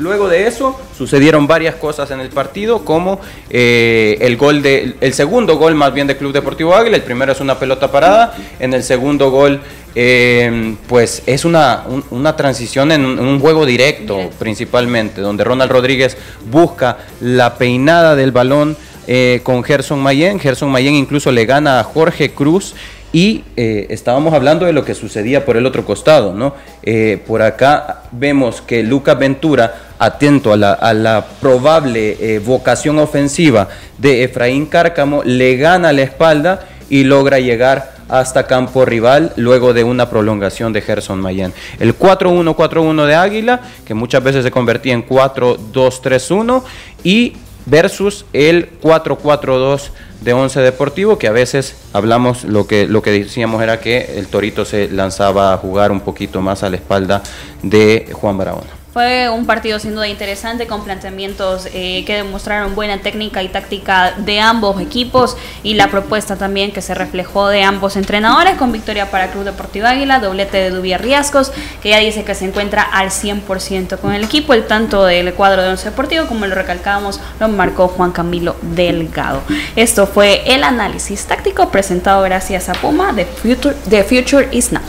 Luego 0.00 0.28
de 0.28 0.46
eso 0.46 0.80
sucedieron 0.96 1.46
varias 1.46 1.74
cosas 1.74 2.10
en 2.10 2.20
el 2.20 2.30
partido, 2.30 2.86
como 2.86 3.20
eh, 3.50 4.16
el 4.22 4.38
gol 4.38 4.62
de, 4.62 4.94
el 4.98 5.12
segundo 5.12 5.58
gol 5.58 5.74
más 5.74 5.92
bien 5.92 6.06
de 6.06 6.16
Club 6.16 6.32
Deportivo 6.32 6.74
Águila, 6.74 6.96
el 6.96 7.02
primero 7.02 7.32
es 7.32 7.40
una 7.40 7.58
pelota 7.58 7.92
parada, 7.92 8.34
en 8.58 8.72
el 8.72 8.82
segundo 8.82 9.30
gol 9.30 9.60
eh, 9.94 10.74
pues 10.88 11.22
es 11.26 11.44
una, 11.44 11.84
una 12.10 12.34
transición 12.34 12.92
en 12.92 13.04
un, 13.04 13.40
juego 13.40 13.66
directo. 13.66 14.30
principalmente, 14.38 15.20
donde 15.20 15.44
Ronald 15.44 15.70
Rodríguez 15.70 16.16
busca 16.50 16.96
la 17.20 17.58
peinada 17.58 18.16
del 18.16 18.32
balón 18.32 18.78
eh, 19.06 19.40
con 19.42 19.62
Gerson 19.62 20.00
Mayen, 20.00 20.40
Gerson 20.40 20.70
Mayen 20.70 20.94
incluso 20.94 21.30
le 21.30 21.44
gana 21.44 21.78
a 21.78 21.84
Jorge 21.84 22.30
Cruz 22.30 22.74
y 23.12 23.42
eh, 23.56 23.86
estábamos 23.90 24.34
hablando 24.34 24.66
de 24.66 24.72
lo 24.72 24.84
que 24.84 24.94
sucedía 24.94 25.44
por 25.44 25.56
el 25.56 25.66
otro 25.66 25.84
costado, 25.84 26.32
¿no? 26.32 26.54
Eh, 26.82 27.20
por 27.26 27.42
acá 27.42 28.02
vemos 28.12 28.60
que 28.60 28.82
Lucas 28.82 29.18
Ventura, 29.18 29.74
atento 29.98 30.52
a 30.52 30.56
la, 30.56 31.26
probable 31.40 32.16
eh, 32.20 32.38
vocación 32.38 32.98
ofensiva 32.98 33.68
de 33.98 34.24
Efraín 34.24 34.66
Cárcamo, 34.66 35.22
le 35.24 35.56
gana 35.56 35.92
la 35.92 36.02
espalda 36.02 36.68
y 36.88 37.04
logra 37.04 37.38
llegar 37.38 37.94
hasta 38.08 38.46
campo 38.46 38.84
rival 38.84 39.32
luego 39.36 39.72
de 39.72 39.84
una 39.84 40.10
prolongación 40.10 40.72
de 40.72 40.80
Gerson 40.80 41.20
Mayen. 41.20 41.52
El 41.78 41.96
4-1-4-1 41.96 43.06
de 43.06 43.14
Águila, 43.14 43.60
que 43.84 43.94
muchas 43.94 44.22
veces 44.22 44.44
se 44.44 44.50
convertía 44.50 44.94
en 44.94 45.06
4-2-3-1, 45.06 46.62
y 47.04 47.34
versus 47.70 48.26
el 48.32 48.68
4-4-2 48.80 49.90
de 50.20 50.32
Once 50.32 50.60
Deportivo, 50.60 51.18
que 51.18 51.28
a 51.28 51.32
veces 51.32 51.76
hablamos, 51.92 52.44
lo 52.44 52.66
que, 52.66 52.86
lo 52.86 53.00
que 53.00 53.10
decíamos 53.10 53.62
era 53.62 53.80
que 53.80 54.18
el 54.18 54.26
Torito 54.26 54.64
se 54.64 54.88
lanzaba 54.88 55.54
a 55.54 55.56
jugar 55.56 55.92
un 55.92 56.00
poquito 56.00 56.42
más 56.42 56.62
a 56.62 56.70
la 56.70 56.76
espalda 56.76 57.22
de 57.62 58.10
Juan 58.12 58.36
Barahona. 58.36 58.79
Fue 58.92 59.28
un 59.28 59.46
partido 59.46 59.78
sin 59.78 59.94
duda 59.94 60.08
interesante 60.08 60.66
con 60.66 60.82
planteamientos 60.82 61.68
eh, 61.72 62.02
que 62.04 62.16
demostraron 62.16 62.74
buena 62.74 62.98
técnica 62.98 63.40
y 63.40 63.48
táctica 63.48 64.14
de 64.18 64.40
ambos 64.40 64.80
equipos 64.80 65.36
y 65.62 65.74
la 65.74 65.88
propuesta 65.90 66.34
también 66.34 66.72
que 66.72 66.82
se 66.82 66.94
reflejó 66.94 67.46
de 67.46 67.62
ambos 67.62 67.94
entrenadores 67.94 68.56
con 68.56 68.72
victoria 68.72 69.08
para 69.08 69.30
Club 69.30 69.44
Deportivo 69.44 69.86
Águila, 69.86 70.18
doblete 70.18 70.56
de 70.56 70.70
Dubia 70.70 70.98
Riascos, 70.98 71.52
que 71.80 71.90
ya 71.90 71.98
dice 71.98 72.24
que 72.24 72.34
se 72.34 72.46
encuentra 72.46 72.82
al 72.82 73.10
100% 73.10 73.98
con 73.98 74.12
el 74.12 74.24
equipo, 74.24 74.54
el 74.54 74.66
tanto 74.66 75.04
del 75.04 75.34
cuadro 75.34 75.62
de 75.62 75.68
Once 75.68 75.88
Deportivo 75.88 76.26
como 76.26 76.46
lo 76.46 76.56
recalcábamos 76.56 77.20
lo 77.38 77.46
marcó 77.46 77.86
Juan 77.86 78.10
Camilo 78.10 78.56
Delgado. 78.60 79.42
Esto 79.76 80.08
fue 80.08 80.42
el 80.52 80.64
análisis 80.64 81.26
táctico 81.26 81.70
presentado 81.70 82.22
gracias 82.22 82.68
a 82.68 82.72
Puma 82.72 83.12
de 83.12 83.24
Future, 83.24 83.76
The 83.88 84.02
Future 84.02 84.48
is 84.50 84.72
Now. 84.72 84.82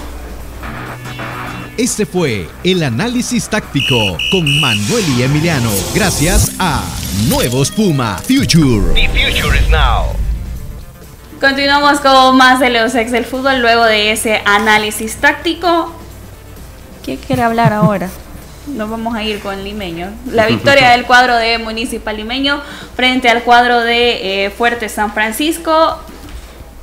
Este 1.82 2.06
fue 2.06 2.48
el 2.64 2.84
análisis 2.84 3.50
táctico 3.50 4.16
con 4.30 4.62
Manuel 4.62 5.04
y 5.18 5.24
Emiliano. 5.24 5.72
Gracias 5.96 6.52
a 6.60 6.84
Nuevos 7.28 7.72
Puma 7.72 8.20
Future. 8.20 8.94
The 8.94 9.10
future 9.10 9.58
is 9.60 9.68
now. 9.68 10.16
Continuamos 11.40 12.00
con 12.00 12.38
más 12.38 12.60
de 12.60 12.70
los 12.70 12.94
ex 12.94 13.12
del 13.12 13.26
fútbol 13.26 13.62
luego 13.62 13.84
de 13.86 14.12
ese 14.12 14.44
análisis 14.46 15.16
táctico. 15.16 15.92
¿Qué 17.04 17.18
quiere 17.18 17.42
hablar 17.42 17.74
ahora? 17.74 18.12
Nos 18.68 18.88
vamos 18.88 19.16
a 19.16 19.24
ir 19.24 19.40
con 19.40 19.64
Limeño. 19.64 20.12
La 20.28 20.46
victoria 20.46 20.92
del 20.92 21.06
cuadro 21.06 21.36
de 21.36 21.58
Municipal 21.58 22.16
Limeño 22.16 22.62
frente 22.96 23.28
al 23.28 23.42
cuadro 23.42 23.80
de 23.80 24.46
eh, 24.46 24.50
Fuerte 24.52 24.88
San 24.88 25.16
Francisco 25.16 26.00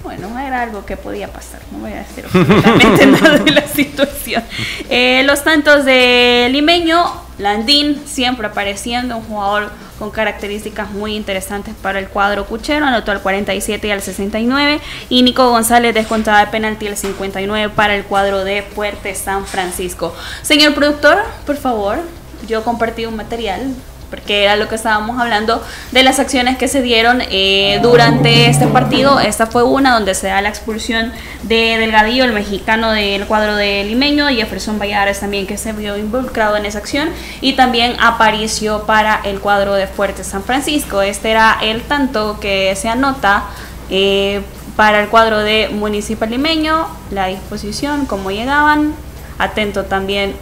bueno, 0.03 0.38
era 0.38 0.62
algo 0.62 0.86
que 0.86 0.96
podía 0.96 1.28
pasar, 1.28 1.61
no 1.72 1.78
voy 1.78 1.92
a 1.92 1.99
decir 1.99 2.24
absolutamente 2.24 3.07
nada 3.07 3.38
de 3.38 3.51
la 3.51 3.66
situación. 3.66 4.42
Eh, 4.88 5.22
los 5.24 5.42
tantos 5.42 5.84
de 5.84 6.49
Limeño, 6.51 7.05
Landín 7.38 8.03
siempre 8.07 8.46
apareciendo, 8.46 9.16
un 9.16 9.24
jugador 9.24 9.70
con 9.99 10.11
características 10.11 10.90
muy 10.92 11.16
interesantes 11.16 11.74
para 11.82 11.99
el 11.99 12.09
cuadro 12.09 12.46
cuchero, 12.46 12.86
anotó 12.86 13.11
al 13.11 13.20
47 13.20 13.86
y 13.86 13.90
al 13.90 14.01
69, 14.01 14.80
y 15.09 15.22
Nico 15.22 15.51
González 15.51 15.94
descontaba 15.94 16.40
de 16.40 16.46
penalti 16.46 16.86
al 16.86 16.96
59 16.96 17.72
para 17.74 17.96
el 17.96 18.05
cuadro 18.05 18.44
de 18.44 18.62
Fuerte 18.62 19.14
San 19.14 19.46
Francisco. 19.46 20.14
Señor 20.42 20.74
productor, 20.74 21.18
por 21.44 21.57
favor, 21.57 21.99
yo 22.46 22.62
compartí 22.62 23.05
un 23.05 23.16
material 23.16 23.74
porque 24.11 24.44
era 24.44 24.56
lo 24.56 24.68
que 24.68 24.74
estábamos 24.74 25.20
hablando 25.20 25.62
de 25.92 26.02
las 26.02 26.18
acciones 26.18 26.59
que 26.59 26.68
se 26.68 26.82
dieron 26.82 27.22
eh, 27.30 27.78
durante 27.82 28.46
este 28.48 28.66
partido. 28.66 29.20
Esta 29.20 29.46
fue 29.46 29.62
una 29.62 29.94
donde 29.94 30.14
se 30.14 30.28
da 30.28 30.40
la 30.40 30.48
expulsión 30.48 31.12
de 31.42 31.78
Delgadillo, 31.78 32.24
el 32.24 32.32
mexicano 32.32 32.92
del 32.92 33.26
cuadro 33.26 33.56
de 33.56 33.84
Limeño, 33.84 34.28
Jefferson 34.28 34.78
Valladares 34.78 35.20
también 35.20 35.46
que 35.46 35.59
se 35.59 35.72
vio 35.72 35.96
involucrado 35.96 36.56
en 36.56 36.66
esa 36.66 36.78
acción, 36.78 37.11
y 37.40 37.54
también 37.54 37.96
apareció 38.00 38.84
para 38.84 39.20
el 39.24 39.40
cuadro 39.40 39.74
de 39.74 39.86
Fuerte 39.86 40.24
San 40.24 40.42
Francisco. 40.42 41.02
Este 41.02 41.30
era 41.30 41.59
el 41.62 41.82
tanto 41.82 42.38
que 42.40 42.74
se 42.76 42.88
anota. 42.88 43.44
Eh, 43.90 44.42
para 44.78 45.00
el 45.02 45.09
cuadro 45.09 45.40
de 45.40 45.70
Municipal 45.70 46.30
Limeño, 46.30 46.86
la 47.11 47.26
disposición, 47.26 48.06
cómo 48.06 48.30
llegaban, 48.30 48.94
atento 49.36 49.86
también 49.86 50.36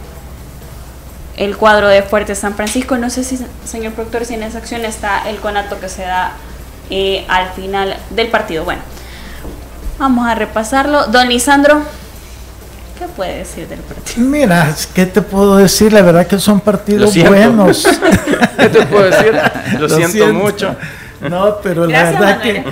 el 1.37 1.55
cuadro 1.55 1.87
de 1.87 2.01
Fuerte 2.01 2.35
San 2.35 2.55
Francisco. 2.55 2.97
No 2.97 3.09
sé 3.09 3.23
si, 3.23 3.39
señor 3.63 3.93
productor, 3.93 4.25
si 4.25 4.33
en 4.33 4.43
esa 4.43 4.57
acción 4.57 4.83
está 4.83 5.29
el 5.29 5.37
conato 5.37 5.79
que 5.79 5.87
se 5.87 6.01
da 6.01 6.33
eh, 6.89 7.25
al 7.29 7.49
final 7.51 7.95
del 8.09 8.27
partido. 8.27 8.65
Bueno, 8.65 8.81
vamos 9.99 10.27
a 10.27 10.35
repasarlo. 10.35 11.07
Don 11.07 11.29
Lisandro, 11.29 11.81
¿qué 12.99 13.05
puede 13.15 13.37
decir 13.37 13.67
del 13.67 13.79
partido? 13.79 14.27
Mira, 14.27 14.75
¿qué 14.93 15.05
te 15.05 15.21
puedo 15.21 15.57
decir? 15.57 15.93
La 15.93 16.01
verdad 16.01 16.27
que 16.27 16.39
son 16.39 16.59
partidos 16.59 17.15
buenos. 17.15 17.87
¿Qué 18.59 18.69
te 18.69 18.85
puedo 18.87 19.05
decir? 19.05 19.39
Lo, 19.79 19.87
siento 19.87 20.33
mucho. 20.33 20.75
No, 21.21 21.57
pero 21.61 21.85
la 21.85 22.03
verdad 22.03 22.41
que. 22.41 22.63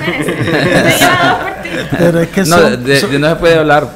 Pero 1.98 2.22
es 2.22 2.30
que 2.30 2.44
no, 2.44 2.58
de, 2.62 3.20
no 3.20 3.30
se 3.30 3.36
puede 3.36 3.58
hablar. 3.58 3.90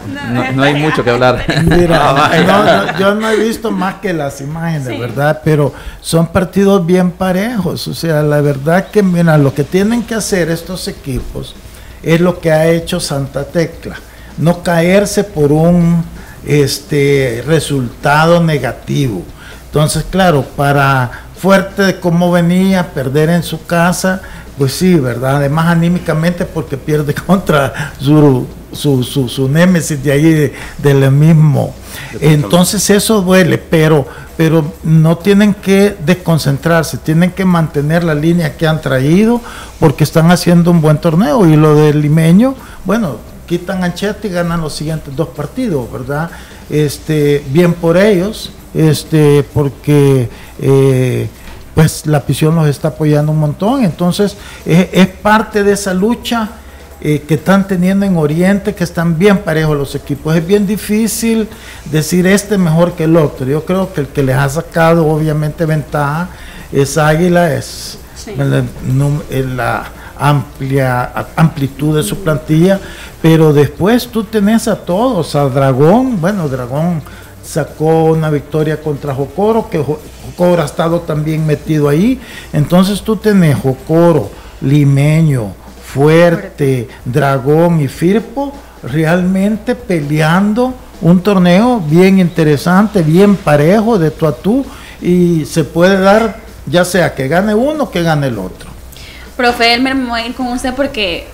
No, 0.55 0.63
hay 0.63 0.75
mucho 0.75 1.03
que 1.03 1.09
hablar. 1.09 1.45
Mira, 1.65 2.95
yo 2.99 3.15
no 3.15 3.29
he 3.29 3.35
visto 3.35 3.71
más 3.71 3.95
que 3.95 4.13
las 4.13 4.41
imágenes, 4.41 4.99
¿verdad? 4.99 5.41
Pero 5.43 5.73
son 6.01 6.27
partidos 6.27 6.85
bien 6.85 7.11
parejos. 7.11 7.87
O 7.87 7.93
sea, 7.93 8.21
la 8.21 8.41
verdad 8.41 8.87
que, 8.89 9.03
mira, 9.03 9.37
lo 9.37 9.53
que 9.53 9.63
tienen 9.63 10.03
que 10.03 10.15
hacer 10.15 10.49
estos 10.49 10.87
equipos 10.87 11.55
es 12.03 12.19
lo 12.21 12.39
que 12.39 12.51
ha 12.51 12.67
hecho 12.67 12.99
Santa 12.99 13.43
Tecla. 13.43 13.95
No 14.37 14.63
caerse 14.63 15.23
por 15.23 15.51
un 15.51 16.03
este 16.45 17.43
resultado 17.45 18.41
negativo. 18.41 19.23
Entonces, 19.65 20.05
claro, 20.09 20.43
para 20.55 21.11
fuerte 21.39 21.83
de 21.83 21.99
cómo 21.99 22.31
venía, 22.31 22.91
perder 22.93 23.29
en 23.29 23.43
su 23.43 23.65
casa, 23.65 24.21
pues 24.59 24.73
sí, 24.73 24.95
¿verdad? 24.95 25.37
Además 25.37 25.67
anímicamente 25.67 26.45
porque 26.45 26.75
pierde 26.75 27.13
contra 27.25 27.93
su, 27.97 28.45
su, 28.73 29.03
su, 29.03 29.47
némesis 29.47 30.03
de 30.03 30.11
ahí, 30.11 30.53
del 30.77 31.09
mismo. 31.11 31.73
Entonces 32.19 32.87
eso 32.89 33.21
duele, 33.21 33.57
pero, 33.57 34.05
pero 34.35 34.73
no 34.83 35.17
tienen 35.17 35.53
que 35.53 35.95
desconcentrarse, 36.05 36.97
tienen 36.97 37.31
que 37.31 37.45
mantener 37.45 38.03
la 38.03 38.13
línea 38.13 38.57
que 38.57 38.67
han 38.67 38.81
traído 38.81 39.39
porque 39.79 40.03
están 40.03 40.29
haciendo 40.29 40.71
un 40.71 40.81
buen 40.81 40.97
torneo. 40.97 41.47
Y 41.47 41.55
lo 41.55 41.75
del 41.75 42.01
limeño, 42.01 42.53
bueno, 42.83 43.15
quitan 43.47 43.85
anchete 43.85 44.27
y 44.27 44.31
ganan 44.31 44.59
los 44.59 44.73
siguientes 44.73 45.15
dos 45.15 45.29
partidos, 45.29 45.89
¿verdad? 45.89 46.29
Este, 46.69 47.45
bien 47.49 47.73
por 47.73 47.95
ellos, 47.95 48.51
este, 48.73 49.43
porque... 49.53 50.29
Eh, 50.59 51.29
pues 51.75 52.05
la 52.05 52.21
prisión 52.21 52.55
los 52.55 52.67
está 52.67 52.89
apoyando 52.89 53.31
un 53.31 53.39
montón. 53.39 53.83
Entonces, 53.83 54.35
es, 54.65 55.07
parte 55.07 55.63
de 55.63 55.73
esa 55.73 55.93
lucha 55.93 56.49
eh, 57.01 57.23
que 57.27 57.35
están 57.35 57.67
teniendo 57.67 58.05
en 58.05 58.17
Oriente, 58.17 58.75
que 58.75 58.83
están 58.83 59.17
bien 59.17 59.39
parejos 59.39 59.77
los 59.77 59.95
equipos. 59.95 60.35
Es 60.35 60.45
bien 60.45 60.67
difícil 60.67 61.47
decir 61.91 62.27
este 62.27 62.57
mejor 62.57 62.93
que 62.93 63.05
el 63.05 63.15
otro. 63.15 63.45
Yo 63.45 63.65
creo 63.65 63.93
que 63.93 64.01
el 64.01 64.07
que 64.07 64.23
les 64.23 64.35
ha 64.35 64.49
sacado 64.49 65.07
obviamente 65.07 65.65
ventaja 65.65 66.29
es 66.71 66.97
Águila, 66.97 67.53
es 67.53 67.99
la, 68.37 69.85
amplia 70.19 71.13
amplitud 71.37 71.95
de 71.95 72.03
su 72.03 72.17
plantilla, 72.17 72.79
pero 73.21 73.53
después 73.53 74.07
tú 74.07 74.25
tenés 74.25 74.67
a 74.67 74.75
todos, 74.75 75.33
a 75.35 75.47
Dragón, 75.47 76.19
bueno, 76.19 76.49
Dragón 76.49 77.01
sacó 77.49 78.05
una 78.05 78.29
victoria 78.29 78.79
contra 78.79 79.15
Jocoro, 79.15 79.69
que 79.69 79.79
Jocoro 79.79 80.61
ha 80.61 80.65
estado 80.65 80.99
también 81.01 81.47
metido 81.47 81.89
ahí, 81.89 82.19
entonces 82.53 83.01
tú 83.01 83.15
tenés 83.15 83.57
Jocoro, 83.57 84.29
Limeño, 84.61 85.53
Fuerte, 85.83 86.87
Dragón 87.05 87.81
y 87.81 87.87
Firpo 87.87 88.53
realmente 88.83 89.73
peleando 89.73 90.75
un 91.01 91.21
torneo 91.21 91.79
bien 91.79 92.19
interesante, 92.19 93.01
bien 93.01 93.35
parejo 93.35 93.97
de 93.97 94.11
tú 94.11 94.27
a 94.27 94.35
tú 94.35 94.63
y 95.01 95.45
se 95.45 95.63
puede 95.63 95.99
dar 95.99 96.37
ya 96.67 96.85
sea 96.85 97.15
que 97.15 97.27
gane 97.27 97.55
uno 97.55 97.89
que 97.89 98.03
gane 98.03 98.27
el 98.27 98.37
otro. 98.37 98.69
Profe 99.35 99.79
me 99.79 99.95
voy 99.95 100.21
a 100.21 100.27
ir 100.27 100.35
con 100.35 100.47
usted 100.49 100.75
porque 100.75 101.27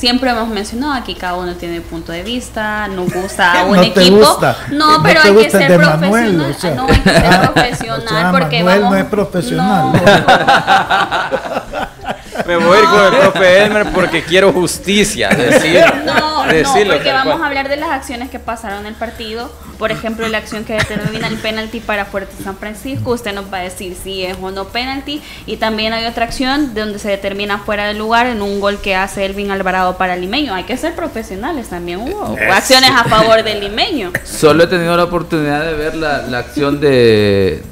siempre 0.00 0.30
hemos 0.30 0.48
mencionado 0.48 0.94
aquí 0.94 1.14
cada 1.14 1.34
uno 1.34 1.54
tiene 1.56 1.82
punto 1.82 2.10
de 2.10 2.22
vista, 2.22 2.88
nos 2.88 3.12
gusta 3.12 3.64
un 3.68 3.80
equipo. 3.80 4.40
No, 4.72 5.02
pero 5.02 5.20
hay 5.22 5.34
que 5.34 5.50
ser 5.50 5.76
profesional. 5.76 6.56
no, 6.74 6.86
hay 6.86 7.00
que 7.00 7.10
ser 7.10 7.52
profesional 7.52 8.32
porque 8.32 8.64
Manuel 8.64 8.82
no 8.82 8.96
es 8.96 9.04
profesional. 9.04 9.92
Me 12.46 12.56
voy 12.56 12.76
a 12.76 12.80
ir 12.80 12.86
con 12.86 13.14
el 13.14 13.20
profe 13.20 13.62
Elmer 13.62 13.86
porque 13.92 14.22
quiero 14.22 14.52
justicia. 14.52 15.28
Decir, 15.40 15.84
no, 16.04 16.14
no, 16.14 16.52
porque 16.86 17.12
vamos 17.12 17.40
a 17.40 17.46
hablar 17.46 17.68
de 17.68 17.76
las 17.76 17.90
acciones 17.90 18.30
que 18.30 18.38
pasaron 18.38 18.80
en 18.80 18.86
el 18.86 18.94
partido. 18.94 19.50
Por 19.78 19.90
ejemplo, 19.90 20.28
la 20.28 20.38
acción 20.38 20.64
que 20.64 20.74
determina 20.74 21.26
el 21.28 21.38
penalti 21.38 21.80
para 21.80 22.04
Fuerte 22.04 22.34
San 22.42 22.56
Francisco. 22.56 23.12
Usted 23.12 23.32
nos 23.32 23.52
va 23.52 23.58
a 23.58 23.62
decir 23.62 23.96
si 24.02 24.24
es 24.24 24.36
o 24.40 24.50
no 24.50 24.66
penalti. 24.66 25.22
Y 25.46 25.56
también 25.56 25.92
hay 25.92 26.04
otra 26.06 26.24
acción 26.24 26.74
donde 26.74 26.98
se 26.98 27.08
determina 27.08 27.58
fuera 27.58 27.86
del 27.86 27.98
lugar 27.98 28.26
en 28.26 28.42
un 28.42 28.60
gol 28.60 28.78
que 28.80 28.94
hace 28.94 29.24
Elvin 29.24 29.50
Alvarado 29.50 29.96
para 29.96 30.16
Limeño. 30.16 30.54
Hay 30.54 30.64
que 30.64 30.76
ser 30.76 30.94
profesionales 30.94 31.68
también. 31.68 32.00
Hubo 32.00 32.36
acciones 32.52 32.90
a 32.90 33.04
favor 33.04 33.42
del 33.42 33.60
Limeño. 33.60 34.12
Solo 34.24 34.64
he 34.64 34.66
tenido 34.66 34.96
la 34.96 35.04
oportunidad 35.04 35.64
de 35.64 35.74
ver 35.74 35.94
la, 35.94 36.22
la 36.22 36.38
acción 36.38 36.80
de 36.80 37.62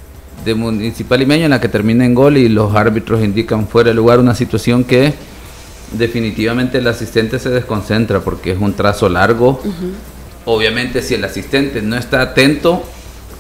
de 0.45 0.55
Municipal 0.55 1.19
Limeño 1.19 1.45
en 1.45 1.51
la 1.51 1.61
que 1.61 1.69
termina 1.69 2.05
en 2.05 2.15
gol 2.15 2.37
y 2.37 2.49
los 2.49 2.75
árbitros 2.75 3.23
indican 3.23 3.67
fuera 3.67 3.89
de 3.89 3.95
lugar 3.95 4.19
una 4.19 4.35
situación 4.35 4.85
que 4.85 5.13
definitivamente 5.93 6.79
el 6.79 6.87
asistente 6.87 7.39
se 7.39 7.51
desconcentra 7.51 8.21
porque 8.21 8.53
es 8.53 8.59
un 8.59 8.75
trazo 8.75 9.09
largo. 9.09 9.61
Obviamente 10.45 11.03
si 11.03 11.15
el 11.15 11.25
asistente 11.25 11.83
no 11.83 11.97
está 11.97 12.23
atento 12.23 12.83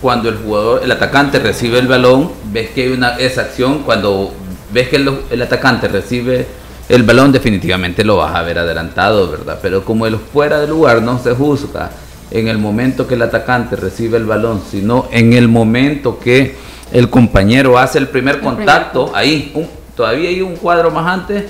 cuando 0.00 0.28
el 0.28 0.36
jugador, 0.36 0.82
el 0.84 0.92
atacante 0.92 1.38
recibe 1.38 1.78
el 1.78 1.88
balón, 1.88 2.30
ves 2.52 2.70
que 2.70 2.82
hay 2.82 2.92
una 2.92 3.16
esa 3.18 3.42
acción 3.42 3.82
cuando 3.82 4.32
ves 4.72 4.88
que 4.88 4.96
el, 4.96 5.42
atacante 5.42 5.88
recibe 5.88 6.46
el 6.88 7.02
balón 7.02 7.32
definitivamente 7.32 8.04
lo 8.04 8.16
vas 8.16 8.34
a 8.34 8.42
ver 8.42 8.58
adelantado, 8.58 9.30
¿verdad? 9.30 9.58
Pero 9.60 9.84
como 9.84 10.06
el 10.06 10.16
fuera 10.16 10.60
de 10.60 10.68
lugar 10.68 11.02
no 11.02 11.18
se 11.18 11.34
juzga 11.34 11.90
en 12.30 12.48
el 12.48 12.58
momento 12.58 13.06
que 13.06 13.14
el 13.14 13.22
atacante 13.22 13.76
recibe 13.76 14.16
el 14.16 14.24
balón, 14.24 14.62
sino 14.70 15.08
en 15.10 15.32
el 15.32 15.48
momento 15.48 16.18
que 16.18 16.56
el 16.92 17.10
compañero 17.10 17.78
hace 17.78 17.98
el 17.98 18.08
primer 18.08 18.40
contacto, 18.40 19.10
ahí, 19.14 19.52
todavía 19.96 20.28
hay 20.28 20.40
un 20.40 20.56
cuadro 20.56 20.90
más 20.90 21.06
antes, 21.06 21.44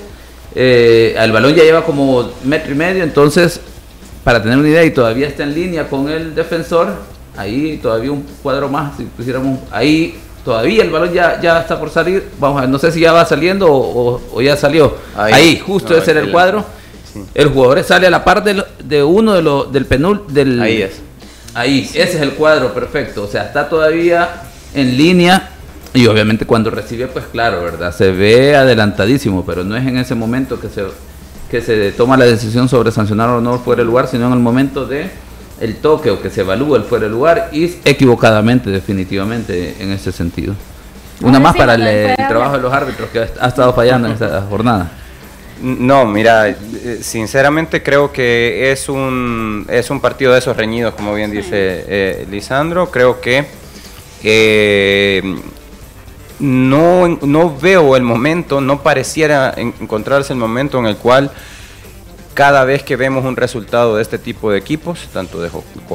eh, 0.54 1.14
el 1.16 1.32
balón 1.32 1.54
ya 1.54 1.62
lleva 1.62 1.84
como 1.84 2.30
metro 2.44 2.72
y 2.72 2.74
medio, 2.74 3.04
entonces, 3.04 3.60
para 4.24 4.42
tener 4.42 4.58
una 4.58 4.68
idea, 4.68 4.84
y 4.84 4.90
todavía 4.90 5.28
está 5.28 5.44
en 5.44 5.54
línea 5.54 5.88
con 5.88 6.08
el 6.08 6.34
defensor, 6.34 6.94
ahí 7.36 7.78
todavía 7.82 8.10
un 8.10 8.26
cuadro 8.42 8.68
más, 8.68 8.96
si 8.96 9.04
pusiéramos, 9.04 9.60
ahí 9.70 10.18
todavía 10.44 10.82
el 10.82 10.90
balón 10.90 11.12
ya, 11.12 11.40
ya 11.40 11.60
está 11.60 11.78
por 11.78 11.90
salir, 11.90 12.30
vamos 12.38 12.58
a 12.58 12.60
ver, 12.62 12.70
no 12.70 12.78
sé 12.78 12.90
si 12.90 13.00
ya 13.00 13.12
va 13.12 13.24
saliendo 13.24 13.68
o, 13.70 14.40
ya 14.40 14.56
salió, 14.56 14.96
ahí, 15.16 15.58
justo 15.58 15.96
ese 15.96 16.10
era 16.10 16.20
el 16.20 16.30
cuadro, 16.30 16.64
el 17.34 17.48
jugador 17.48 17.82
sale 17.84 18.06
a 18.06 18.10
la 18.10 18.24
par 18.24 18.42
de, 18.42 18.64
de 18.82 19.02
uno 19.02 19.34
de 19.34 19.42
los 19.42 19.72
del 19.72 19.86
penul, 19.86 20.22
del... 20.28 20.60
Ahí 20.60 20.82
es. 20.82 21.00
Ahí, 21.54 21.80
ese 21.80 22.02
es 22.02 22.20
el 22.20 22.32
cuadro 22.32 22.72
perfecto, 22.72 23.24
o 23.24 23.26
sea, 23.26 23.44
está 23.44 23.68
todavía 23.68 24.47
en 24.74 24.96
línea 24.96 25.50
y 25.94 26.06
obviamente 26.06 26.44
cuando 26.44 26.70
recibe, 26.70 27.06
pues 27.06 27.24
claro, 27.26 27.62
¿verdad? 27.62 27.94
Se 27.94 28.12
ve 28.12 28.54
adelantadísimo, 28.56 29.44
pero 29.44 29.64
no 29.64 29.76
es 29.76 29.86
en 29.86 29.96
ese 29.96 30.14
momento 30.14 30.60
que 30.60 30.68
se, 30.68 30.84
que 31.50 31.60
se 31.60 31.92
toma 31.92 32.16
la 32.16 32.26
decisión 32.26 32.68
sobre 32.68 32.92
sancionar 32.92 33.30
o 33.30 33.40
no 33.40 33.58
fuera 33.58 33.82
el 33.82 33.88
lugar, 33.88 34.06
sino 34.08 34.26
en 34.26 34.32
el 34.34 34.38
momento 34.38 34.86
de 34.86 35.10
el 35.60 35.76
toque 35.76 36.10
o 36.10 36.22
que 36.22 36.30
se 36.30 36.42
evalúa 36.42 36.78
el 36.78 36.84
fuera 36.84 37.06
el 37.06 37.12
lugar 37.12 37.48
y 37.52 37.64
equivocadamente, 37.84 38.70
definitivamente, 38.70 39.76
en 39.80 39.90
ese 39.90 40.12
sentido. 40.12 40.54
Una 41.20 41.40
más 41.40 41.56
para 41.56 41.74
el, 41.74 42.14
trabajo 42.28 42.56
de 42.56 42.62
los 42.62 42.72
árbitros 42.72 43.08
que 43.10 43.18
ha 43.18 43.48
estado 43.48 43.72
fallando 43.72 44.06
en 44.06 44.14
esta 44.14 44.42
jornada. 44.48 44.92
No, 45.60 46.06
mira, 46.06 46.48
eh, 46.48 46.98
sinceramente 47.00 47.82
creo 47.82 48.12
que 48.12 48.70
es 48.70 48.88
un, 48.88 49.66
es 49.68 49.90
un 49.90 50.00
partido 50.00 50.32
de 50.32 50.38
esos 50.38 50.56
reñidos, 50.56 50.94
como 50.94 51.14
bien 51.14 51.32
dice 51.32 51.84
eh, 51.88 52.26
Lisandro. 52.30 52.92
Creo 52.92 53.20
que 53.20 53.44
eh, 54.22 55.22
no, 56.40 57.08
no 57.08 57.56
veo 57.58 57.96
el 57.96 58.02
momento, 58.02 58.60
no 58.60 58.82
pareciera 58.82 59.54
encontrarse 59.56 60.32
el 60.32 60.38
momento 60.38 60.78
en 60.78 60.86
el 60.86 60.96
cual 60.96 61.30
cada 62.38 62.64
vez 62.64 62.84
que 62.84 62.94
vemos 62.94 63.24
un 63.24 63.34
resultado 63.34 63.96
de 63.96 64.02
este 64.02 64.16
tipo 64.16 64.52
de 64.52 64.58
equipos, 64.58 65.08
tanto 65.12 65.40
de, 65.40 65.50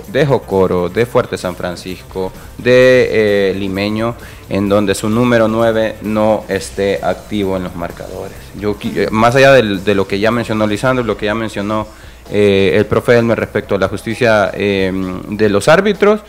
de 0.10 0.26
Jocoro, 0.26 0.90
de 0.90 1.06
Fuerte 1.06 1.38
San 1.38 1.56
Francisco, 1.56 2.34
de 2.58 3.52
eh, 3.52 3.54
Limeño, 3.56 4.16
en 4.50 4.68
donde 4.68 4.94
su 4.94 5.08
número 5.08 5.48
9 5.48 6.00
no 6.02 6.44
esté 6.50 7.00
activo 7.02 7.56
en 7.56 7.64
los 7.64 7.78
marcadores. 7.78 8.36
Yo, 8.60 8.76
eh, 8.84 9.08
más 9.10 9.38
allá 9.38 9.54
de, 9.54 9.96
lo 9.96 10.06
que 10.06 10.20
ya 10.20 10.32
mencionó 10.32 10.68
Lisandro, 10.68 11.06
lo 11.06 11.16
que 11.16 11.28
ya 11.28 11.34
mencionó 11.34 11.88
eh, 12.30 12.74
el 12.76 12.88
profe 12.88 13.18
Elmer 13.18 13.40
respecto 13.40 13.76
a 13.76 13.80
la 13.80 13.88
justicia 13.88 14.48
de 14.48 15.48
los 15.50 15.70
árbitros, 15.70 16.24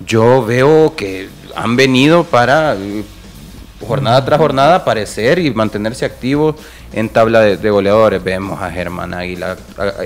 yo 0.00 0.44
veo 0.44 0.94
que 0.96 1.28
han 1.54 1.76
venido 1.76 2.24
para 2.24 2.76
jornada 3.86 4.24
tras 4.24 4.38
jornada 4.38 4.76
aparecer 4.76 5.38
y 5.38 5.52
mantenerse 5.52 6.04
activos 6.04 6.56
en 6.92 7.08
tabla 7.10 7.40
de, 7.40 7.70
goleadores. 7.70 8.22
Vemos 8.22 8.60
a 8.60 8.70
Germán 8.70 9.14
Águila 9.14 9.56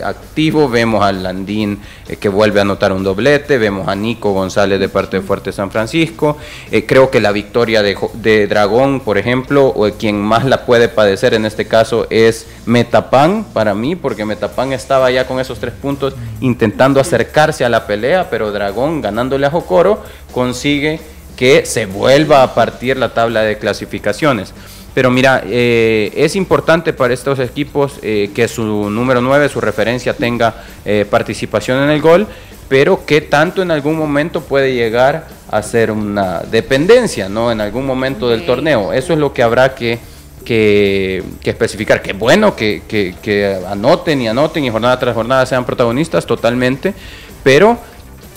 activo, 0.04 0.68
vemos 0.68 1.02
a 1.02 1.12
Landín 1.12 1.80
eh, 2.08 2.16
que 2.16 2.28
vuelve 2.28 2.58
a 2.58 2.62
anotar 2.62 2.92
un 2.92 3.04
doblete, 3.04 3.58
vemos 3.58 3.88
a 3.88 3.94
Nico 3.94 4.32
González 4.32 4.80
de 4.80 4.88
parte 4.88 5.18
de 5.18 5.22
Fuerte 5.22 5.52
San 5.52 5.70
Francisco. 5.70 6.36
Eh, 6.70 6.84
creo 6.86 7.10
que 7.10 7.20
la 7.20 7.32
victoria 7.32 7.82
de, 7.82 8.46
Dragón, 8.46 9.00
por 9.00 9.18
ejemplo, 9.18 9.66
o 9.66 9.90
quien 9.92 10.20
más 10.20 10.44
la 10.44 10.66
puede 10.66 10.88
padecer 10.88 11.34
en 11.34 11.46
este 11.46 11.66
caso 11.66 12.06
es 12.10 12.46
Metapan 12.66 13.44
para 13.52 13.74
mí, 13.74 13.96
porque 13.96 14.24
Metapan 14.24 14.72
estaba 14.72 15.10
ya 15.10 15.26
con 15.26 15.40
esos 15.40 15.58
tres 15.58 15.72
puntos 15.72 16.14
intentando 16.40 17.00
acercarse 17.00 17.64
a 17.64 17.68
la 17.68 17.86
pelea, 17.86 18.28
pero 18.28 18.52
Dragón 18.52 19.00
ganándole 19.00 19.46
a 19.46 19.50
Jocoro 19.50 20.02
consigue 20.32 21.00
que 21.42 21.66
se 21.66 21.86
vuelva 21.86 22.44
a 22.44 22.54
partir 22.54 22.96
la 22.96 23.14
tabla 23.14 23.42
de 23.42 23.58
clasificaciones. 23.58 24.54
Pero 24.94 25.10
mira, 25.10 25.42
eh, 25.44 26.12
es 26.14 26.36
importante 26.36 26.92
para 26.92 27.12
estos 27.12 27.40
equipos 27.40 27.94
eh, 28.00 28.30
que 28.32 28.46
su 28.46 28.62
número 28.62 29.20
9, 29.20 29.48
su 29.48 29.60
referencia, 29.60 30.14
tenga 30.14 30.62
eh, 30.84 31.04
participación 31.10 31.82
en 31.82 31.90
el 31.90 32.00
gol, 32.00 32.28
pero 32.68 33.04
que 33.04 33.22
tanto 33.22 33.60
en 33.60 33.72
algún 33.72 33.98
momento 33.98 34.42
puede 34.42 34.72
llegar 34.72 35.26
a 35.50 35.60
ser 35.64 35.90
una 35.90 36.42
dependencia, 36.42 37.28
¿no? 37.28 37.50
En 37.50 37.60
algún 37.60 37.86
momento 37.86 38.28
del 38.28 38.46
torneo. 38.46 38.92
Eso 38.92 39.12
es 39.12 39.18
lo 39.18 39.32
que 39.32 39.42
habrá 39.42 39.74
que, 39.74 39.98
que, 40.44 41.24
especificar. 41.42 42.02
Que 42.02 42.12
bueno 42.12 42.54
que, 42.54 42.82
que 42.88 43.58
anoten 43.68 44.22
y 44.22 44.28
anoten 44.28 44.64
y 44.64 44.70
jornada 44.70 44.96
tras 45.00 45.16
jornada 45.16 45.44
sean 45.44 45.66
protagonistas 45.66 46.24
totalmente, 46.24 46.94
pero 47.42 47.80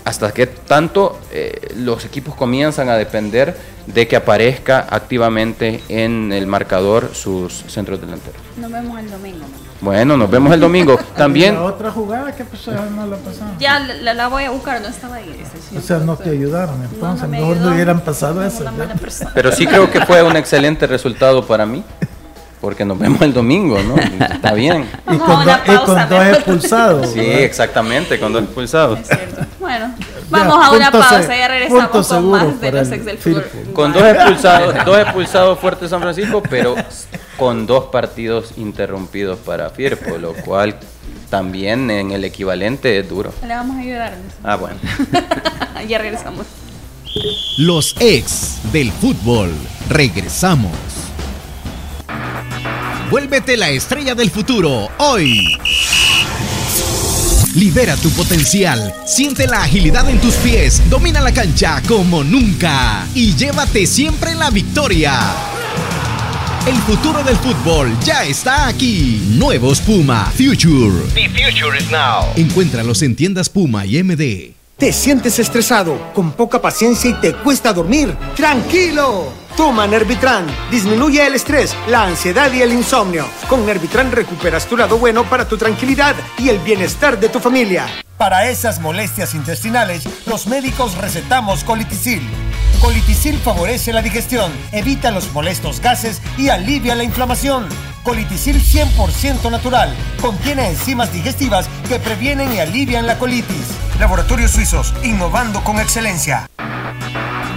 hasta 0.06 0.32
que 0.32 0.46
tanto 0.46 1.20
eh, 1.32 1.74
los 1.76 2.06
equipos 2.06 2.36
comienzan 2.36 2.90
a 2.90 2.96
depender 2.96 3.58
de 3.88 4.08
que 4.08 4.16
aparezca 4.16 4.88
activamente 4.90 5.84
en 5.90 6.32
el 6.32 6.46
marcador 6.46 7.12
sus 7.14 7.54
centros 7.68 8.00
delanteros. 8.00 8.40
Nos 8.58 8.72
vemos 8.72 9.00
el 9.00 9.10
domingo. 9.10 9.46
Bueno, 9.82 10.16
nos 10.16 10.30
vemos 10.30 10.54
el 10.54 10.60
domingo. 10.60 10.98
También. 11.18 11.56
La 11.56 11.64
otra 11.64 11.92
jugada 11.92 12.36
que 12.36 12.46
pasó 12.46 12.72
no 12.72 13.08
la 13.08 13.18
pasaron. 13.18 13.58
Ya 13.60 13.80
la, 13.80 14.28
voy 14.28 14.44
a 14.44 14.52
buscar, 14.52 14.80
no 14.80 14.88
estaba 14.88 15.16
ahí. 15.16 15.44
O 15.76 15.82
sea, 15.82 15.98
no 15.98 16.16
te 16.16 16.30
ayudaron, 16.30 16.82
entonces 16.84 17.24
no, 17.24 17.28
mejor 17.28 17.58
no 17.58 17.74
hubieran 17.74 18.00
pasado 18.02 18.46
eso. 18.46 18.64
Pero 19.34 19.52
sí 19.52 19.66
creo 19.66 19.92
que 19.92 20.06
fue 20.06 20.22
un 20.22 20.36
excelente 20.38 20.86
resultado 20.86 21.46
para 21.46 21.66
mí 21.66 21.84
porque 22.62 22.84
nos 22.84 22.98
vemos 22.98 23.22
el 23.22 23.32
domingo, 23.32 23.78
¿no? 23.84 23.96
Está 23.96 24.54
bien. 24.54 24.90
y 25.12 25.18
con, 25.18 25.46
dos 26.10 26.26
expulsados. 26.28 27.12
Sí, 27.12 27.20
exactamente, 27.20 28.20
con 28.20 28.34
dos 28.34 28.44
expulsados. 28.44 29.00
Bueno, 29.80 29.96
vamos 30.30 30.66
a 30.66 30.72
una 30.72 30.92
pausa 30.92 31.36
y 31.36 31.40
ya 31.40 31.48
regresamos 31.48 32.08
con 32.08 32.30
más 32.30 32.62
de 32.62 32.72
los 32.72 32.92
ex 32.92 33.06
del 33.06 33.18
fútbol. 33.18 33.46
Con 33.74 33.94
dos 33.94 34.04
expulsados, 34.06 34.86
dos 34.86 35.00
expulsados 35.00 35.60
fuertes 35.60 35.90
San 35.90 36.02
Francisco, 36.02 36.42
pero 36.50 36.76
con 37.38 37.66
dos 37.66 37.86
partidos 37.86 38.54
interrumpidos 38.58 39.40
para 39.40 39.70
Firpo, 39.70 40.18
lo 40.18 40.34
cual 40.34 40.78
también 41.30 41.92
en 41.92 42.12
el 42.12 42.24
equivalente 42.24 43.00
es 43.00 43.10
duro. 43.10 43.34
Le 43.42 43.56
vamos 43.56 43.78
a 43.78 43.80
ayudar. 43.80 44.14
Ah, 44.44 44.56
bueno. 44.56 44.78
ya 45.88 45.98
regresamos. 45.98 46.46
Los 47.58 47.96
ex 48.00 48.60
del 48.72 48.92
fútbol. 48.92 49.52
Regresamos. 49.90 50.72
Vuélvete 53.10 53.56
la 53.56 53.70
estrella 53.70 54.16
del 54.16 54.32
futuro 54.32 54.90
hoy. 54.98 55.58
Libera 57.56 57.96
tu 57.96 58.10
potencial, 58.10 58.94
siente 59.06 59.48
la 59.48 59.64
agilidad 59.64 60.10
en 60.10 60.20
tus 60.20 60.34
pies, 60.36 60.82
domina 60.90 61.22
la 61.22 61.34
cancha 61.34 61.82
como 61.88 62.22
nunca 62.22 63.08
y 63.16 63.34
llévate 63.34 63.88
siempre 63.88 64.36
la 64.36 64.50
victoria. 64.50 65.14
El 66.68 66.76
futuro 66.80 67.24
del 67.24 67.38
fútbol 67.38 67.98
ya 68.04 68.26
está 68.26 68.68
aquí. 68.68 69.22
Nuevos 69.38 69.80
Puma 69.80 70.30
Future. 70.36 71.06
The 71.14 71.30
future 71.30 71.78
is 71.78 71.90
now. 71.90 72.26
Encuéntralos 72.36 73.02
en 73.04 73.16
tiendas 73.16 73.48
Puma 73.48 73.86
y 73.86 74.04
MD. 74.04 74.54
¿Te 74.78 74.92
sientes 74.92 75.40
estresado, 75.40 76.12
con 76.14 76.34
poca 76.34 76.62
paciencia 76.62 77.10
y 77.10 77.14
te 77.14 77.34
cuesta 77.36 77.72
dormir? 77.72 78.14
¡Tranquilo! 78.36 79.45
Toma 79.56 79.88
Nervitran. 79.88 80.46
Disminuye 80.70 81.26
el 81.26 81.34
estrés, 81.34 81.76
la 81.88 82.04
ansiedad 82.04 82.52
y 82.52 82.62
el 82.62 82.74
insomnio. 82.74 83.26
Con 83.48 83.66
Nervitran 83.66 84.12
recuperas 84.12 84.68
tu 84.68 84.76
lado 84.76 84.98
bueno 84.98 85.24
para 85.24 85.48
tu 85.48 85.58
tranquilidad 85.58 86.14
y 86.38 86.50
el 86.50 86.60
bienestar 86.60 87.18
de 87.18 87.30
tu 87.30 87.40
familia. 87.40 87.88
Para 88.18 88.50
esas 88.50 88.82
molestias 88.82 89.34
intestinales, 89.34 90.04
los 90.26 90.48
médicos 90.48 90.98
recetamos 90.98 91.64
colitisil. 91.64 92.22
Colitisil 92.82 93.38
favorece 93.38 93.94
la 93.94 94.02
digestión, 94.02 94.52
evita 94.74 95.12
los 95.12 95.32
molestos 95.32 95.80
gases 95.80 96.22
y 96.38 96.50
alivia 96.50 96.96
la 96.96 97.04
inflamación. 97.04 97.70
Colitisil 98.06 98.62
100% 98.62 99.50
natural. 99.50 99.94
Contiene 100.22 100.70
enzimas 100.70 101.12
digestivas 101.12 101.68
que 101.90 102.00
previenen 102.00 102.54
y 102.54 102.60
alivian 102.60 103.08
la 103.08 103.18
colitis. 103.18 103.66
Laboratorios 104.00 104.52
Suizos, 104.52 104.94
innovando 105.04 105.64
con 105.64 105.80
excelencia. 105.80 106.48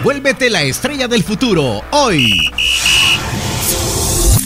Vuélvete 0.03 0.49
la 0.49 0.63
estrella 0.63 1.07
del 1.07 1.23
futuro 1.23 1.83
hoy. 1.91 2.51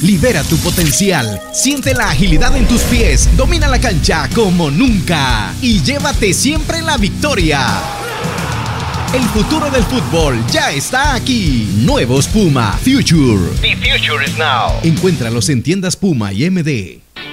Libera 0.03 0.43
tu 0.43 0.57
potencial, 0.57 1.41
siente 1.53 1.95
la 1.95 2.11
agilidad 2.11 2.57
en 2.57 2.67
tus 2.67 2.83
pies, 2.83 3.29
domina 3.37 3.69
la 3.69 3.81
cancha 3.81 4.29
como 4.35 4.69
nunca 4.69 5.55
y 5.61 5.81
llévate 5.83 6.35
siempre 6.35 6.83
la 6.83 6.97
victoria. 6.97 8.02
El 9.15 9.25
futuro 9.25 9.71
del 9.71 9.83
fútbol 9.83 10.43
ya 10.51 10.73
está 10.73 11.15
aquí. 11.15 11.69
Nuevos 11.85 12.27
Puma 12.29 12.79
Future. 12.83 13.51
The 13.61 13.77
future 13.77 14.25
is 14.25 14.39
now. 14.39 14.73
Encuéntralos 14.83 15.51
en 15.51 15.63
tiendas 15.63 15.97
Puma 15.97 16.33
y 16.33 16.49
MD. 16.49 17.02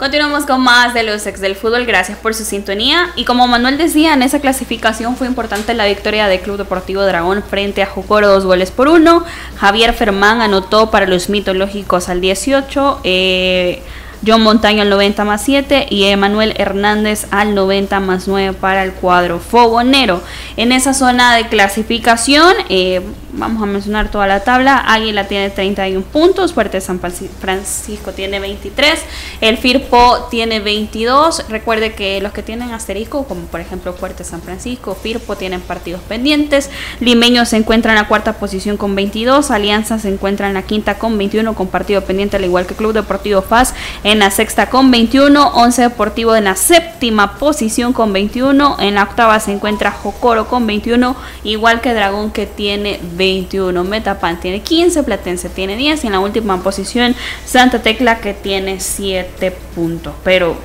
Continuamos 0.00 0.46
con 0.46 0.62
más 0.62 0.94
de 0.94 1.02
los 1.02 1.26
ex 1.26 1.42
del 1.42 1.56
fútbol, 1.56 1.84
gracias 1.84 2.16
por 2.16 2.32
su 2.32 2.42
sintonía. 2.42 3.10
Y 3.16 3.26
como 3.26 3.46
Manuel 3.46 3.76
decía, 3.76 4.14
en 4.14 4.22
esa 4.22 4.40
clasificación 4.40 5.14
fue 5.14 5.26
importante 5.26 5.74
la 5.74 5.84
victoria 5.84 6.26
del 6.26 6.40
Club 6.40 6.56
Deportivo 6.56 7.02
Dragón 7.02 7.42
frente 7.42 7.82
a 7.82 7.86
Jocoro, 7.86 8.28
dos 8.28 8.46
goles 8.46 8.70
por 8.70 8.88
uno. 8.88 9.26
Javier 9.58 9.92
Fermán 9.92 10.40
anotó 10.40 10.90
para 10.90 11.06
los 11.06 11.28
mitológicos 11.28 12.08
al 12.08 12.22
18. 12.22 13.00
Eh, 13.04 13.82
John 14.26 14.42
Montaño 14.42 14.80
al 14.80 14.88
90 14.88 15.22
más 15.24 15.42
7 15.44 15.88
y 15.90 16.04
Emanuel 16.04 16.54
Hernández 16.56 17.26
al 17.30 17.54
90 17.54 18.00
más 18.00 18.26
9 18.26 18.56
para 18.58 18.84
el 18.84 18.92
cuadro 18.92 19.38
fogonero. 19.38 20.22
En 20.56 20.72
esa 20.72 20.94
zona 20.94 21.36
de 21.36 21.48
clasificación, 21.48 22.54
eh, 22.70 23.02
vamos 23.32 23.62
a 23.62 23.66
mencionar 23.66 24.10
toda 24.10 24.26
la 24.26 24.40
tabla. 24.40 24.84
Águila 24.86 25.28
tiene 25.28 25.50
31 25.50 26.04
puntos, 26.04 26.52
Fuerte 26.52 26.80
San 26.80 27.00
Francisco 27.00 28.12
tiene 28.12 28.40
23, 28.40 29.00
el 29.40 29.58
Firpo 29.58 30.28
tiene 30.30 30.60
22. 30.60 31.48
Recuerde 31.48 31.94
que 31.94 32.20
los 32.20 32.32
que 32.32 32.42
tienen 32.42 32.72
asterisco, 32.72 33.24
como 33.24 33.42
por 33.42 33.60
ejemplo 33.60 33.92
Fuerte 33.92 34.24
San 34.24 34.42
Francisco, 34.42 34.94
Firpo 34.94 35.36
tienen 35.36 35.60
partidos 35.60 36.00
pendientes. 36.02 36.70
Limeño 37.00 37.44
se 37.44 37.56
encuentra 37.56 37.92
en 37.92 37.96
la 37.96 38.08
cuarta 38.08 38.34
posición 38.34 38.76
con 38.76 38.94
22, 38.94 39.50
Alianza 39.50 39.98
se 39.98 40.08
encuentra 40.08 40.48
en 40.48 40.54
la 40.54 40.62
quinta 40.62 40.98
con 40.98 41.16
21 41.16 41.54
con 41.54 41.68
partido 41.68 42.04
pendiente, 42.04 42.36
al 42.36 42.44
igual 42.44 42.66
que 42.66 42.74
Club 42.74 42.92
Deportivo 42.92 43.42
FAS 43.42 43.74
en 44.04 44.18
la 44.18 44.30
sexta 44.30 44.70
con 44.70 44.90
21, 44.90 45.48
Once 45.54 45.82
Deportivo 45.82 46.36
en 46.36 46.44
la 46.44 46.56
séptima 46.56 47.38
posición 47.38 47.92
con 47.92 48.12
21, 48.12 48.76
en 48.80 48.94
la 48.94 49.04
octava 49.04 49.38
se 49.40 49.52
encuentra 49.52 49.90
Jocoro 49.90 50.48
con 50.48 50.66
21, 50.66 51.16
igual 51.44 51.80
que 51.80 51.94
Dragón 51.94 52.30
que 52.30 52.46
tiene 52.46 53.00
21, 53.20 53.84
Metapan 53.84 54.40
tiene 54.40 54.62
15, 54.62 55.02
Platense 55.02 55.50
tiene 55.50 55.76
10 55.76 56.04
y 56.04 56.06
en 56.06 56.14
la 56.14 56.20
última 56.20 56.62
posición 56.62 57.14
Santa 57.44 57.82
Tecla 57.82 58.18
que 58.18 58.32
tiene 58.32 58.80
7 58.80 59.50
puntos. 59.74 60.14
Pero 60.24 60.56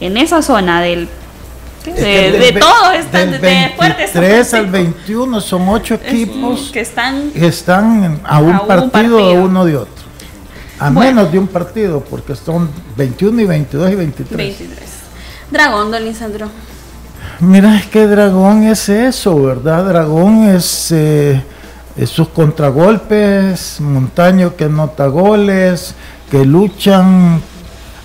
en 0.00 0.18
esa 0.18 0.42
zona 0.42 0.82
del 0.82 1.08
de, 1.84 2.56
todo 2.60 2.92
están 2.92 3.30
de 3.30 3.38
23 3.38 4.54
al 4.54 4.66
21 4.66 5.40
son 5.40 5.68
8 5.68 5.94
equipos 5.94 6.70
que 6.72 6.80
están, 6.80 7.30
están 7.34 8.20
a 8.24 8.38
un, 8.38 8.66
partido, 8.66 9.16
de 9.16 9.38
uno 9.38 9.64
de 9.64 9.76
otro. 9.76 10.04
A 10.78 10.90
menos 10.90 11.32
de 11.32 11.38
un 11.38 11.46
partido, 11.46 12.00
porque 12.00 12.34
son 12.36 12.68
21 12.96 13.40
y 13.40 13.44
22 13.46 13.92
y 13.92 13.94
23. 13.94 14.36
23. 14.36 14.80
Dragón, 15.50 15.90
don 15.90 16.04
Lisandro. 16.04 16.48
Mira, 17.40 17.76
es 17.78 17.86
que 17.86 18.06
Dragón 18.06 18.64
es 18.64 18.88
eso, 18.88 19.42
¿verdad? 19.42 19.86
Dragón 19.86 20.48
es, 20.48 20.90
eh, 20.92 21.42
sus 22.06 22.28
contragolpes, 22.28 23.80
Montaño 23.80 24.56
que 24.56 24.68
nota 24.68 25.06
goles, 25.06 25.94
que 26.30 26.44
luchan. 26.44 27.40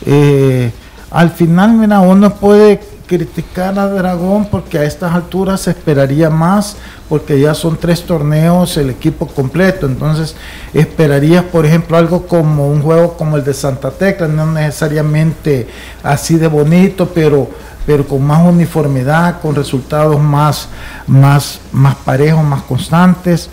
Eh, 0.05 0.71
al 1.11 1.31
final, 1.31 1.73
mira, 1.73 1.99
uno 1.99 2.35
puede 2.35 2.79
criticar 3.09 3.79
a 3.79 3.87
Dragón 3.87 4.45
porque 4.51 4.77
a 4.77 4.83
estas 4.83 5.15
alturas 5.15 5.61
se 5.61 5.71
esperaría 5.71 6.29
más 6.29 6.77
porque 7.09 7.39
ya 7.39 7.55
son 7.55 7.75
tres 7.75 8.03
torneos 8.03 8.77
el 8.77 8.91
equipo 8.91 9.25
completo 9.25 9.87
entonces 9.87 10.35
esperarías 10.75 11.43
por 11.43 11.65
ejemplo 11.65 11.97
algo 11.97 12.27
como 12.27 12.69
un 12.69 12.83
juego 12.83 13.17
como 13.17 13.35
el 13.35 13.43
de 13.43 13.55
Santa 13.55 13.89
Tecla 13.89 14.27
no 14.27 14.45
necesariamente 14.45 15.67
así 16.03 16.37
de 16.37 16.47
bonito 16.47 17.09
pero 17.09 17.49
pero 17.87 18.05
con 18.07 18.23
más 18.23 18.45
uniformidad 18.45 19.41
con 19.41 19.55
resultados 19.55 20.21
más 20.21 20.69
más 21.07 21.61
más 21.71 21.95
parejos 21.95 22.43
más 22.43 22.61
constantes 22.61 23.49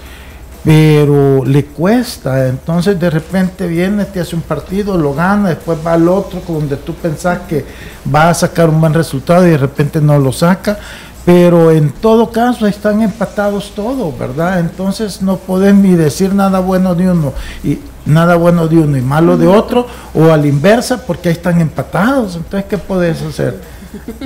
pero 0.66 1.44
le 1.44 1.64
cuesta. 1.66 2.48
Entonces 2.48 2.98
de 2.98 3.08
repente 3.08 3.68
viene, 3.68 4.04
te 4.04 4.18
hace 4.18 4.34
un 4.34 4.42
partido, 4.42 4.98
lo 4.98 5.14
gana, 5.14 5.50
después 5.50 5.78
va 5.86 5.92
al 5.92 6.08
otro 6.08 6.42
donde 6.48 6.76
tú 6.76 6.92
pensás 6.92 7.38
que 7.48 7.64
va 8.12 8.30
a 8.30 8.34
sacar 8.34 8.68
un 8.68 8.80
buen 8.80 8.92
resultado 8.92 9.46
y 9.46 9.50
de 9.50 9.58
repente 9.58 10.00
no 10.00 10.18
lo 10.18 10.32
saca. 10.32 10.76
Pero 11.24 11.70
en 11.70 11.90
todo 11.90 12.32
caso 12.32 12.66
están 12.66 13.00
empatados 13.00 13.74
todos, 13.76 14.18
¿verdad? 14.18 14.58
Entonces 14.58 15.22
no 15.22 15.36
pueden 15.36 15.82
ni 15.82 15.94
decir 15.94 16.34
nada 16.34 16.58
bueno 16.58 16.96
de 16.96 17.10
uno 17.10 17.32
y 17.62 17.78
nada 18.04 18.34
bueno 18.34 18.66
de 18.66 18.78
uno 18.78 18.96
y 18.96 19.02
malo 19.02 19.36
de 19.36 19.46
otro, 19.46 19.86
o 20.14 20.32
a 20.32 20.36
la 20.36 20.46
inversa, 20.48 21.04
porque 21.04 21.28
ahí 21.28 21.34
están 21.34 21.60
empatados. 21.60 22.34
Entonces, 22.34 22.64
¿qué 22.68 22.78
puedes 22.78 23.22
hacer? 23.22 23.60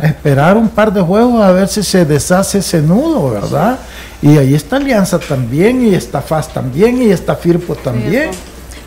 Esperar 0.02 0.56
un 0.56 0.68
par 0.68 0.92
de 0.92 1.00
juegos 1.00 1.42
a 1.42 1.52
ver 1.52 1.68
si 1.68 1.82
se 1.82 2.04
deshace 2.04 2.58
ese 2.58 2.80
nudo, 2.80 3.30
¿verdad? 3.30 3.78
Y 4.22 4.36
ahí 4.36 4.54
está 4.54 4.76
Alianza 4.76 5.18
también, 5.18 5.86
y 5.86 5.94
está 5.94 6.20
FAS 6.20 6.52
también, 6.52 7.00
y 7.02 7.10
está 7.10 7.36
Firpo 7.36 7.74
también. 7.74 8.30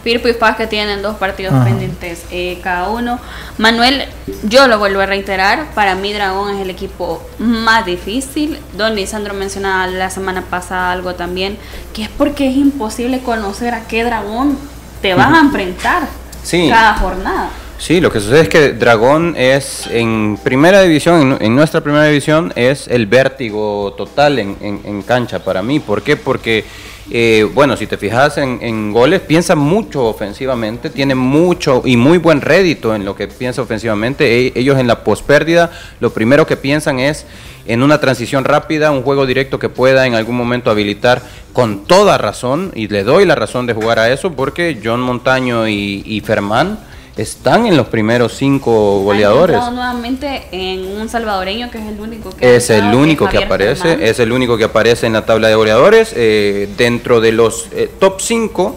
Firpo 0.04 0.28
y 0.28 0.34
Paz 0.34 0.58
que 0.58 0.68
tienen 0.68 1.02
dos 1.02 1.16
partidos 1.16 1.54
pendientes 1.64 2.26
eh, 2.30 2.60
cada 2.62 2.90
uno. 2.90 3.20
Manuel, 3.58 4.04
yo 4.44 4.68
lo 4.68 4.78
vuelvo 4.78 5.00
a 5.00 5.06
reiterar, 5.06 5.68
para 5.74 5.96
mí 5.96 6.12
Dragón 6.12 6.54
es 6.56 6.62
el 6.62 6.70
equipo 6.70 7.24
más 7.40 7.86
difícil. 7.86 8.60
Don 8.78 8.96
Lisandro 8.96 9.34
mencionaba 9.34 9.88
la 9.88 10.10
semana 10.10 10.42
pasada 10.42 10.92
algo 10.92 11.16
también, 11.16 11.58
que 11.94 12.04
es 12.04 12.10
porque 12.10 12.50
es 12.50 12.58
imposible 12.58 13.20
conocer 13.20 13.74
a 13.74 13.88
qué 13.88 14.04
dragón 14.04 14.58
te 15.02 15.14
vas 15.14 15.34
a 15.34 15.40
enfrentar 15.46 16.04
cada 16.52 16.96
jornada. 16.96 17.50
Sí, 17.84 18.00
lo 18.00 18.14
que 18.14 18.22
sucede 18.22 18.40
es 18.40 18.48
que 18.48 18.72
Dragón 18.72 19.36
es 19.38 19.88
en 19.88 20.40
primera 20.42 20.82
división, 20.82 21.38
en, 21.42 21.54
nuestra 21.54 21.82
primera 21.82 22.06
división, 22.06 22.54
es 22.56 22.88
el 22.88 23.08
vértigo 23.08 23.94
total 23.98 24.40
en, 24.40 25.02
cancha 25.02 25.44
para 25.44 25.62
mí. 25.62 25.82
¿Por 25.82 26.02
qué? 26.02 26.16
Porque, 26.16 26.64
eh, 27.12 27.46
bueno, 27.54 27.76
si 27.76 27.86
te 27.86 27.98
fijas 27.98 28.38
en, 28.38 28.94
goles, 28.94 29.20
piensa 29.20 29.56
mucho 29.56 30.06
ofensivamente, 30.06 30.92
tiene 30.92 31.14
mucho 31.14 31.82
y 31.84 31.98
muy 31.98 32.20
buen 32.20 32.40
rédito 32.40 32.96
en 32.96 33.04
lo 33.04 33.18
que 33.18 33.28
piensa 33.28 33.62
ofensivamente. 33.62 34.48
E, 34.48 34.54
ellos 34.56 34.80
en 34.80 34.88
la 34.88 35.04
pospérdida, 35.04 35.70
lo 36.00 36.14
primero 36.14 36.48
que 36.48 36.56
piensan 36.56 37.00
es 37.00 37.26
en 37.66 37.84
una 37.84 38.00
transición 38.00 38.46
rápida, 38.46 38.92
un 38.92 39.04
juego 39.04 39.26
directo 39.26 39.60
que 39.60 39.68
pueda 39.68 40.08
en 40.08 40.16
algún 40.16 40.38
momento 40.38 40.72
habilitar 40.72 41.22
con 41.52 41.84
toda 41.84 42.18
razón, 42.18 42.72
y 42.76 42.88
le 42.88 43.04
doy 43.04 43.26
la 43.26 43.36
razón 43.36 43.66
de 43.66 43.74
jugar 43.74 44.00
a 44.00 44.10
eso, 44.10 44.32
porque 44.32 44.80
John 44.82 45.02
Montaño 45.02 45.68
y, 45.68 46.02
y 46.06 46.22
Fermán 46.22 46.93
están 47.18 47.68
en 47.68 47.78
los 47.78 47.88
primeros 47.88 48.34
cinco 48.34 49.01
goleadores. 49.03 49.57
nuevamente 49.72 50.47
en 50.51 50.99
un 50.99 51.07
salvadoreño 51.09 51.70
que 51.70 51.78
es 51.78 51.86
el 51.86 51.99
único 51.99 52.32
que 52.32 52.55
es 52.55 52.70
el 52.72 52.93
único 52.93 53.30
que, 53.30 53.38
aparece, 53.38 54.09
es 54.09 54.20
el 54.20 54.32
único 54.32 54.57
que 54.57 54.64
aparece 54.64 55.05
en 55.05 55.14
la 55.14 55.26
tabla 55.26 55.47
de 55.47 55.55
goleadores 55.55 56.11
eh, 56.16 56.70
dentro 56.76 57.22
de 57.22 57.32
los 57.32 57.68
eh, 57.72 57.91
top 57.99 58.20
5 58.20 58.76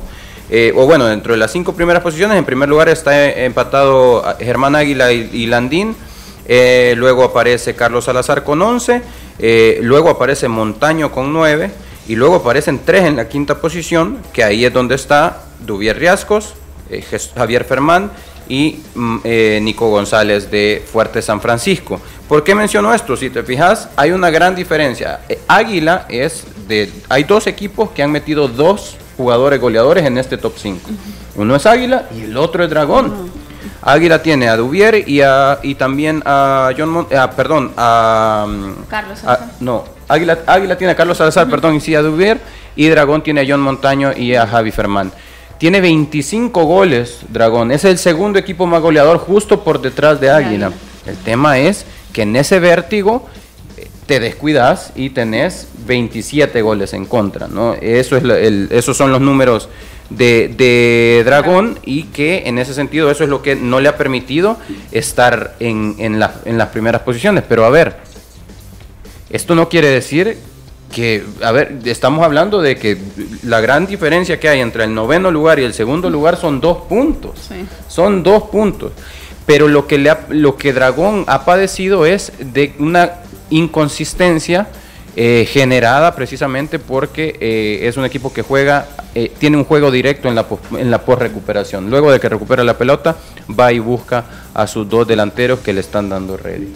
eh, 0.50 0.72
o 0.76 0.86
bueno, 0.86 1.06
dentro 1.06 1.32
de 1.32 1.38
las 1.38 1.50
cinco 1.50 1.72
primeras 1.72 2.02
posiciones, 2.02 2.38
en 2.38 2.44
primer 2.44 2.68
lugar 2.68 2.88
está 2.88 3.28
empatado 3.30 4.22
Germán 4.38 4.76
Águila 4.76 5.10
y, 5.10 5.46
Landín, 5.46 5.96
luego 6.46 7.24
aparece 7.24 7.74
Carlos 7.74 8.04
Salazar 8.04 8.44
con 8.44 8.62
11, 8.62 9.02
luego 9.80 10.10
aparece 10.10 10.46
Montaño 10.46 11.10
con 11.10 11.32
9 11.32 11.70
y 12.06 12.14
luego 12.14 12.36
aparecen 12.36 12.80
tres 12.84 13.06
en 13.06 13.16
la 13.16 13.28
quinta 13.28 13.60
posición, 13.60 14.18
que 14.32 14.44
ahí 14.44 14.64
es 14.64 14.72
donde 14.72 14.94
está 14.94 15.42
Duvier 15.66 15.98
Riascos, 15.98 16.54
eh, 16.90 17.04
Javier 17.34 17.64
Fermán 17.64 18.10
y 18.48 18.80
mm, 18.94 19.16
eh, 19.24 19.60
Nico 19.62 19.90
González 19.90 20.50
de 20.50 20.84
Fuerte 20.90 21.22
San 21.22 21.40
Francisco. 21.40 22.00
¿Por 22.28 22.44
qué 22.44 22.54
menciono 22.54 22.92
esto? 22.94 23.16
Si 23.16 23.30
te 23.30 23.42
fijas, 23.42 23.88
hay 23.96 24.12
una 24.12 24.30
gran 24.30 24.54
diferencia. 24.54 25.20
Eh, 25.28 25.40
Águila 25.48 26.06
es 26.08 26.44
de... 26.68 26.92
Hay 27.08 27.24
dos 27.24 27.46
equipos 27.46 27.90
que 27.90 28.02
han 28.02 28.10
metido 28.10 28.48
dos 28.48 28.96
jugadores 29.16 29.60
goleadores 29.60 30.04
en 30.04 30.18
este 30.18 30.36
top 30.36 30.54
5. 30.56 30.90
Uno 31.36 31.56
es 31.56 31.66
Águila 31.66 32.08
y 32.14 32.22
el 32.22 32.36
otro 32.36 32.64
es 32.64 32.70
Dragón. 32.70 33.30
Águila 33.82 34.22
tiene 34.22 34.48
a 34.48 34.56
Duvier 34.56 35.08
y, 35.08 35.20
a, 35.22 35.58
y 35.62 35.74
también 35.76 36.22
a 36.24 36.70
John 36.76 37.06
perdón, 37.36 37.72
a 37.76 38.46
mm, 38.48 38.84
Carlos 38.88 39.20
Salazar. 39.20 39.48
no, 39.60 39.84
Águila, 40.08 40.38
Águila 40.46 40.76
tiene 40.76 40.92
a 40.92 40.96
Carlos 40.96 41.18
Salazar, 41.18 41.48
perdón, 41.48 41.76
y 41.76 41.80
sí 41.80 41.94
a 41.94 42.02
Duvier 42.02 42.40
y 42.74 42.88
Dragón 42.88 43.22
tiene 43.22 43.40
a 43.40 43.44
John 43.48 43.60
Montaño 43.60 44.12
y 44.16 44.34
a 44.34 44.46
Javi 44.46 44.70
Fermán. 44.70 45.12
Tiene 45.58 45.80
25 45.80 46.64
goles, 46.64 47.20
Dragón. 47.28 47.72
Es 47.72 47.84
el 47.84 47.96
segundo 47.96 48.38
equipo 48.38 48.66
más 48.66 48.82
goleador 48.82 49.18
justo 49.18 49.64
por 49.64 49.80
detrás 49.80 50.20
de 50.20 50.30
Águila. 50.30 50.72
El 51.06 51.16
tema 51.16 51.58
es 51.58 51.86
que 52.12 52.22
en 52.22 52.36
ese 52.36 52.60
vértigo 52.60 53.26
eh, 53.78 53.88
te 54.04 54.20
descuidas 54.20 54.92
y 54.94 55.10
tenés 55.10 55.68
27 55.86 56.60
goles 56.60 56.92
en 56.92 57.06
contra, 57.06 57.48
¿no? 57.48 57.74
Eso 57.74 58.16
es 58.18 58.24
el, 58.24 58.68
esos 58.70 58.96
son 58.98 59.12
los 59.12 59.20
números 59.22 59.70
de, 60.10 61.22
Dragón 61.24 61.78
y 61.84 62.04
que 62.04 62.42
en 62.46 62.58
ese 62.58 62.74
sentido 62.74 63.10
eso 63.10 63.24
es 63.24 63.30
lo 63.30 63.40
que 63.40 63.56
no 63.56 63.80
le 63.80 63.88
ha 63.88 63.96
permitido 63.96 64.58
estar 64.92 65.56
en, 65.58 65.96
en 65.98 66.18
las 66.18 66.68
primeras 66.68 67.00
posiciones. 67.00 67.44
Pero 67.48 67.64
a 67.64 67.70
ver, 67.70 67.96
esto 69.30 69.54
no 69.54 69.70
quiere 69.70 69.88
decir 69.88 70.38
que, 70.92 71.24
a 71.42 71.52
ver, 71.52 71.78
estamos 71.84 72.24
hablando 72.24 72.60
de 72.62 72.76
que 72.76 72.98
la 73.42 73.60
gran 73.60 73.86
diferencia 73.86 74.38
que 74.38 74.48
hay 74.48 74.60
entre 74.60 74.84
el 74.84 74.94
noveno 74.94 75.30
lugar 75.30 75.58
y 75.58 75.64
el 75.64 75.74
segundo 75.74 76.10
lugar 76.10 76.36
son 76.36 76.60
dos 76.60 76.78
puntos. 76.88 77.50
Son 77.88 78.22
dos 78.22 78.44
puntos. 78.44 78.92
Pero 79.46 79.68
lo 79.68 79.86
que, 79.86 79.98
le 79.98 80.12
lo 80.30 80.56
que 80.56 80.72
Dragón 80.72 81.24
ha 81.28 81.44
padecido 81.44 82.06
es 82.06 82.32
de 82.38 82.74
una 82.78 83.12
inconsistencia 83.50 84.68
eh, 85.18 85.48
generada 85.50 86.14
precisamente 86.14 86.78
porque 86.78 87.36
eh, 87.40 87.88
es 87.88 87.96
un 87.96 88.04
equipo 88.04 88.34
que 88.34 88.42
juega, 88.42 88.86
eh, 89.14 89.32
tiene 89.38 89.56
un 89.56 89.64
juego 89.64 89.90
directo 89.90 90.28
en 90.28 90.34
la, 90.34 90.46
en 90.78 90.90
la 90.90 91.02
post-recuperación. 91.02 91.88
Luego 91.88 92.12
de 92.12 92.20
que 92.20 92.28
recupera 92.28 92.64
la 92.64 92.76
pelota, 92.76 93.16
va 93.48 93.72
y 93.72 93.78
busca 93.78 94.24
a 94.52 94.66
sus 94.66 94.88
dos 94.88 95.06
delanteros 95.06 95.60
que 95.60 95.72
le 95.72 95.80
están 95.80 96.08
dando 96.08 96.36
ready. 96.36 96.72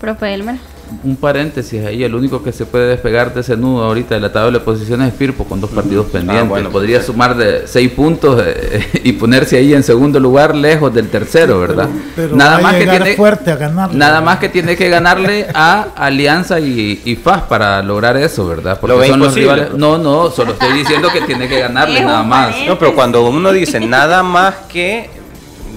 Profe 0.00 0.32
Elmer 0.32 0.56
un 1.04 1.16
paréntesis 1.16 1.84
ahí, 1.84 2.04
el 2.04 2.14
único 2.14 2.42
que 2.42 2.52
se 2.52 2.66
puede 2.66 2.88
despegar 2.88 3.32
de 3.32 3.40
ese 3.40 3.56
nudo 3.56 3.84
ahorita 3.84 4.14
de 4.14 4.20
la 4.20 4.32
tabla 4.32 4.58
de 4.58 4.64
posiciones 4.64 5.12
es 5.12 5.18
Firpo 5.18 5.44
con 5.44 5.60
dos 5.60 5.70
partidos 5.70 6.06
ah, 6.08 6.12
pendientes. 6.12 6.48
bueno, 6.48 6.70
Podría 6.70 7.02
sumar 7.02 7.36
de 7.36 7.66
seis 7.66 7.90
puntos 7.90 8.42
eh, 8.44 9.00
y 9.04 9.12
ponerse 9.12 9.56
ahí 9.56 9.74
en 9.74 9.82
segundo 9.82 10.20
lugar 10.20 10.54
lejos 10.54 10.92
del 10.92 11.08
tercero, 11.08 11.60
¿verdad? 11.60 11.88
nada 12.32 12.58
más 12.58 12.74
que 12.74 12.86
tiene 12.86 13.14
fuerte 13.14 13.50
a 13.50 13.56
ganarle, 13.56 13.98
Nada 13.98 14.20
más 14.20 14.38
que 14.38 14.48
tiene 14.48 14.76
que 14.76 14.88
ganarle 14.88 15.46
a 15.54 15.88
Alianza 15.96 16.60
y, 16.60 17.00
y 17.04 17.16
FAS 17.16 17.42
para 17.42 17.82
lograr 17.82 18.16
eso, 18.16 18.46
¿verdad? 18.46 18.78
Porque 18.80 19.08
son 19.08 19.20
los 19.20 19.34
rivales. 19.34 19.74
No, 19.74 19.98
no, 19.98 20.30
solo 20.30 20.52
estoy 20.52 20.72
diciendo 20.78 21.08
que 21.12 21.22
tiene 21.22 21.48
que 21.48 21.58
ganarle 21.60 22.00
nada 22.00 22.22
más. 22.22 22.56
No, 22.66 22.78
pero 22.78 22.94
cuando 22.94 23.22
uno 23.28 23.52
dice 23.52 23.80
nada 23.80 24.22
más 24.22 24.54
que 24.68 25.19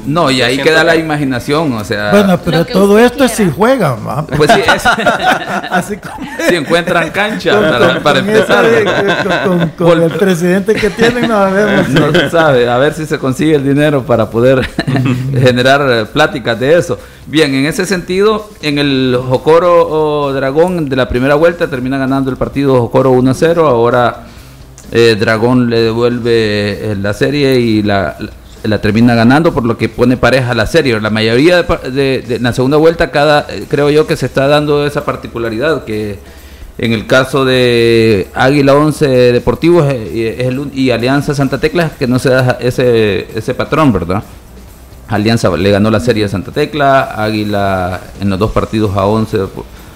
no, 0.05 0.29
y 0.29 0.41
ahí 0.41 0.57
queda 0.57 0.83
la 0.83 0.95
imaginación, 0.95 1.73
o 1.73 1.83
sea. 1.83 2.11
Bueno, 2.11 2.39
pero 2.43 2.65
todo 2.65 2.99
esto 2.99 3.23
es 3.23 3.31
si 3.31 3.49
juegan, 3.49 3.97
Pues 4.37 4.51
sí, 4.51 4.61
es, 4.61 4.85
Así 5.71 5.95
si 6.49 6.55
encuentran 6.55 7.09
cancha 7.11 7.59
para, 8.03 8.19
empezar. 8.19 8.65
con, 9.77 10.01
el 10.01 10.11
presidente 10.11 10.75
que 10.75 10.89
tienen, 10.89 11.27
no 11.27 11.35
sabemos. 11.35 11.89
No 11.89 12.11
se 12.11 12.29
sabe, 12.29 12.69
a 12.69 12.77
ver 12.77 12.93
si 12.93 13.05
se 13.05 13.17
consigue 13.17 13.55
el 13.55 13.63
dinero 13.63 14.03
para 14.03 14.29
poder 14.29 14.67
generar 15.33 16.07
pláticas 16.07 16.59
de 16.59 16.77
eso. 16.77 16.99
Bien, 17.25 17.53
en 17.53 17.65
ese 17.65 17.85
sentido, 17.85 18.49
en 18.61 18.79
el 18.79 19.17
Jocoro 19.29 20.33
Dragón 20.33 20.89
de 20.89 20.95
la 20.95 21.07
primera 21.07 21.35
vuelta 21.35 21.69
termina 21.69 21.97
ganando 21.97 22.29
el 22.29 22.37
partido 22.37 22.79
Jocoro 22.81 23.13
1-0. 23.13 23.65
Ahora 23.65 24.23
eh, 24.91 25.15
Dragón 25.19 25.69
le 25.69 25.81
devuelve 25.81 26.91
eh, 26.91 26.95
la 26.99 27.13
serie 27.13 27.59
y 27.59 27.81
la 27.81 28.15
la 28.63 28.81
termina 28.81 29.15
ganando, 29.15 29.53
por 29.53 29.65
lo 29.65 29.77
que 29.77 29.89
pone 29.89 30.17
pareja 30.17 30.53
la 30.53 30.65
serie. 30.65 30.99
La 30.99 31.09
mayoría 31.09 31.63
de, 31.63 32.39
la 32.41 32.53
segunda 32.53 32.77
vuelta, 32.77 33.11
cada 33.11 33.45
eh, 33.49 33.65
creo 33.69 33.89
yo 33.89 34.07
que 34.07 34.15
se 34.15 34.25
está 34.25 34.47
dando 34.47 34.85
esa 34.85 35.05
particularidad, 35.05 35.83
que 35.83 36.19
en 36.77 36.93
el 36.93 37.05
caso 37.05 37.45
de 37.45 38.27
Águila 38.33 38.73
11 38.75 39.07
Deportivos 39.33 39.85
eh, 39.89 40.59
y 40.73 40.89
Alianza 40.89 41.35
Santa 41.35 41.59
Tecla, 41.59 41.91
que 41.97 42.07
no 42.07 42.19
se 42.19 42.29
da 42.29 42.57
ese, 42.59 43.27
ese 43.35 43.53
patrón, 43.53 43.91
¿verdad? 43.93 44.23
Alianza 45.07 45.55
le 45.55 45.69
ganó 45.69 45.91
la 45.91 45.99
serie 45.99 46.25
a 46.25 46.29
Santa 46.29 46.51
Tecla, 46.51 47.13
Águila 47.15 47.99
en 48.21 48.29
los 48.29 48.39
dos 48.39 48.51
partidos 48.51 48.95
a 48.95 49.05
11 49.05 49.47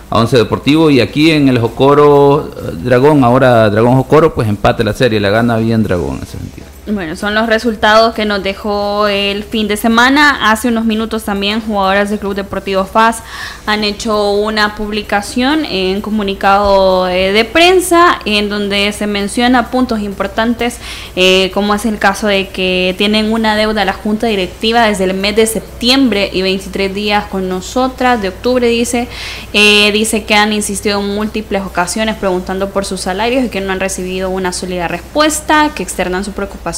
a 0.09 0.19
11 0.19 0.37
Deportivo 0.37 0.89
y 0.89 1.01
aquí 1.01 1.31
en 1.31 1.49
el 1.49 1.59
Jocoro 1.59 2.49
eh, 2.55 2.71
Dragón, 2.83 3.23
ahora 3.23 3.69
Dragón 3.69 3.95
Jocoro, 3.95 4.33
pues 4.33 4.47
empate 4.47 4.83
la 4.83 4.93
serie, 4.93 5.19
la 5.19 5.29
gana 5.29 5.57
bien 5.57 5.83
Dragón 5.83 6.17
en 6.17 6.23
ese 6.23 6.37
sentido. 6.37 6.76
Bueno, 6.89 7.17
son 7.17 7.35
los 7.35 7.47
resultados 7.47 8.13
que 8.13 8.23
nos 8.23 8.41
dejó 8.41 9.09
el 9.09 9.43
fin 9.43 9.67
de 9.67 9.75
semana. 9.75 10.49
Hace 10.49 10.69
unos 10.69 10.85
minutos 10.85 11.25
también 11.25 11.59
jugadoras 11.59 12.09
del 12.09 12.17
Club 12.17 12.33
Deportivo 12.33 12.85
FAS 12.85 13.23
han 13.65 13.83
hecho 13.83 14.31
una 14.31 14.73
publicación 14.75 15.65
en 15.65 15.99
comunicado 15.99 17.09
eh, 17.09 17.33
de 17.33 17.43
prensa 17.43 18.19
en 18.23 18.47
donde 18.47 18.93
se 18.93 19.05
menciona 19.05 19.69
puntos 19.69 19.99
importantes 19.99 20.77
eh, 21.17 21.51
como 21.53 21.75
es 21.75 21.85
el 21.85 21.99
caso 21.99 22.27
de 22.27 22.47
que 22.47 22.95
tienen 22.97 23.33
una 23.33 23.57
deuda 23.57 23.81
a 23.81 23.85
la 23.85 23.91
Junta 23.91 24.27
Directiva 24.27 24.87
desde 24.87 25.03
el 25.03 25.13
mes 25.13 25.35
de 25.35 25.45
septiembre 25.45 26.29
y 26.31 26.41
23 26.41 26.95
días 26.95 27.25
con 27.25 27.49
nosotras, 27.49 28.21
de 28.21 28.29
octubre 28.29 28.65
dice, 28.65 29.09
eh, 29.51 29.91
dice 29.91 30.23
que 30.23 30.35
han 30.35 30.53
insistido 30.53 31.01
en 31.01 31.13
múltiples 31.15 31.63
ocasiones 31.63 32.15
preguntando 32.15 32.69
por 32.69 32.85
sus 32.85 33.01
salarios 33.01 33.43
y 33.43 33.49
que 33.49 33.59
no 33.59 33.73
han 33.73 33.81
recibido 33.81 34.29
una 34.29 34.53
sólida 34.53 34.87
respuesta, 34.87 35.71
que 35.75 35.83
externan 35.83 36.23
su 36.23 36.31
preocupación 36.31 36.76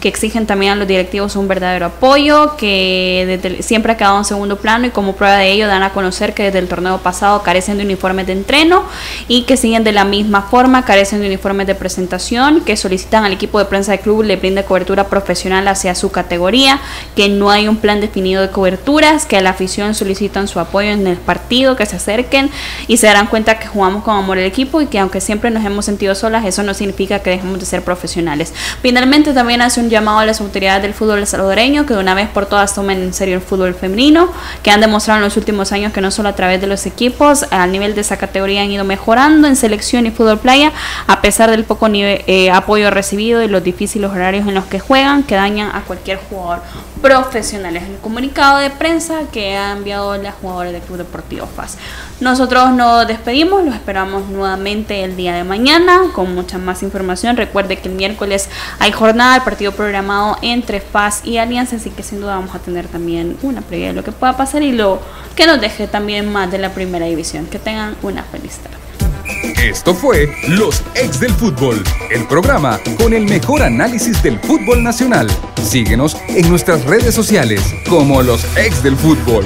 que 0.00 0.08
exigen 0.08 0.46
también 0.46 0.72
a 0.72 0.76
los 0.76 0.88
directivos 0.88 1.36
un 1.36 1.48
verdadero 1.48 1.86
apoyo, 1.86 2.56
que 2.56 3.56
siempre 3.60 3.92
ha 3.92 3.96
quedado 3.96 4.18
en 4.18 4.24
segundo 4.24 4.56
plano 4.56 4.86
y 4.86 4.90
como 4.90 5.14
prueba 5.14 5.36
de 5.36 5.52
ello 5.52 5.66
dan 5.66 5.82
a 5.82 5.92
conocer 5.92 6.34
que 6.34 6.44
desde 6.44 6.58
el 6.58 6.68
torneo 6.68 6.98
pasado 6.98 7.42
carecen 7.42 7.78
de 7.78 7.84
uniformes 7.84 8.26
de 8.26 8.32
entreno 8.32 8.84
y 9.28 9.42
que 9.42 9.56
siguen 9.56 9.84
de 9.84 9.92
la 9.92 10.04
misma 10.04 10.42
forma, 10.42 10.84
carecen 10.84 11.20
de 11.20 11.26
uniformes 11.26 11.66
de 11.66 11.74
presentación, 11.74 12.62
que 12.62 12.76
solicitan 12.76 13.24
al 13.24 13.32
equipo 13.32 13.58
de 13.58 13.66
prensa 13.66 13.92
del 13.92 14.00
club 14.00 14.22
le 14.22 14.36
brinde 14.36 14.64
cobertura 14.64 15.04
profesional 15.08 15.68
hacia 15.68 15.94
su 15.94 16.10
categoría, 16.10 16.80
que 17.16 17.28
no 17.28 17.50
hay 17.50 17.68
un 17.68 17.76
plan 17.76 18.00
definido 18.00 18.42
de 18.42 18.50
coberturas, 18.50 19.26
que 19.26 19.36
a 19.36 19.40
la 19.40 19.50
afición 19.50 19.94
solicitan 19.94 20.48
su 20.48 20.60
apoyo 20.60 20.90
en 20.90 21.06
el 21.06 21.16
partido, 21.16 21.76
que 21.76 21.86
se 21.86 21.96
acerquen 21.96 22.50
y 22.86 22.96
se 22.96 23.06
darán 23.06 23.26
cuenta 23.26 23.58
que 23.58 23.66
jugamos 23.66 24.04
con 24.04 24.16
amor 24.16 24.38
el 24.38 24.46
equipo 24.46 24.80
y 24.80 24.86
que 24.86 24.98
aunque 24.98 25.20
siempre 25.20 25.50
nos 25.50 25.64
hemos 25.64 25.84
sentido 25.84 26.14
solas, 26.14 26.44
eso 26.44 26.62
no 26.62 26.74
significa 26.74 27.20
que 27.20 27.30
dejemos 27.30 27.58
de 27.58 27.66
ser 27.66 27.82
profesionales. 27.82 28.52
Finalmente 28.82 29.27
también 29.34 29.62
hace 29.62 29.80
un 29.80 29.90
llamado 29.90 30.18
a 30.18 30.26
las 30.26 30.40
autoridades 30.40 30.82
del 30.82 30.94
fútbol 30.94 31.26
salvadoreño 31.26 31.86
que 31.86 31.94
de 31.94 32.00
una 32.00 32.14
vez 32.14 32.28
por 32.28 32.46
todas 32.46 32.74
tomen 32.74 33.02
en 33.02 33.12
serio 33.12 33.36
el 33.36 33.40
fútbol 33.40 33.74
femenino, 33.74 34.30
que 34.62 34.70
han 34.70 34.80
demostrado 34.80 35.18
en 35.18 35.24
los 35.24 35.36
últimos 35.36 35.72
años 35.72 35.92
que 35.92 36.00
no 36.00 36.10
solo 36.10 36.28
a 36.28 36.34
través 36.34 36.60
de 36.60 36.66
los 36.66 36.86
equipos, 36.86 37.46
a 37.50 37.66
nivel 37.66 37.94
de 37.94 38.00
esa 38.00 38.16
categoría 38.16 38.62
han 38.62 38.70
ido 38.70 38.84
mejorando 38.84 39.48
en 39.48 39.56
selección 39.56 40.06
y 40.06 40.10
fútbol 40.10 40.38
playa, 40.38 40.72
a 41.06 41.20
pesar 41.20 41.50
del 41.50 41.64
poco 41.64 41.88
nivel, 41.88 42.22
eh, 42.26 42.50
apoyo 42.50 42.90
recibido 42.90 43.42
y 43.42 43.48
los 43.48 43.62
difíciles 43.62 44.10
horarios 44.10 44.46
en 44.46 44.54
los 44.54 44.64
que 44.66 44.80
juegan, 44.80 45.22
que 45.22 45.34
dañan 45.34 45.70
a 45.74 45.82
cualquier 45.82 46.18
jugador 46.18 46.62
profesional. 47.00 47.76
Es 47.76 47.84
el 47.84 47.96
comunicado 47.98 48.58
de 48.58 48.70
prensa 48.70 49.20
que 49.32 49.56
ha 49.56 49.72
enviado 49.72 50.16
la 50.16 50.32
jugadora 50.32 50.72
del 50.72 50.82
Club 50.82 50.98
Deportivo 50.98 51.46
FAS. 51.46 51.78
Nosotros 52.20 52.72
nos 52.72 53.06
despedimos, 53.06 53.64
los 53.64 53.76
esperamos 53.76 54.28
nuevamente 54.28 55.04
el 55.04 55.16
día 55.16 55.34
de 55.34 55.44
mañana 55.44 56.00
con 56.12 56.34
mucha 56.34 56.58
más 56.58 56.82
información. 56.82 57.36
Recuerde 57.36 57.76
que 57.76 57.88
el 57.88 57.94
miércoles 57.94 58.48
hay 58.80 58.90
jornada, 58.90 59.36
el 59.36 59.42
partido 59.42 59.70
programado 59.70 60.36
entre 60.42 60.80
FAS 60.80 61.24
y 61.24 61.38
Alianza, 61.38 61.76
así 61.76 61.90
que 61.90 62.02
sin 62.02 62.20
duda 62.20 62.34
vamos 62.34 62.56
a 62.56 62.58
tener 62.58 62.88
también 62.88 63.36
una 63.42 63.60
previa 63.60 63.88
de 63.88 63.92
lo 63.92 64.02
que 64.02 64.10
pueda 64.10 64.36
pasar 64.36 64.62
y 64.62 64.72
lo 64.72 65.00
que 65.36 65.46
nos 65.46 65.60
deje 65.60 65.86
también 65.86 66.32
más 66.32 66.50
de 66.50 66.58
la 66.58 66.70
primera 66.70 67.06
división. 67.06 67.46
Que 67.46 67.60
tengan 67.60 67.96
una 68.02 68.24
feliz 68.24 68.58
tarde. 68.58 68.78
Esto 69.62 69.94
fue 69.94 70.28
Los 70.48 70.82
Ex 70.96 71.20
del 71.20 71.32
Fútbol, 71.32 71.84
el 72.10 72.26
programa 72.26 72.80
con 73.00 73.12
el 73.12 73.26
mejor 73.26 73.62
análisis 73.62 74.20
del 74.22 74.40
fútbol 74.40 74.82
nacional. 74.82 75.28
Síguenos 75.62 76.16
en 76.28 76.48
nuestras 76.48 76.84
redes 76.84 77.14
sociales 77.14 77.62
como 77.88 78.22
Los 78.22 78.44
Ex 78.56 78.82
del 78.82 78.96
Fútbol. 78.96 79.44